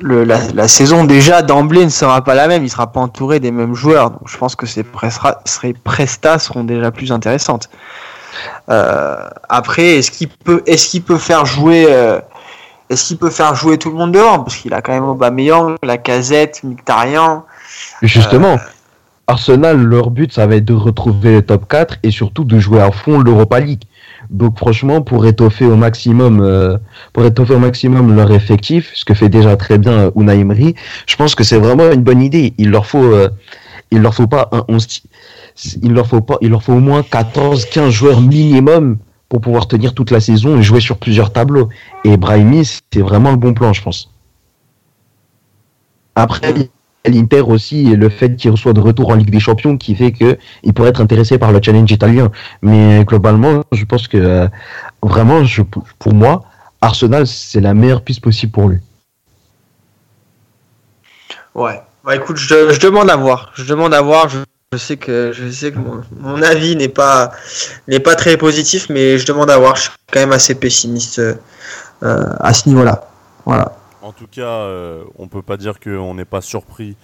la, 0.00 0.66
saison, 0.66 1.04
déjà, 1.04 1.42
d'emblée, 1.42 1.84
ne 1.84 1.90
sera 1.90 2.24
pas 2.24 2.34
la 2.34 2.48
même. 2.48 2.64
Il 2.64 2.70
sera 2.70 2.86
pas 2.90 3.00
entouré 3.00 3.38
des 3.38 3.50
mêmes 3.50 3.74
joueurs. 3.74 4.12
Donc, 4.12 4.22
je 4.26 4.38
pense 4.38 4.56
que 4.56 4.64
ses, 4.64 4.82
prestats 4.82 6.38
seront 6.38 6.64
déjà 6.64 6.90
plus 6.90 7.12
intéressantes. 7.12 7.68
Euh, 8.68 9.16
après, 9.48 9.96
est-ce 9.98 10.10
qu'il 10.10 10.28
peut, 10.28 10.62
est-ce 10.66 10.98
peut 11.00 11.18
faire 11.18 11.46
jouer, 11.46 11.86
euh, 11.88 12.20
est-ce 12.90 13.08
qu'il 13.08 13.18
peut 13.18 13.30
faire 13.30 13.54
jouer 13.54 13.78
tout 13.78 13.90
le 13.90 13.96
monde 13.96 14.12
dehors? 14.12 14.44
Parce 14.44 14.56
qu'il 14.56 14.74
a 14.74 14.82
quand 14.82 14.92
même 14.92 15.04
Aubameyang, 15.04 15.76
la 15.82 15.98
casette, 15.98 16.62
Mkhitaryan. 16.64 17.44
Justement, 18.02 18.58
Arsenal, 19.26 19.78
leur 19.78 20.10
but, 20.10 20.32
ça 20.32 20.46
va 20.46 20.56
être 20.56 20.64
de 20.64 20.74
retrouver 20.74 21.36
le 21.36 21.42
top 21.42 21.66
4 21.68 21.96
et 22.02 22.10
surtout 22.10 22.44
de 22.44 22.58
jouer 22.58 22.80
à 22.80 22.90
fond 22.90 23.18
l'Europa 23.18 23.58
League. 23.58 23.82
Donc 24.30 24.58
franchement, 24.58 25.00
pour 25.00 25.26
étoffer 25.26 25.64
au 25.64 25.76
maximum, 25.76 26.40
euh, 26.40 26.76
pour 27.12 27.24
étoffer 27.24 27.54
au 27.54 27.58
maximum 27.58 28.14
leur 28.14 28.32
effectif, 28.32 28.90
ce 28.94 29.04
que 29.04 29.14
fait 29.14 29.28
déjà 29.28 29.56
très 29.56 29.78
bien 29.78 29.92
euh, 29.92 30.10
Unai 30.16 30.40
Emery, 30.40 30.74
je 31.06 31.16
pense 31.16 31.34
que 31.34 31.44
c'est 31.44 31.58
vraiment 31.58 31.90
une 31.90 32.02
bonne 32.02 32.22
idée. 32.22 32.54
Il 32.58 32.70
leur 32.70 32.86
faut, 32.86 33.02
euh, 33.02 33.28
il 33.90 34.00
leur 34.00 34.14
faut 34.14 34.26
pas 34.26 34.48
un 34.52 34.64
11, 34.68 35.02
il 35.82 35.92
leur 35.92 36.06
faut 36.06 36.72
au 36.72 36.80
moins 36.80 37.02
14, 37.02 37.66
15 37.66 37.90
joueurs 37.90 38.20
minimum 38.20 38.98
pour 39.28 39.40
pouvoir 39.40 39.66
tenir 39.66 39.94
toute 39.94 40.10
la 40.10 40.20
saison 40.20 40.58
et 40.58 40.62
jouer 40.62 40.80
sur 40.80 40.98
plusieurs 40.98 41.32
tableaux. 41.32 41.68
Et 42.04 42.16
Brahimi, 42.16 42.64
c'est 42.64 43.00
vraiment 43.00 43.30
le 43.30 43.36
bon 43.36 43.54
plan, 43.54 43.72
je 43.72 43.82
pense. 43.82 44.10
Après, 46.14 46.70
l'Inter 47.04 47.40
aussi, 47.40 47.84
le 47.96 48.08
fait 48.08 48.36
qu'il 48.36 48.56
soit 48.56 48.72
de 48.72 48.80
retour 48.80 49.10
en 49.10 49.14
Ligue 49.14 49.30
des 49.30 49.40
Champions 49.40 49.76
qui 49.76 49.94
fait 49.94 50.12
que 50.12 50.38
il 50.62 50.72
pourrait 50.72 50.90
être 50.90 51.00
intéressé 51.00 51.38
par 51.38 51.52
le 51.52 51.60
challenge 51.60 51.90
italien. 51.90 52.30
Mais 52.62 53.04
globalement, 53.04 53.62
je 53.72 53.84
pense 53.84 54.08
que 54.08 54.16
euh, 54.16 54.48
vraiment, 55.02 55.42
pour 55.98 56.14
moi, 56.14 56.44
Arsenal, 56.80 57.26
c'est 57.26 57.60
la 57.60 57.74
meilleure 57.74 58.02
piste 58.02 58.20
possible 58.20 58.52
pour 58.52 58.68
lui. 58.68 58.78
Ouais. 61.54 61.80
Bah 62.04 62.14
écoute, 62.16 62.36
je, 62.36 62.78
demande 62.80 63.08
à 63.08 63.16
voir. 63.16 63.50
Je 63.54 63.64
demande 63.64 63.94
à 63.94 64.02
voir. 64.02 64.28
Je, 64.28 64.76
sais 64.76 64.98
que 64.98 65.32
je 65.32 65.48
sais 65.50 65.72
que 65.72 65.78
mon, 65.78 66.02
mon 66.20 66.42
avis 66.42 66.76
n'est 66.76 66.90
pas 66.90 67.32
n'est 67.88 68.00
pas 68.00 68.14
très 68.14 68.36
positif, 68.36 68.90
mais 68.90 69.16
je 69.16 69.24
demande 69.24 69.50
à 69.50 69.56
voir. 69.56 69.76
Je 69.76 69.82
suis 69.82 69.90
quand 70.12 70.20
même 70.20 70.32
assez 70.32 70.54
pessimiste 70.54 71.18
euh, 71.18 71.34
à 72.02 72.52
ce 72.52 72.68
niveau-là. 72.68 73.08
Voilà. 73.46 73.72
En 74.02 74.12
tout 74.12 74.26
cas, 74.30 74.42
euh, 74.42 75.02
on 75.16 75.28
peut 75.28 75.40
pas 75.40 75.56
dire 75.56 75.80
qu'on 75.80 76.12
n'est 76.14 76.26
pas 76.26 76.42
surpris 76.42 76.94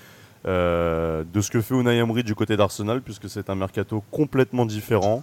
euh, 0.46 1.24
de 1.32 1.40
ce 1.40 1.50
que 1.50 1.62
fait 1.62 1.74
Unai 1.74 1.96
Emery 1.96 2.22
du 2.22 2.34
côté 2.34 2.58
d'Arsenal, 2.58 3.00
puisque 3.00 3.30
c'est 3.30 3.48
un 3.48 3.54
mercato 3.54 4.04
complètement 4.10 4.66
différent. 4.66 5.22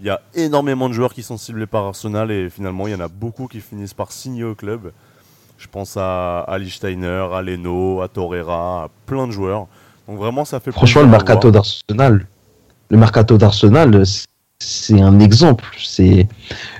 Il 0.00 0.06
y 0.06 0.10
a 0.10 0.20
énormément 0.34 0.88
de 0.88 0.94
joueurs 0.94 1.14
qui 1.14 1.22
sont 1.22 1.38
ciblés 1.38 1.66
par 1.66 1.84
Arsenal 1.84 2.32
et 2.32 2.50
finalement, 2.50 2.88
il 2.88 2.92
y 2.92 2.96
en 2.96 3.00
a 3.00 3.06
beaucoup 3.06 3.46
qui 3.46 3.60
finissent 3.60 3.94
par 3.94 4.10
signer 4.10 4.42
au 4.42 4.56
club. 4.56 4.90
Je 5.62 5.68
pense 5.68 5.96
à 5.96 6.40
Ali 6.40 6.70
Steiner, 6.70 7.28
à 7.32 7.40
Leno, 7.40 8.02
à 8.02 8.08
Torreira, 8.08 8.84
à 8.84 8.88
plein 9.06 9.28
de 9.28 9.32
joueurs. 9.32 9.68
Donc 10.08 10.18
vraiment, 10.18 10.44
ça 10.44 10.58
fait 10.58 10.72
Franchement, 10.72 11.02
le 11.02 11.06
à 11.06 11.10
mercato 11.12 11.52
d'Arsenal, 11.52 12.26
le 12.90 12.96
mercato 12.98 13.38
d'Arsenal, 13.38 14.02
c'est 14.58 15.00
un 15.00 15.20
exemple. 15.20 15.64
C'est, 15.78 16.26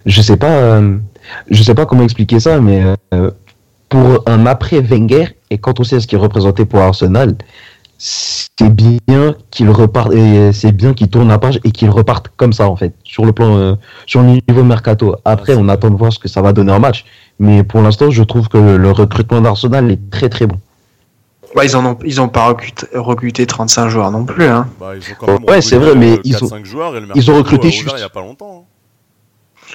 je 0.05 0.20
sais 0.20 0.37
pas, 0.37 0.51
euh, 0.51 0.99
je 1.49 1.62
sais 1.62 1.76
pas 1.76 1.87
comment 1.87 2.03
expliquer 2.03 2.41
ça, 2.41 2.61
mais 2.61 2.83
euh, 3.14 3.30
pour 3.89 4.24
un 4.26 4.47
après 4.47 4.80
Wenger 4.80 5.26
et 5.51 5.59
quand 5.59 5.78
on 5.78 5.85
sait 5.85 6.01
ce 6.01 6.09
qu'il 6.09 6.18
représentait 6.18 6.64
pour 6.64 6.80
Arsenal, 6.80 7.37
c'est 8.05 8.68
bien 8.68 9.36
qu'il 9.53 9.70
reparte, 9.70 10.12
et 10.12 10.53
c'est 10.53 10.72
bien 10.72 10.92
qu'il 10.92 11.09
tourne 11.09 11.28
la 11.28 11.38
page 11.38 11.61
et 11.62 11.70
qu'il 11.70 11.88
reparte 11.88 12.30
comme 12.36 12.53
ça 12.53 12.68
en 12.68 12.74
fait 12.74 12.92
sur 13.05 13.24
le 13.24 13.32
plan, 13.32 13.57
euh, 13.57 13.74
sur 14.07 14.22
le 14.22 14.26
niveau 14.48 14.64
mercato. 14.64 15.14
Après, 15.24 15.55
on 15.55 15.68
attend 15.68 15.88
de 15.88 15.94
voir 15.96 16.12
ce 16.12 16.18
que 16.18 16.26
ça 16.26 16.42
va 16.42 16.53
donner 16.53 16.72
en 16.72 16.80
match, 16.80 17.05
mais 17.38 17.62
pour 17.62 17.80
l'instant, 17.80 18.11
je 18.11 18.24
trouve 18.24 18.48
que 18.48 18.59
le 18.59 18.90
recrutement 18.90 19.40
d'Arsenal 19.40 19.88
est 19.92 20.11
très 20.11 20.28
très 20.28 20.48
bon. 20.48 20.59
Ouais, 21.55 21.66
ils 21.66 21.76
en 21.76 21.86
ont 21.86 21.96
ils 22.05 22.20
ont 22.20 22.28
pas 22.28 22.48
recruté, 22.48 22.86
recruté 22.94 23.46
35 23.46 23.88
joueurs 23.88 24.11
non 24.11 24.24
plus. 24.24 24.46
Hein. 24.46 24.66
Bah, 24.80 24.94
ils 24.96 25.03
ont 25.12 25.16
quand 25.20 25.26
même 25.34 25.44
Ouais, 25.48 25.61
c'est 25.62 25.76
vrai, 25.76 25.90
recruté, 25.90 26.07
mais 26.07 26.12
euh, 26.16 26.20
ils 26.24 26.36
ont- 26.44 26.48
4-5 26.48 26.64
joueurs 26.64 26.96
et 26.96 27.00
le 27.00 27.07
ils 27.14 27.30
ont 27.30 27.36
recruté 27.36 27.70
juste. 27.70 27.94
il 27.96 28.00
y 28.00 28.03
a 28.05 28.09
pas 28.09 28.20
longtemps. 28.22 28.64
hein. 28.66 29.74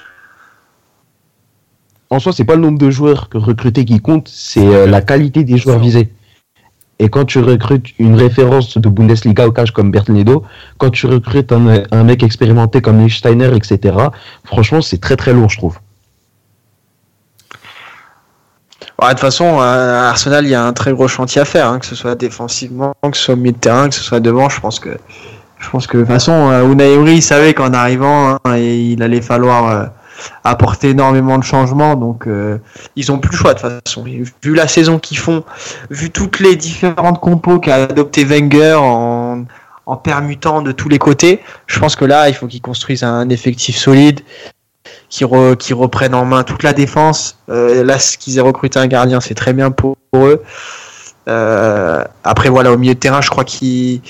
en 2.09 2.19
soi, 2.19 2.33
c'est 2.33 2.43
pas 2.45 2.55
le 2.55 2.61
nombre 2.61 2.77
de 2.79 2.89
joueurs 2.89 3.29
que 3.29 3.37
recruter 3.37 3.85
qui 3.85 3.99
compte, 4.01 4.27
c'est 4.27 4.65
euh, 4.65 4.85
la 4.85 5.01
qualité 5.01 5.43
des 5.45 5.57
joueurs 5.57 5.79
visés. 5.79 6.09
Et 6.99 7.09
quand 7.09 7.25
tu 7.25 7.39
recrutes 7.39 7.87
une 7.99 8.15
référence 8.15 8.77
de 8.77 8.89
Bundesliga 8.89 9.47
au 9.47 9.51
cash 9.51 9.71
comme 9.71 9.91
Bertledo, 9.91 10.43
quand 10.79 10.89
tu 10.89 11.05
recrutes 11.05 11.51
un, 11.51 12.03
mec 12.03 12.23
expérimenté 12.23 12.81
comme 12.81 12.99
Lichtsteiner, 12.99 13.55
etc., 13.55 13.95
franchement, 14.43 14.81
c'est 14.81 14.99
très 14.99 15.15
très 15.15 15.33
lourd, 15.33 15.49
je 15.49 15.57
trouve. 15.57 15.77
Ouais, 18.99 19.09
de 19.09 19.11
toute 19.11 19.19
façon, 19.19 19.59
à 19.59 20.09
Arsenal, 20.09 20.45
il 20.45 20.49
y 20.49 20.55
a 20.55 20.63
un 20.63 20.73
très 20.73 20.91
gros 20.91 21.07
chantier 21.07 21.39
à 21.39 21.45
faire, 21.45 21.67
hein, 21.67 21.77
que 21.77 21.85
ce 21.85 21.93
soit 21.93 22.15
défensivement, 22.15 22.95
que 23.03 23.15
ce 23.15 23.25
soit 23.25 23.33
au 23.35 23.37
milieu 23.37 23.51
de 23.51 23.57
terrain, 23.57 23.89
que 23.89 23.95
ce 23.95 24.03
soit 24.03 24.19
devant. 24.19 24.49
Je 24.49 24.59
pense 24.59 24.79
que, 24.79 24.97
je 25.59 25.69
pense 25.69 25.85
que 25.85 25.97
de 25.97 26.01
toute 26.01 26.11
façon, 26.11 26.49
euh, 26.49 26.67
Unai 26.71 26.93
Emery 26.93 27.17
il 27.17 27.21
savait 27.21 27.53
qu'en 27.53 27.73
arrivant, 27.73 28.39
hein, 28.43 28.57
il 28.57 29.03
allait 29.03 29.21
falloir 29.21 29.69
euh, 29.69 29.85
apporter 30.43 30.89
énormément 30.89 31.37
de 31.37 31.43
changements. 31.43 31.95
Donc, 31.95 32.27
euh, 32.27 32.57
ils 32.95 33.11
ont 33.11 33.19
plus 33.19 33.31
le 33.31 33.37
choix 33.37 33.53
de 33.53 33.59
toute 33.59 33.69
façon. 33.85 34.03
Vu 34.03 34.55
la 34.55 34.67
saison 34.67 34.99
qu'ils 34.99 35.17
font, 35.17 35.43
vu 35.89 36.09
toutes 36.09 36.39
les 36.39 36.55
différentes 36.55 37.19
compos 37.19 37.59
qu'a 37.59 37.75
adopté 37.83 38.23
Wenger 38.23 38.75
en, 38.79 39.45
en 39.85 39.97
permutant 39.97 40.61
de 40.61 40.71
tous 40.71 40.89
les 40.89 40.99
côtés, 40.99 41.41
je 41.67 41.79
pense 41.79 41.95
que 41.95 42.05
là, 42.05 42.29
il 42.29 42.35
faut 42.35 42.47
qu'ils 42.47 42.61
construisent 42.61 43.03
un 43.03 43.29
effectif 43.29 43.77
solide 43.77 44.21
qui, 45.09 45.23
re- 45.23 45.73
reprennent 45.73 46.15
en 46.15 46.25
main 46.25 46.43
toute 46.43 46.63
la 46.63 46.73
défense. 46.73 47.37
Euh, 47.49 47.83
là, 47.83 47.99
ce 47.99 48.17
qu'ils 48.17 48.37
aient 48.37 48.41
recruté 48.41 48.79
un 48.79 48.87
gardien, 48.87 49.19
c'est 49.19 49.35
très 49.35 49.53
bien 49.53 49.71
pour, 49.71 49.97
eux. 50.13 50.41
Euh, 51.27 52.03
après, 52.23 52.49
voilà, 52.49 52.71
au 52.71 52.77
milieu 52.77 52.93
de 52.93 52.99
terrain, 52.99 53.21
je 53.21 53.29
crois 53.29 53.43
qu'ils. 53.43 54.01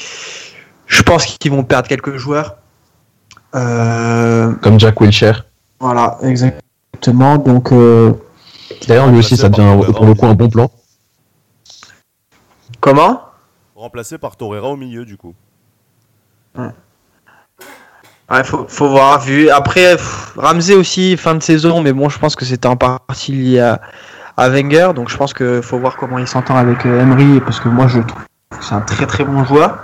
Je 0.86 1.02
pense 1.02 1.26
qu'ils 1.26 1.52
vont 1.52 1.64
perdre 1.64 1.88
quelques 1.88 2.16
joueurs. 2.18 2.56
Comme 4.62 4.80
Jack 4.80 5.02
Wilshere. 5.02 5.46
Voilà, 5.80 6.18
exactement. 6.22 7.38
Donc, 7.38 7.72
euh, 7.72 8.14
D'ailleurs, 8.88 9.08
lui 9.08 9.20
aussi, 9.20 9.38
ça 9.38 9.50
devient 9.50 9.92
pour 9.94 10.06
le 10.06 10.14
coup 10.14 10.26
un 10.26 10.34
bon 10.34 10.50
plan. 10.50 10.70
comment? 12.80 13.22
Remplacé 13.76 14.18
par 14.18 14.36
Torreira 14.36 14.70
au 14.70 14.78
milieu, 14.78 15.06
du 15.06 15.18
coup. 15.18 15.34
Ouais, 16.56 18.44
faut, 18.44 18.66
faut 18.68 18.90
voir. 18.90 19.22
Vu. 19.22 19.50
Après, 19.50 19.96
pff, 19.96 20.34
Ramsey 20.38 20.76
aussi, 20.76 21.16
fin 21.16 21.36
de 21.36 21.44
saison, 21.44 21.82
mais 21.82 21.94
bon, 21.94 22.10
je 22.10 22.20
pense 22.20 22.36
que 22.36 22.44
c'était 22.46 22.68
en 22.68 22.76
partie 22.76 23.32
lié 23.32 23.60
à, 23.60 23.82
à 24.36 24.50
Wenger, 24.50 24.92
donc 24.96 25.10
je 25.10 25.18
pense 25.18 25.34
que 25.34 25.62
faut 25.62 25.80
voir 25.80 25.98
comment 25.98 26.20
il 26.20 26.28
s'entend 26.28 26.56
avec 26.58 26.86
euh, 26.86 27.02
Emery, 27.02 27.40
parce 27.42 27.60
que 27.60 27.70
moi 27.70 27.88
je 27.88 28.00
trouve 28.00 28.24
que 28.52 28.64
c'est 28.64 28.76
un 28.76 28.82
très 28.82 29.06
très 29.08 29.24
bon 29.24 29.44
joueur, 29.46 29.80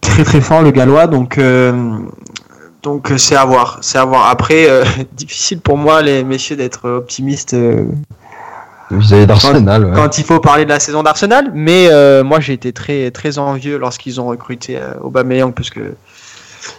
très 0.00 0.24
très 0.24 0.40
fort 0.40 0.62
le 0.62 0.70
gallois, 0.70 1.06
donc 1.06 1.38
euh, 1.38 1.98
donc 2.88 3.10
euh, 3.10 3.18
c'est 3.18 3.36
à 3.36 3.44
voir, 3.44 3.78
c'est 3.82 3.98
à 3.98 4.04
voir. 4.06 4.28
Après, 4.28 4.68
euh, 4.68 4.82
difficile 5.12 5.60
pour 5.60 5.76
moi 5.76 6.00
les 6.00 6.24
messieurs 6.24 6.56
d'être 6.56 6.88
optimistes 6.88 7.54
euh, 7.54 7.84
Vis-à-vis 8.90 9.26
d'Arsenal, 9.26 9.84
ouais. 9.84 9.92
quand 9.94 10.16
il 10.16 10.24
faut 10.24 10.40
parler 10.40 10.64
de 10.64 10.70
la 10.70 10.80
saison 10.80 11.02
d'Arsenal, 11.02 11.50
mais 11.52 11.88
euh, 11.90 12.24
moi 12.24 12.40
j'ai 12.40 12.54
été 12.54 12.72
très 12.72 13.10
très 13.10 13.38
envieux 13.38 13.76
lorsqu'ils 13.76 14.18
ont 14.18 14.26
recruté 14.26 14.80
Aubameyang 15.02 15.52
parce 15.52 15.68
que 15.68 15.92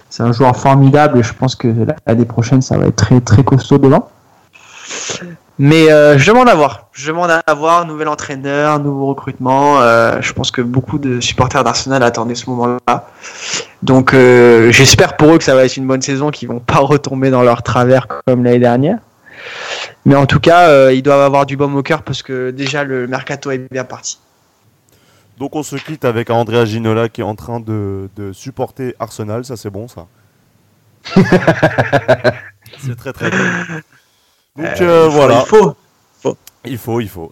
c'est 0.10 0.24
un 0.24 0.32
joueur 0.32 0.58
formidable 0.58 1.20
et 1.20 1.24
je 1.24 1.34
pense 1.34 1.56
que 1.56 1.68
l'année 2.08 2.26
prochaine 2.26 2.64
ça 2.64 2.80
va 2.80 2.88
être 2.88 2.96
très 2.96 3.22
très 3.22 3.44
costaud 3.44 3.78
devant. 3.78 4.10
Mais 5.62 5.92
euh, 5.92 6.18
je 6.18 6.26
demande 6.32 6.48
à 6.48 6.56
voir, 6.56 6.88
je 6.94 7.10
demande 7.12 7.30
à 7.30 7.54
voir 7.54 7.86
nouvel 7.86 8.08
entraîneur, 8.08 8.80
nouveau 8.80 9.08
recrutement. 9.08 9.82
euh, 9.82 10.22
je 10.22 10.32
pense 10.32 10.52
que 10.52 10.62
beaucoup 10.62 10.98
de 11.00 11.20
supporters 11.20 11.66
d'Arsenal 11.66 12.02
attendaient 12.02 12.36
ce 12.36 12.50
moment-là. 12.50 13.10
Donc 13.84 14.14
euh, 14.14 14.72
j'espère 14.72 15.18
pour 15.18 15.34
eux 15.34 15.38
que 15.38 15.44
ça 15.44 15.56
va 15.56 15.66
être 15.66 15.76
une 15.76 15.86
bonne 15.86 16.02
saison, 16.02 16.32
qu'ils 16.32 16.48
vont 16.48 16.62
pas 16.62 16.78
retomber 16.80 17.30
dans 17.30 17.44
leur 17.44 17.62
travers 17.62 18.08
comme 18.08 18.46
l'année 18.46 18.60
dernière. 18.60 19.00
Mais 20.06 20.16
en 20.16 20.26
tout 20.26 20.40
cas, 20.40 20.92
ils 20.92 21.04
doivent 21.04 21.22
avoir 21.22 21.46
du 21.46 21.58
baume 21.58 21.76
au 21.76 21.84
cœur 21.84 22.04
parce 22.04 22.24
que 22.24 22.52
déjà 22.52 22.86
le 22.86 23.06
mercato 23.08 23.52
est 23.52 23.70
bien 23.70 23.84
parti. 23.84 24.18
Donc 25.38 25.58
on 25.58 25.64
se 25.64 25.76
quitte 25.76 26.06
avec 26.06 26.30
Andrea 26.30 26.64
Ginola 26.64 27.10
qui 27.10 27.20
est 27.20 27.26
en 27.26 27.36
train 27.36 27.60
de, 27.60 28.10
de 28.16 28.32
supporter 28.32 28.96
Arsenal, 28.98 29.44
ça 29.44 29.58
c'est 29.58 29.70
bon 29.70 29.90
ça. 29.90 30.08
c'est 32.80 32.96
très 32.96 33.12
très 33.12 33.30
bon. 33.30 33.38
Donc 34.64 34.82
euh, 34.82 35.06
Il 35.06 35.12
faut- 35.12 35.18
voilà, 35.18 35.40
Il 35.40 35.46
faut. 35.48 35.76
il 36.66 36.78
faut, 36.78 37.00
il 37.02 37.10
faut. 37.10 37.32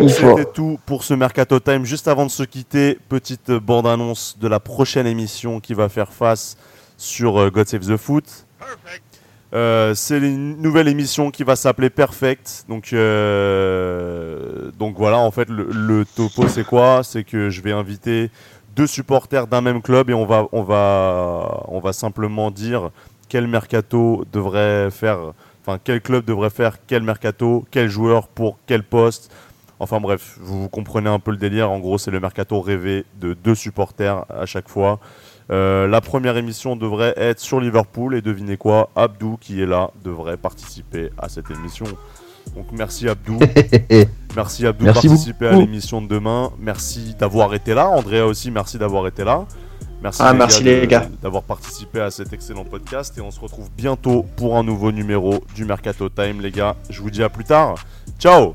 Il 0.00 0.10
faut. 0.12 0.36
C'était 0.36 0.50
tout 0.52 0.78
pour 0.86 1.04
ce 1.04 1.14
Mercato 1.14 1.58
Time. 1.60 1.84
Juste 1.84 2.08
avant 2.08 2.24
de 2.26 2.30
se 2.30 2.42
quitter, 2.42 2.98
petite 3.08 3.50
bande-annonce 3.50 4.36
de 4.38 4.48
la 4.48 4.60
prochaine 4.60 5.06
émission 5.06 5.60
qui 5.60 5.74
va 5.74 5.88
faire 5.88 6.12
face 6.12 6.56
sur 6.96 7.38
euh, 7.40 7.50
God 7.50 7.68
Save 7.68 7.86
the 7.86 7.96
Foot. 7.96 8.24
Euh, 9.52 9.94
c'est 9.94 10.18
une 10.18 10.60
nouvelle 10.60 10.88
émission 10.88 11.30
qui 11.30 11.44
va 11.44 11.54
s'appeler 11.54 11.90
Perfect. 11.90 12.64
Donc, 12.68 12.92
euh, 12.92 14.70
donc 14.78 14.96
voilà, 14.96 15.18
en 15.18 15.30
fait, 15.30 15.48
le, 15.48 15.68
le 15.70 16.04
topo, 16.04 16.48
c'est 16.48 16.64
quoi? 16.64 17.02
C'est 17.04 17.24
que 17.24 17.50
je 17.50 17.60
vais 17.62 17.72
inviter 17.72 18.30
deux 18.74 18.86
supporters 18.88 19.46
d'un 19.46 19.60
même 19.60 19.80
club 19.82 20.10
et 20.10 20.14
on 20.14 20.26
va, 20.26 20.48
on 20.52 20.62
va, 20.62 21.62
on 21.68 21.78
va 21.80 21.92
simplement 21.92 22.50
dire 22.50 22.90
quel 23.28 23.46
mercato 23.46 24.24
devrait 24.32 24.90
faire, 24.90 25.18
enfin 25.64 25.80
quel 25.82 26.00
club 26.00 26.24
devrait 26.24 26.50
faire 26.50 26.78
quel 26.86 27.02
mercato, 27.02 27.64
quel 27.70 27.88
joueur 27.88 28.28
pour 28.28 28.58
quel 28.66 28.82
poste. 28.82 29.30
Enfin 29.80 30.00
bref, 30.00 30.36
vous, 30.40 30.62
vous 30.62 30.68
comprenez 30.68 31.08
un 31.08 31.18
peu 31.18 31.30
le 31.30 31.36
délire. 31.36 31.70
En 31.70 31.78
gros, 31.78 31.98
c'est 31.98 32.10
le 32.10 32.20
mercato 32.20 32.60
rêvé 32.60 33.04
de 33.20 33.34
deux 33.34 33.54
supporters 33.54 34.24
à 34.30 34.46
chaque 34.46 34.68
fois. 34.68 35.00
Euh, 35.50 35.86
la 35.86 36.00
première 36.00 36.36
émission 36.36 36.76
devrait 36.76 37.14
être 37.16 37.40
sur 37.40 37.60
Liverpool 37.60 38.14
et 38.14 38.22
devinez 38.22 38.56
quoi, 38.56 38.90
Abdou 38.96 39.36
qui 39.38 39.60
est 39.60 39.66
là 39.66 39.90
devrait 40.02 40.36
participer 40.36 41.10
à 41.18 41.28
cette 41.28 41.50
émission. 41.50 41.86
Donc 42.54 42.66
merci 42.72 43.08
Abdou, 43.08 43.38
merci 44.36 44.66
Abdou 44.66 44.86
de 44.86 44.92
participer 44.92 45.48
à 45.48 45.52
l'émission 45.52 46.00
de 46.00 46.08
demain. 46.08 46.50
Merci 46.58 47.14
d'avoir 47.18 47.54
été 47.54 47.74
là, 47.74 47.88
Andrea 47.88 48.26
aussi 48.26 48.50
merci 48.50 48.78
d'avoir 48.78 49.06
été 49.06 49.24
là. 49.24 49.46
Merci, 50.04 50.20
Ah, 50.22 50.34
merci 50.34 50.62
les 50.62 50.86
gars. 50.86 51.08
d'avoir 51.22 51.42
participé 51.42 51.98
à 52.00 52.10
cet 52.10 52.32
excellent 52.34 52.64
podcast 52.64 53.16
et 53.16 53.22
on 53.22 53.30
se 53.30 53.40
retrouve 53.40 53.70
bientôt 53.74 54.24
pour 54.36 54.56
un 54.58 54.62
nouveau 54.62 54.92
numéro 54.92 55.42
du 55.54 55.64
Mercato 55.64 56.10
Time 56.10 56.42
les 56.42 56.50
gars. 56.50 56.76
Je 56.90 57.00
vous 57.00 57.10
dis 57.10 57.22
à 57.22 57.30
plus 57.30 57.44
tard. 57.44 57.76
Ciao 58.18 58.54